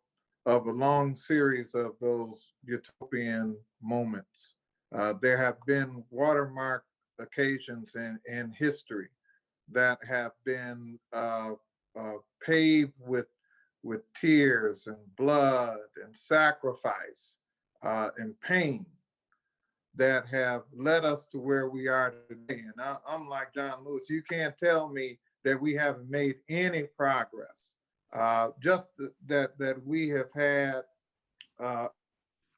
[0.46, 4.54] of a long series of those utopian moments.
[4.96, 6.84] Uh, there have been watermark
[7.18, 9.08] occasions in, in history
[9.72, 11.50] that have been, uh,
[11.98, 12.12] uh,
[12.44, 13.26] paved with
[13.82, 17.36] with tears and blood and sacrifice
[17.82, 18.84] uh, and pain
[19.94, 22.62] that have led us to where we are today.
[22.62, 26.82] And I, I'm like John Lewis, you can't tell me that we haven't made any
[26.96, 27.70] progress.
[28.12, 28.88] Uh, just
[29.26, 30.82] that that we have had
[31.62, 31.88] uh,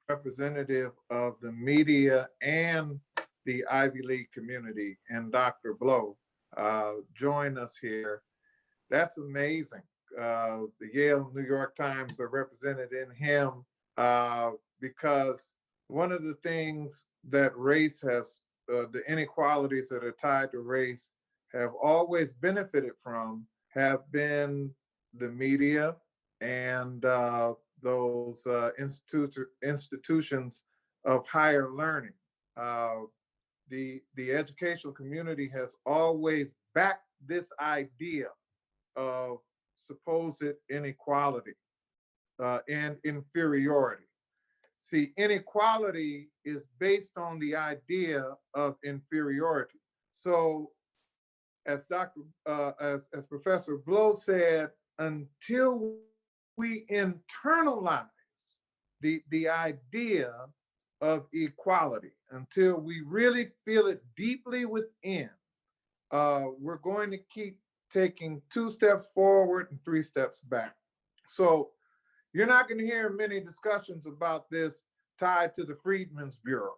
[0.09, 3.01] representative of the media and
[3.45, 5.75] the Ivy League community and Dr.
[5.75, 6.17] Blow
[6.57, 8.23] uh, join us here
[8.91, 9.83] that's amazing.
[10.19, 13.65] Uh, the Yale New York Times are represented in him
[13.97, 14.51] uh,
[14.81, 15.51] because
[15.89, 18.39] one of the things that race has,
[18.73, 21.11] uh, the inequalities that are tied to race
[21.53, 24.71] have always benefited from have been
[25.19, 25.97] the media
[26.41, 30.65] and uh, those uh, institu- institutions
[31.05, 32.13] of higher learning.
[32.57, 33.03] Uh,
[33.69, 38.27] the, the educational community has always backed this idea
[38.97, 39.39] of
[39.79, 41.55] supposed inequality
[42.43, 44.05] uh, and inferiority.
[44.81, 48.25] See, inequality is based on the idea
[48.55, 49.81] of inferiority.
[50.13, 50.71] So
[51.67, 52.23] as Dr.
[52.47, 55.97] Uh, as, as Professor Blow said, until
[56.57, 58.07] we internalize
[59.01, 60.33] the, the idea
[61.01, 65.31] of equality, until we really feel it deeply within,
[66.11, 67.59] uh, we're going to keep
[67.93, 70.75] taking two steps forward and three steps back.
[71.27, 71.71] So
[72.33, 74.83] you're not going to hear many discussions about this
[75.19, 76.75] tied to the Freedmen's Bureau.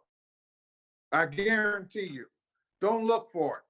[1.12, 2.26] I guarantee you,
[2.80, 3.64] don't look for it.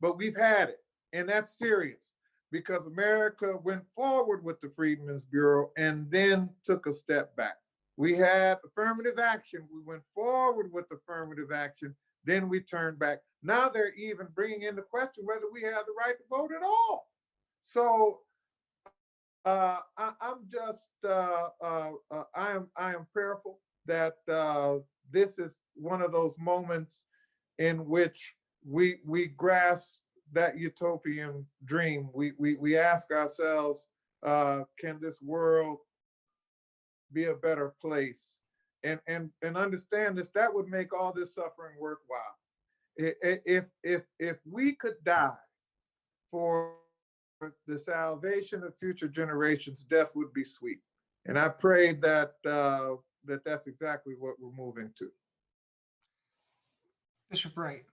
[0.00, 0.78] But we've had it,
[1.12, 2.12] and that's serious
[2.54, 7.56] because America went forward with the Freedmen's Bureau and then took a step back.
[7.96, 9.62] We had affirmative action.
[9.74, 11.96] We went forward with affirmative action.
[12.24, 13.22] Then we turned back.
[13.42, 17.10] Now they're even bringing into question whether we have the right to vote at all.
[17.60, 18.20] So
[19.44, 24.76] uh, I, I'm just, uh, uh, uh, I am, I am prayerful that uh,
[25.10, 27.02] this is one of those moments
[27.58, 29.98] in which we we grasp
[30.32, 32.08] that utopian dream.
[32.12, 33.86] We we we ask ourselves,
[34.24, 35.78] uh, can this world
[37.12, 38.40] be a better place?
[38.82, 40.30] And and and understand this.
[40.30, 42.38] That would make all this suffering worthwhile.
[42.96, 45.32] If if if we could die
[46.30, 46.74] for
[47.66, 50.80] the salvation of future generations, death would be sweet.
[51.26, 55.10] And I pray that uh, that that's exactly what we're moving to.
[57.30, 57.84] Bishop Wright.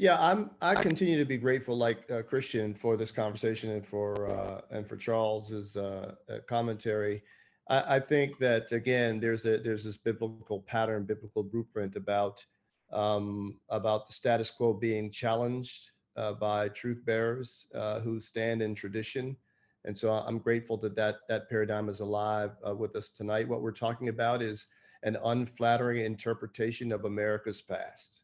[0.00, 4.30] Yeah, I'm, I continue to be grateful, like uh, Christian, for this conversation and for,
[4.30, 7.24] uh, and for Charles's uh, uh, commentary.
[7.68, 12.46] I, I think that, again, there's a, there's this biblical pattern, biblical blueprint about,
[12.92, 18.76] um, about the status quo being challenged uh, by truth bearers uh, who stand in
[18.76, 19.36] tradition.
[19.84, 23.48] And so I'm grateful that that, that paradigm is alive uh, with us tonight.
[23.48, 24.66] What we're talking about is
[25.02, 28.20] an unflattering interpretation of America's past.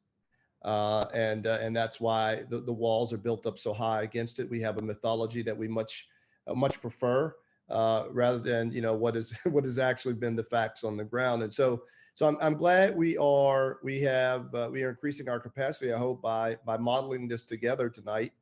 [0.64, 4.38] Uh, and uh, and that's why the, the walls are built up so high against
[4.38, 4.48] it.
[4.48, 6.08] We have a mythology that we much
[6.46, 7.34] uh, much prefer
[7.68, 11.04] uh, rather than you know what is what has actually been the facts on the
[11.04, 11.42] ground.
[11.42, 11.82] And so
[12.14, 15.92] so I'm, I'm glad we are we have uh, we are increasing our capacity.
[15.92, 18.32] I hope by by modeling this together tonight,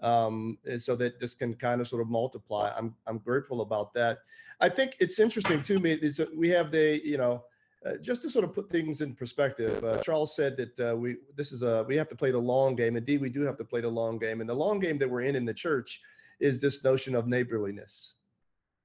[0.00, 2.72] um, so that this can kind of sort of multiply.
[2.76, 4.18] I'm I'm grateful about that.
[4.60, 7.44] I think it's interesting to me is that we have the you know
[7.86, 11.16] uh, just to sort of put things in perspective, uh, Charles said that uh, we
[11.36, 12.96] this is a we have to play the long game.
[12.96, 15.20] Indeed, we do have to play the long game, and the long game that we're
[15.22, 16.00] in in the church
[16.40, 18.14] is this notion of neighborliness,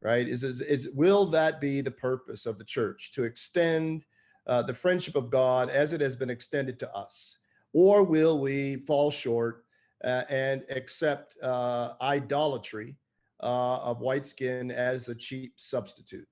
[0.02, 0.28] right?
[0.28, 4.06] Is is, is will that be the purpose of the church to extend
[4.46, 7.38] uh, the friendship of God as it has been extended to us,
[7.74, 9.66] or will we fall short
[10.04, 12.96] uh, and accept idolatry
[13.40, 16.28] of white skin as a cheap substitute?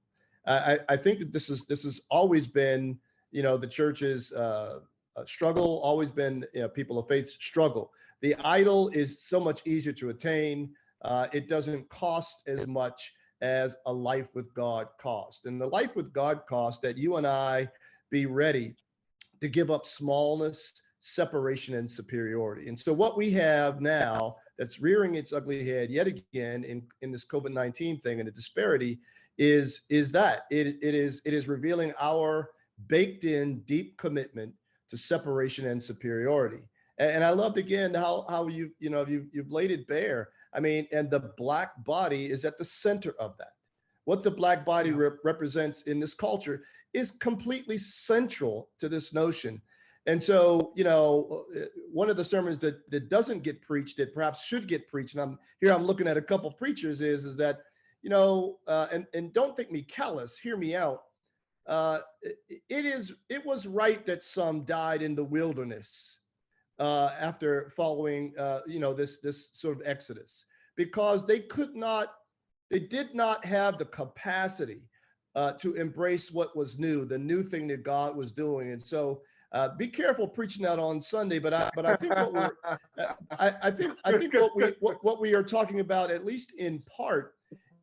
[0.46, 3.00] I, I think that this is this has always been,
[3.32, 4.80] you know, the church's uh,
[5.16, 7.92] uh, struggle, always been you know, people of faith struggle.
[8.22, 10.72] The idol is so much easier to attain.
[11.04, 15.46] Uh, it doesn't cost as much as a life with God cost.
[15.46, 17.70] And the life with God cost that you and I
[18.12, 18.76] be ready
[19.42, 22.68] to give up smallness, separation, and superiority.
[22.68, 27.12] And so what we have now that's rearing its ugly head yet again in, in
[27.12, 29.00] this COVID-19 thing and the disparity
[29.38, 32.50] is is that it, it is it is revealing our
[32.88, 34.54] baked in deep commitment
[34.90, 36.60] to separation and superiority.
[36.98, 40.30] And, and i loved again how how you you know you you've laid it bare.
[40.54, 43.54] I mean and the black body is at the center of that.
[44.06, 46.64] What the black body rep- represents in this culture
[46.94, 49.62] is completely central to this notion.
[50.08, 54.14] And so you know uh, one of the sermons that that doesn't get preached that
[54.14, 57.38] perhaps should get preached and i'm here i'm looking at a couple preachers is is
[57.38, 57.60] that
[58.02, 60.38] you know, uh, and and don't think me callous.
[60.38, 61.04] Hear me out.
[61.68, 66.20] Uh, it, is it was right that some died in the wilderness
[66.80, 70.46] uh, after following, uh, you know, this this sort of exodus
[70.76, 72.14] because they could not,
[72.72, 74.82] they did not have the capacity
[75.36, 79.22] uh, to embrace what was new, the new thing that God was doing, and so.
[79.54, 82.52] Uh, be careful preaching that on Sunday, but I but I think what we're
[83.38, 86.54] I, I think I think what we what, what we are talking about, at least
[86.58, 87.36] in part,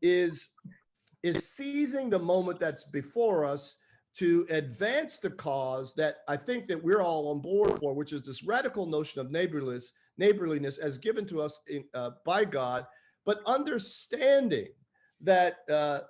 [0.02, 0.48] is
[1.22, 3.76] is seizing the moment that's before us
[4.14, 8.22] to advance the cause that I think that we're all on board for, which is
[8.22, 12.86] this radical notion of neighborliness, neighborliness as given to us in, uh, by God,
[13.24, 14.68] but understanding
[15.20, 16.00] that uh,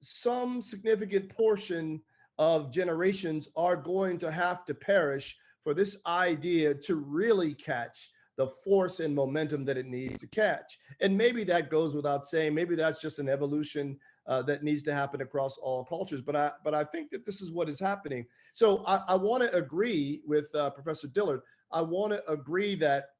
[0.00, 2.00] some significant portion
[2.38, 8.46] of generations are going to have to perish for this idea to really catch the
[8.46, 10.78] force and momentum that it needs to catch.
[11.00, 12.54] And maybe that goes without saying.
[12.54, 16.22] Maybe that's just an evolution uh, that needs to happen across all cultures.
[16.22, 18.26] But I, but I think that this is what is happening.
[18.52, 21.42] So I, I want to agree with uh, Professor Dillard.
[21.70, 23.10] I want to agree that,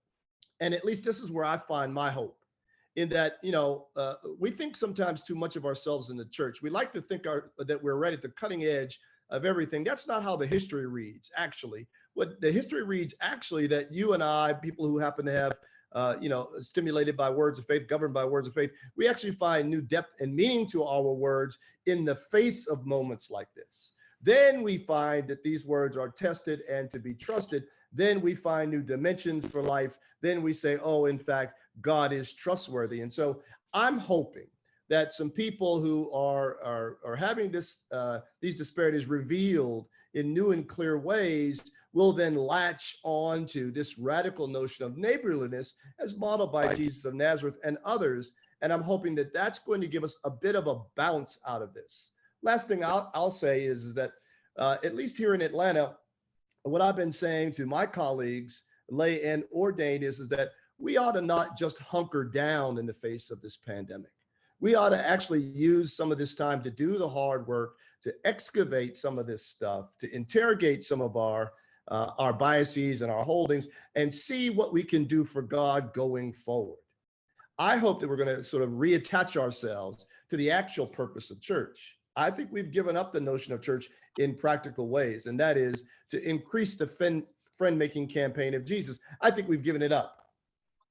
[0.61, 2.39] and at least this is where I find my hope.
[2.95, 6.61] In that, you know, uh, we think sometimes too much of ourselves in the church.
[6.61, 9.01] We like to think our, that we're right at the cutting edge
[9.33, 9.83] of everything.
[9.83, 11.89] That's not how the history reads, actually.
[12.15, 15.59] What the history reads, actually, that you and I, people who happen to have,
[15.93, 19.33] uh, you know, stimulated by words of faith, governed by words of faith, we actually
[19.33, 23.93] find new depth and meaning to our words in the face of moments like this.
[24.23, 27.65] Then we find that these words are tested and to be trusted.
[27.93, 29.99] Then we find new dimensions for life.
[30.21, 33.01] Then we say, oh, in fact, God is trustworthy.
[33.01, 33.41] And so
[33.73, 34.47] I'm hoping
[34.93, 40.53] that some people who are are, are having this uh, these disparities revealed in new
[40.53, 46.53] and clear ways will then latch on to this radical notion of neighborliness as modeled
[46.53, 48.33] by Jesus of Nazareth and others.
[48.61, 51.63] And I'm hoping that that's going to give us a bit of a bounce out
[51.63, 52.13] of this.
[52.43, 54.13] Last thing I'll, I'll say is, is that
[54.59, 55.97] uh, at least here in Atlanta,
[56.65, 61.13] what I've been saying to my colleagues, lay and ordained, is, is that we ought
[61.13, 64.11] to not just hunker down in the face of this pandemic.
[64.63, 68.15] We ought to actually use some of this time to do the hard work, to
[68.25, 71.53] excavate some of this stuff, to interrogate some of our
[71.89, 73.67] uh, our biases and our holdings,
[73.97, 76.79] and see what we can do for God going forward.
[77.59, 81.41] I hope that we're going to sort of reattach ourselves to the actual purpose of
[81.41, 81.99] church.
[82.15, 85.83] I think we've given up the notion of church in practical ways, and that is
[86.11, 87.25] to increase the friend
[87.77, 89.01] making campaign of Jesus.
[89.21, 90.22] I think we've given it up.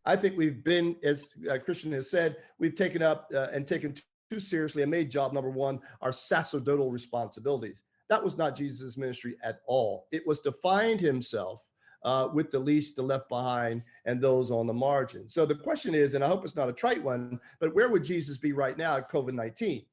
[0.05, 3.93] I think we've been, as uh, Christian has said, we've taken up uh, and taken
[4.31, 7.81] too seriously and made job number one our sacerdotal responsibilities.
[8.09, 10.07] That was not Jesus' ministry at all.
[10.11, 11.61] It was to find himself
[12.03, 15.29] uh, with the least, the left behind, and those on the margin.
[15.29, 18.03] So the question is, and I hope it's not a trite one, but where would
[18.03, 19.85] Jesus be right now at COVID 19?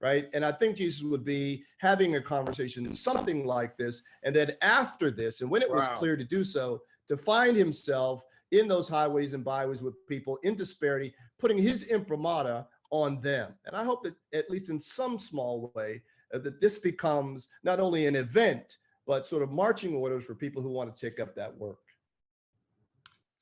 [0.00, 0.30] Right.
[0.32, 4.02] And I think Jesus would be having a conversation, something like this.
[4.22, 8.24] And then after this, and when it was clear to do so, to find himself
[8.50, 13.54] in those highways and byways with people in disparity, putting his imprimatur on them.
[13.66, 16.02] And I hope that, at least in some small way,
[16.34, 20.62] uh, that this becomes not only an event, but sort of marching orders for people
[20.62, 21.78] who want to take up that work.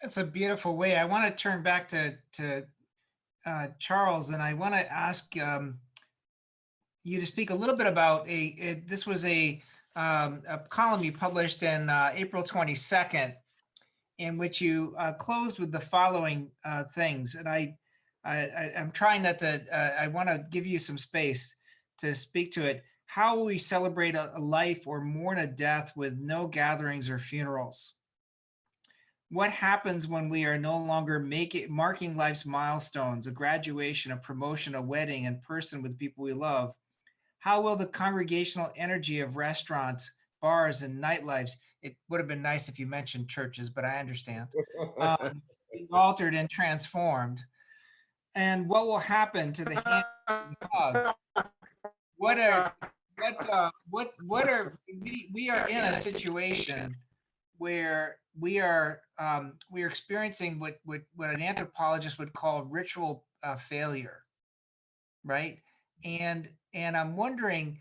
[0.01, 0.97] That's a beautiful way.
[0.97, 2.65] I want to turn back to to
[3.45, 5.79] uh, Charles, and I want to ask um,
[7.03, 8.57] you to speak a little bit about a.
[8.61, 9.61] a- this was a
[9.97, 13.35] um, a column you published in uh, April twenty second,
[14.19, 17.77] in which you uh, closed with the following uh, things, and I,
[18.25, 19.63] I, I'm trying not to.
[19.73, 21.55] Uh, I want to give you some space
[21.99, 22.83] to speak to it.
[23.07, 27.19] How will we celebrate a, a life or mourn a death with no gatherings or
[27.19, 27.95] funerals?
[29.31, 34.75] what happens when we are no longer making marking life's milestones a graduation a promotion
[34.75, 36.73] a wedding in person with people we love
[37.39, 41.53] how will the congregational energy of restaurants bars and nightlives
[41.83, 44.49] it would have been nice if you mentioned churches but i understand.
[44.99, 45.43] Um,
[45.93, 47.43] altered and transformed.
[48.35, 51.15] And what will happen to the hand and hug
[52.19, 52.75] what are
[53.19, 56.95] what uh, what what are we we are in a situation
[57.57, 63.25] where we are um, we are experiencing what, what what an anthropologist would call ritual
[63.43, 64.23] uh, failure,
[65.25, 65.59] right?
[66.05, 67.81] And and I'm wondering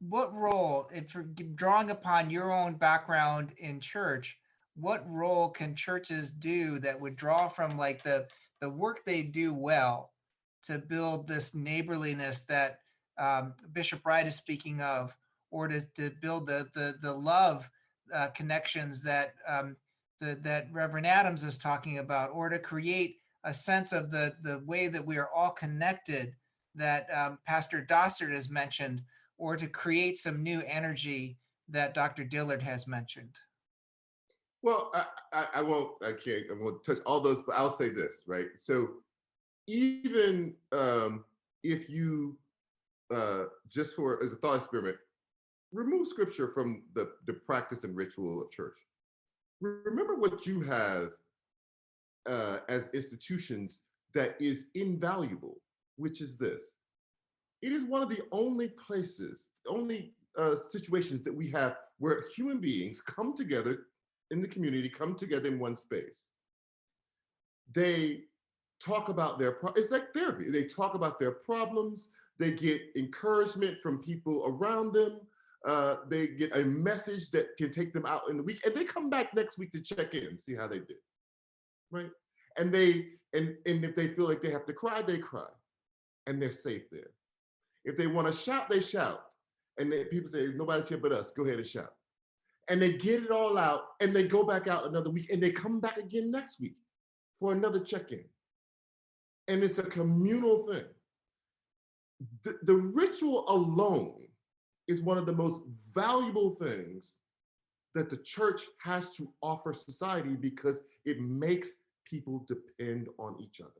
[0.00, 1.16] what role, if
[1.54, 4.38] drawing upon your own background in church,
[4.74, 8.26] what role can churches do that would draw from like the
[8.60, 10.12] the work they do well
[10.64, 12.80] to build this neighborliness that
[13.18, 15.16] um, Bishop Wright is speaking of,
[15.50, 17.68] or to, to build the the the love
[18.14, 19.76] uh, connections that um,
[20.20, 24.58] the, that Reverend Adams is talking about, or to create a sense of the the
[24.60, 26.34] way that we are all connected
[26.74, 29.02] that um, Pastor Dostert has mentioned,
[29.38, 31.38] or to create some new energy
[31.68, 32.24] that Dr.
[32.24, 33.36] Dillard has mentioned.
[34.62, 37.90] Well, I, I, I won't, I can't, I won't touch all those, but I'll say
[37.90, 38.48] this, right?
[38.56, 38.88] So
[39.68, 41.24] even um,
[41.62, 42.36] if you,
[43.14, 44.96] uh, just for, as a thought experiment,
[45.72, 48.78] remove scripture from the, the practice and ritual of church.
[49.60, 51.10] Remember what you have
[52.26, 53.80] uh, as institutions
[54.14, 55.60] that is invaluable,
[55.96, 56.74] which is this.
[57.60, 62.60] It is one of the only places, only uh, situations that we have where human
[62.60, 63.86] beings come together
[64.30, 66.28] in the community come together in one space.
[67.74, 68.24] They
[68.80, 70.50] talk about their, it's like therapy.
[70.50, 72.08] They talk about their problems.
[72.38, 75.20] They get encouragement from people around them.
[75.66, 78.84] uh, they get a message that can take them out in the week, and they
[78.84, 80.96] come back next week to check in and see how they did.
[81.90, 82.10] Right?
[82.56, 85.48] And they and and if they feel like they have to cry, they cry,
[86.26, 87.10] and they're safe there.
[87.84, 89.20] If they want to shout, they shout,
[89.78, 91.30] and then people say, "Nobody's here but us.
[91.32, 91.94] Go ahead and shout."
[92.68, 95.50] And they get it all out, and they go back out another week, and they
[95.50, 96.76] come back again next week
[97.40, 98.24] for another check-in.
[99.46, 100.84] And it's a communal thing.
[102.42, 104.26] The, the ritual alone
[104.88, 105.62] is one of the most
[105.94, 107.16] valuable things
[107.94, 111.70] that the church has to offer society because it makes
[112.04, 113.70] people depend on each other.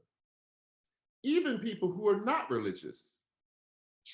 [1.23, 3.19] Even people who are not religious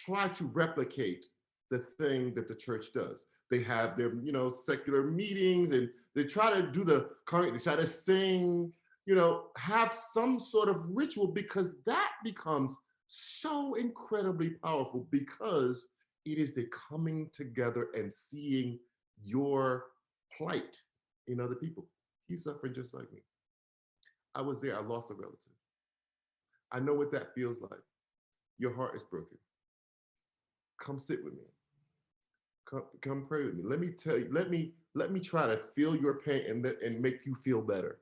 [0.05, 1.27] try to replicate
[1.71, 3.25] the thing that the church does.
[3.51, 7.61] They have their, you know, secular meetings and they try to do the current, they
[7.61, 8.73] try to sing,
[9.07, 12.75] you know, have some sort of ritual because that becomes
[13.07, 15.89] so incredibly powerful because
[16.25, 18.79] it is the coming together and seeing
[19.23, 19.85] your
[20.37, 20.81] plight
[21.27, 21.87] in other people.
[22.27, 23.21] He's suffering just like me.
[24.35, 25.53] I was there, I lost a relative.
[26.73, 27.81] I know what that feels like.
[28.59, 29.39] Your heart is broken.
[30.81, 31.47] Come sit with me.
[32.67, 33.63] Come, come pray with me.
[33.65, 37.01] Let me tell you, let me let me try to feel your pain and, and
[37.01, 37.99] make you feel better.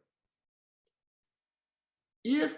[2.25, 2.53] If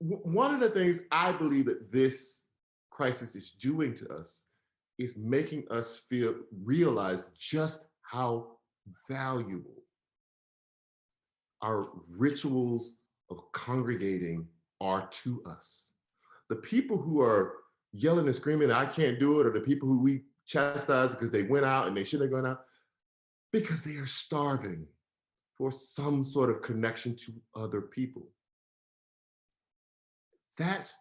[0.00, 2.42] one of the things I believe that this
[2.90, 4.44] crisis is doing to us
[4.98, 6.34] is making us feel
[6.64, 8.58] realize just how
[9.08, 9.82] valuable
[11.62, 12.92] our rituals
[13.30, 14.46] of congregating
[14.80, 15.90] are to us.
[16.48, 17.54] The people who are
[17.92, 21.42] yelling and screaming, I can't do it, or the people who we chastise because they
[21.42, 22.60] went out and they shouldn't have gone out,
[23.52, 24.86] because they are starving
[25.56, 28.28] for some sort of connection to other people.
[30.56, 30.94] That's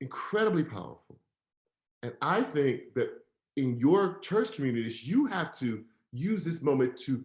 [0.00, 1.20] incredibly powerful.
[2.02, 3.10] And I think that
[3.56, 7.24] in your church communities, you have to use this moment to,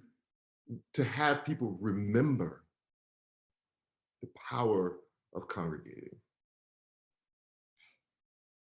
[0.94, 2.64] to have people remember
[4.22, 4.98] the power
[5.36, 6.16] of congregating.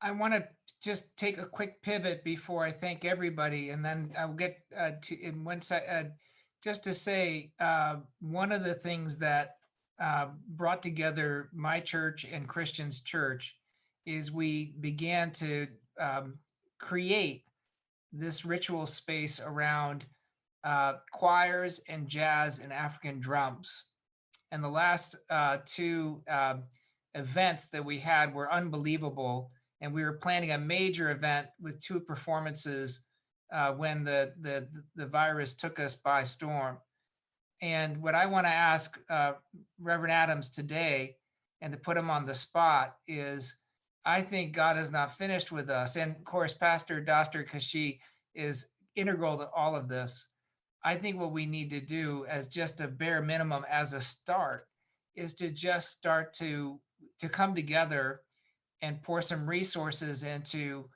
[0.01, 0.47] I want to
[0.83, 5.21] just take a quick pivot before I thank everybody, and then I'll get uh, to
[5.21, 5.85] in one sec.
[5.91, 6.05] Uh,
[6.63, 9.57] just to say, uh, one of the things that
[10.01, 13.57] uh, brought together my church and Christian's church
[14.05, 15.69] is we began to
[16.01, 16.39] um,
[16.79, 17.45] create
[18.13, 20.07] this ritual space around
[20.65, 23.85] uh, choirs and jazz and African drums.
[24.51, 26.65] And the last uh, two um
[27.17, 29.51] events that we had were unbelievable
[29.81, 33.07] and we were planning a major event with two performances
[33.53, 36.79] uh, when the, the the virus took us by storm.
[37.63, 39.33] And what I want to ask uh,
[39.81, 41.17] Reverend Adams today,
[41.61, 43.61] and to put him on the spot, is
[44.05, 45.97] I think God is not finished with us.
[45.97, 48.01] And of course, Pastor Dostert Kashi
[48.35, 50.29] is integral to all of this.
[50.85, 54.67] I think what we need to do as just a bare minimum as a start
[55.15, 56.81] is to just start to
[57.19, 58.21] to come together
[58.83, 60.89] and pour some resources into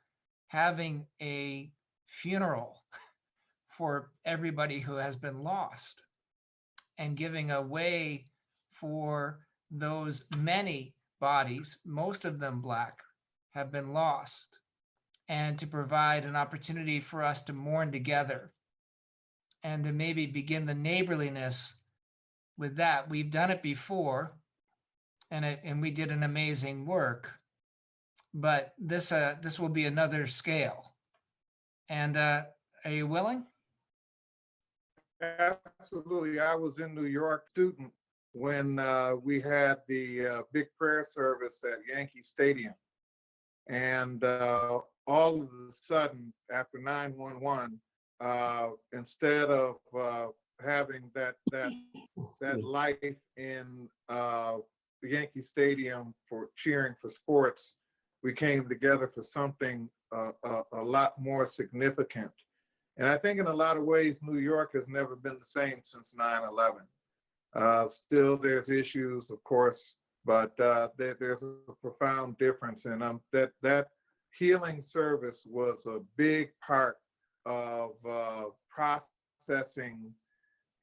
[0.49, 1.71] having a
[2.07, 2.83] funeral
[3.69, 6.03] for everybody who has been lost
[6.99, 8.25] and giving a way
[8.73, 9.41] for
[9.71, 12.99] those many bodies, most of them black,
[13.53, 14.59] have been lost,
[15.29, 18.53] and to provide an opportunity for us to mourn together
[19.63, 21.77] and to maybe begin the neighborliness
[22.59, 23.09] with that.
[23.09, 24.37] We've done it before
[25.31, 27.40] and it, and we did an amazing work
[28.33, 30.93] but this uh this will be another scale
[31.89, 32.43] and uh
[32.85, 33.45] are you willing
[35.21, 36.41] Absolutely.
[36.41, 37.93] I was in New York student
[38.33, 42.75] when uh, we had the uh, big prayer service at Yankee Stadium.
[43.69, 47.79] And uh, all of a sudden, after 911,
[48.21, 50.27] uh, instead of uh,
[50.65, 51.73] having that that
[52.41, 54.57] that life in uh,
[55.03, 57.75] the Yankee Stadium for cheering for sports,
[58.23, 62.31] we came together for something uh, a, a lot more significant.
[62.97, 65.81] And I think in a lot of ways, New York has never been the same
[65.83, 66.81] since 9 11.
[67.55, 69.95] Uh, still, there's issues, of course,
[70.25, 72.85] but uh, there, there's a profound difference.
[72.85, 73.89] And um, that, that
[74.39, 76.99] healing service was a big part
[77.47, 80.13] of uh, processing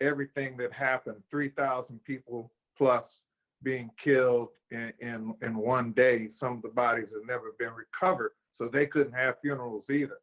[0.02, 3.22] everything that happened 3,000 people plus
[3.64, 6.28] being killed in, in, in one day.
[6.28, 10.18] Some of the bodies have never been recovered, so they couldn't have funerals either.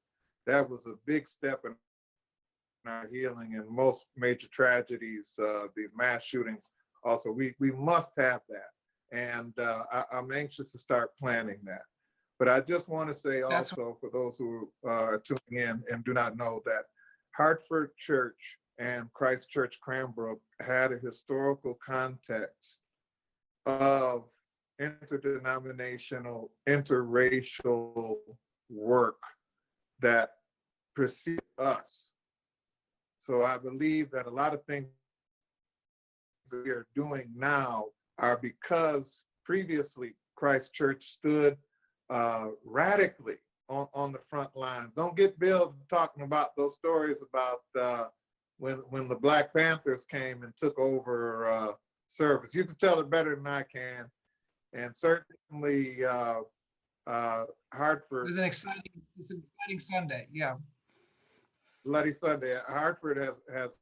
[0.46, 1.74] That was a big step in
[2.86, 6.70] our healing and most major tragedies, uh, these mass shootings.
[7.02, 8.70] Also, we, we must have that.
[9.12, 11.82] And uh, I, I'm anxious to start planning that.
[12.38, 16.04] But I just want to say That's- also for those who are tuning in and
[16.04, 16.84] do not know that
[17.36, 18.38] Hartford Church
[18.78, 22.80] and Christ Church Cranbrook had a historical context
[23.66, 24.24] of
[24.78, 28.16] interdenominational, interracial
[28.68, 29.22] work
[30.00, 30.30] that
[30.94, 32.08] preceded us.
[33.18, 34.86] So I believe that a lot of things
[36.52, 37.86] we are doing now
[38.18, 41.56] are because previously Christ Church stood
[42.10, 43.36] uh, radically
[43.68, 44.90] on, on the front lines.
[44.94, 48.08] Don't get Bill talking about those stories about uh,
[48.58, 51.72] when when the Black Panthers came and took over uh,
[52.06, 52.54] service.
[52.54, 54.06] You can tell it better than I can.
[54.72, 56.40] And certainly uh,
[57.06, 60.28] uh, It Hartford, was an exciting, it was an exciting Sunday.
[60.32, 60.56] Yeah.
[61.84, 63.76] Bloody Sunday, Hartford has has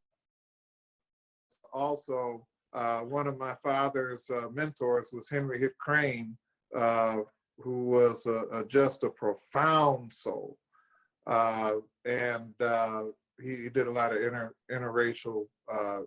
[1.72, 6.36] also uh, one of my father's uh, mentors was Henry Hitt Crane,
[6.76, 7.18] uh,
[7.58, 10.58] who was a, a- just a profound soul,
[11.26, 11.74] uh,
[12.04, 13.04] and uh,
[13.40, 16.00] he did a lot of inter interracial uh,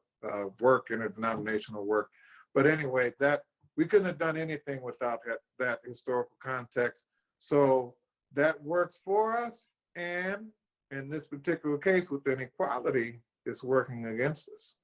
[0.66, 2.10] work, interdenominational work.
[2.56, 3.44] But anyway, that
[3.78, 7.06] we couldn't have done anything without that, that historical context.
[7.38, 7.94] So
[8.34, 10.48] that works for us, and
[10.92, 14.76] in this particular case with inequality, it's working against us.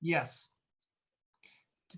[0.00, 0.48] Yes.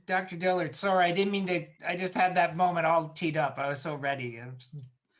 [0.06, 0.36] Dr.
[0.36, 3.58] Dillard, sorry, I didn't mean to, I just had that moment all teed up.
[3.58, 4.40] I was so ready.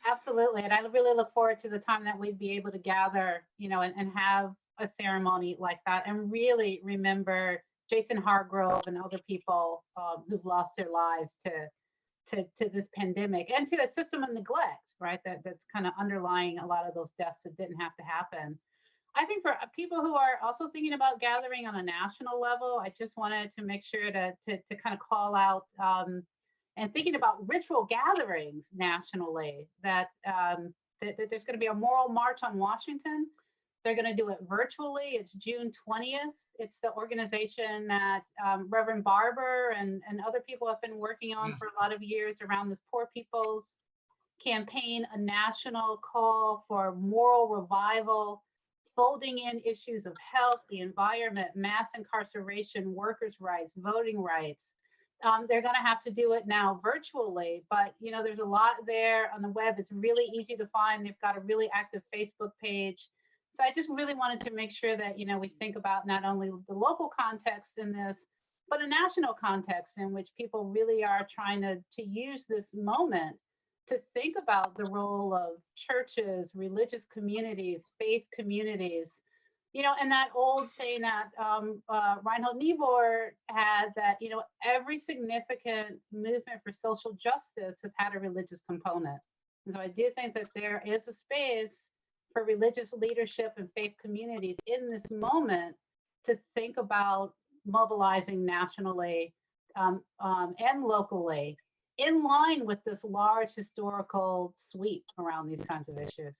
[0.09, 0.63] Absolutely.
[0.63, 3.69] And I really look forward to the time that we'd be able to gather, you
[3.69, 9.19] know, and, and have a ceremony like that and really remember Jason Hargrove and other
[9.27, 11.51] people um, who've lost their lives to,
[12.29, 15.19] to, to this pandemic and to a system of neglect, right?
[15.25, 18.57] That, that's kind of underlying a lot of those deaths that didn't have to happen.
[19.15, 22.81] I think for uh, people who are also thinking about gathering on a national level,
[22.83, 26.23] I just wanted to make sure to, to, to kind of call out um,
[26.77, 31.73] and thinking about ritual gatherings nationally that um, that, that there's going to be a
[31.73, 33.27] moral march on Washington.
[33.83, 35.11] They're going to do it virtually.
[35.13, 36.33] It's June 20th.
[36.59, 41.55] It's the organization that um, Reverend Barber and, and other people have been working on
[41.55, 43.79] for a lot of years around this poor people's
[44.43, 48.43] campaign, a national call for moral revival,
[48.95, 54.73] folding in issues of health, the environment, mass incarceration, workers' rights, voting rights
[55.23, 58.45] um, they're going to have to do it now virtually but you know there's a
[58.45, 62.01] lot there on the web it's really easy to find they've got a really active
[62.13, 63.09] facebook page
[63.53, 66.23] so i just really wanted to make sure that you know we think about not
[66.23, 68.25] only the local context in this
[68.69, 73.35] but a national context in which people really are trying to to use this moment
[73.87, 79.21] to think about the role of churches religious communities faith communities
[79.73, 84.43] you know, and that old saying that um, uh, Reinhold Niebuhr had that, you know,
[84.65, 89.19] every significant movement for social justice has had a religious component.
[89.65, 91.87] And so I do think that there is a space
[92.33, 95.75] for religious leadership and faith communities in this moment
[96.25, 97.33] to think about
[97.65, 99.33] mobilizing nationally
[99.75, 101.57] um, um, and locally
[101.97, 106.35] in line with this large historical sweep around these kinds of issues.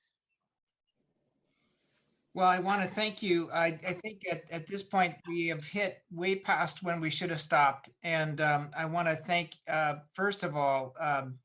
[2.34, 3.52] Well, I want to thank you.
[3.52, 7.30] I, I think at, at this point, we have hit way past when we should
[7.30, 7.90] have stopped.
[8.04, 11.40] And um, I want to thank, uh, first of all, um,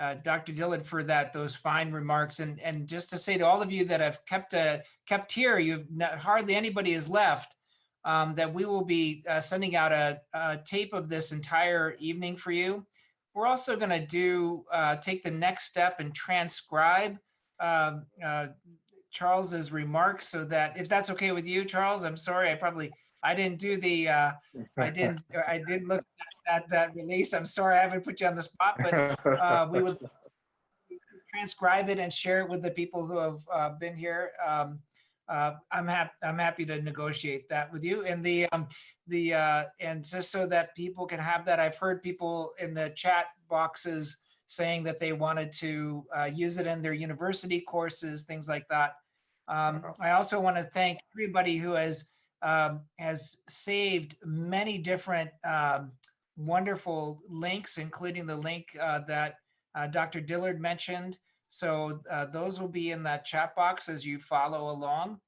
[0.00, 0.52] uh, Dr.
[0.52, 2.40] Dillard for that, those fine remarks.
[2.40, 5.58] And, and just to say to all of you that have kept, uh, kept here,
[5.58, 5.84] you
[6.18, 7.54] hardly anybody is left,
[8.04, 12.36] um, that we will be uh, sending out a, a tape of this entire evening
[12.36, 12.84] for you.
[13.34, 17.18] We're also going to do, uh, take the next step and transcribe
[17.60, 18.48] um, uh,
[19.10, 22.90] Charles's remarks so that if that's okay with you, Charles, I'm sorry, I probably,
[23.22, 24.32] I didn't do the, uh,
[24.76, 26.02] I didn't, I did look
[26.46, 27.32] at that release.
[27.32, 28.94] I'm sorry, I haven't put you on the spot, but
[29.26, 29.98] uh, we would
[31.34, 34.32] transcribe it and share it with the people who have uh, been here.
[34.46, 34.80] Um,
[35.28, 36.10] uh, I'm happy.
[36.22, 38.04] I'm happy to negotiate that with you.
[38.04, 38.66] And the um,
[39.06, 42.90] the uh, and just so that people can have that, I've heard people in the
[42.90, 48.48] chat boxes saying that they wanted to uh, use it in their university courses, things
[48.48, 48.96] like that.
[49.48, 52.10] Um, I also want to thank everybody who has
[52.42, 55.92] um, has saved many different um,
[56.36, 59.36] wonderful links, including the link uh, that
[59.74, 60.20] uh, Dr.
[60.20, 61.18] Dillard mentioned.
[61.48, 65.20] So uh, those will be in that chat box as you follow along.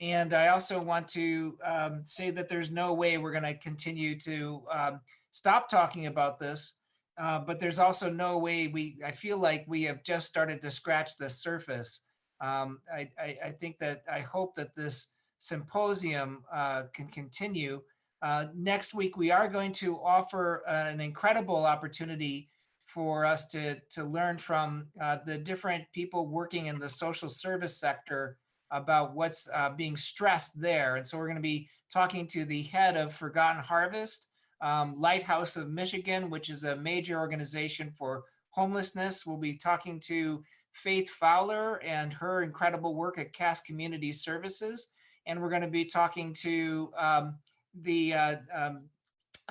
[0.00, 4.18] And I also want to um, say that there's no way we're going to continue
[4.20, 5.00] to um,
[5.32, 6.74] stop talking about this.
[7.18, 10.70] Uh, but there's also no way we, I feel like we have just started to
[10.70, 12.06] scratch the surface.
[12.42, 17.80] Um, I, I, I think that, I hope that this symposium uh, can continue.
[18.22, 22.48] Uh, next week, we are going to offer an incredible opportunity
[22.86, 27.76] for us to, to learn from uh, the different people working in the social service
[27.76, 28.38] sector
[28.70, 30.96] about what's uh, being stressed there.
[30.96, 34.28] And so we're going to be talking to the head of Forgotten Harvest,
[34.60, 39.26] um, Lighthouse of Michigan, which is a major organization for homelessness.
[39.26, 44.88] We'll be talking to Faith Fowler and her incredible work at Cass Community Services.
[45.26, 47.34] And we're going to be talking to um,
[47.82, 48.82] the uh, um,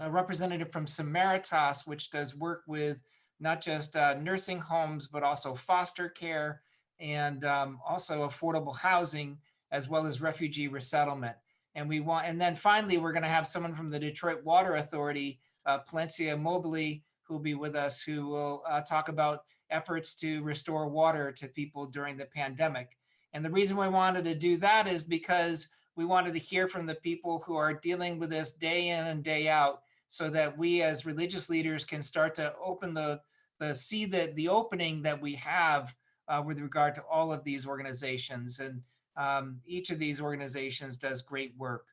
[0.10, 2.97] representative from Samaritas, which does work with
[3.39, 6.61] not just uh, nursing homes, but also foster care
[6.99, 9.38] and um, also affordable housing,
[9.72, 11.35] as well as refugee resettlement.
[11.76, 14.76] And we want, and then finally, we're going to have someone from the Detroit Water
[14.76, 20.41] Authority, uh, Palencia Mobley, who'll be with us, who will uh, talk about efforts to
[20.43, 22.97] restore water to people during the pandemic.
[23.34, 26.86] And the reason we wanted to do that is because we wanted to hear from
[26.86, 30.82] the people who are dealing with this day in and day out so that we
[30.82, 33.20] as religious leaders can start to open the,
[33.60, 35.96] the see the, the opening that we have
[36.28, 38.60] uh, with regard to all of these organizations.
[38.60, 38.82] And
[39.18, 41.86] um, each of these organizations does great work.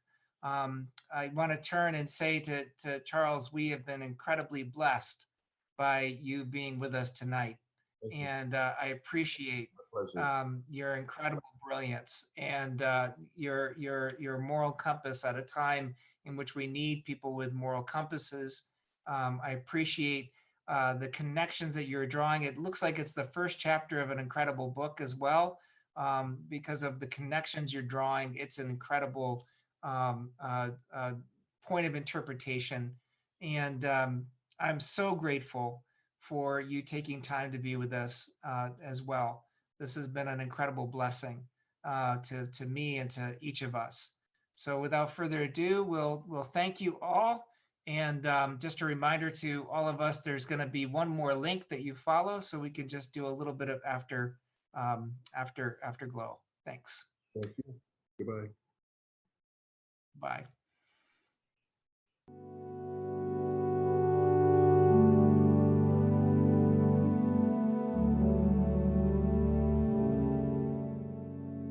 [0.43, 5.27] Um, I want to turn and say to, to Charles, we have been incredibly blessed
[5.79, 7.57] by you being with us tonight.
[8.12, 9.70] And uh, I appreciate
[10.16, 11.43] um, your incredible
[11.73, 15.94] brilliance and uh, your your your moral compass at a time
[16.27, 18.65] in which we need people with moral compasses.
[19.07, 20.31] Um, I appreciate
[20.69, 22.43] uh, the connections that you're drawing.
[22.43, 25.59] It looks like it's the first chapter of an incredible book as well,
[25.97, 28.36] um, because of the connections you're drawing.
[28.36, 29.44] It's an incredible
[29.82, 31.12] um, uh, uh,
[31.66, 32.94] point of interpretation,
[33.40, 34.27] and um,
[34.61, 35.82] I'm so grateful
[36.20, 39.44] for you taking time to be with us uh, as well.
[39.81, 41.43] This has been an incredible blessing
[41.84, 44.10] uh, to to me and to each of us.
[44.54, 47.44] So without further ado, we'll we'll thank you all.
[47.86, 51.34] And um, just a reminder to all of us, there's going to be one more
[51.34, 54.38] link that you follow, so we can just do a little bit of after
[54.74, 56.38] um, after afterglow.
[56.64, 57.04] Thanks.
[57.34, 57.74] Thank you.
[58.18, 58.50] Goodbye.
[60.20, 60.44] Bye.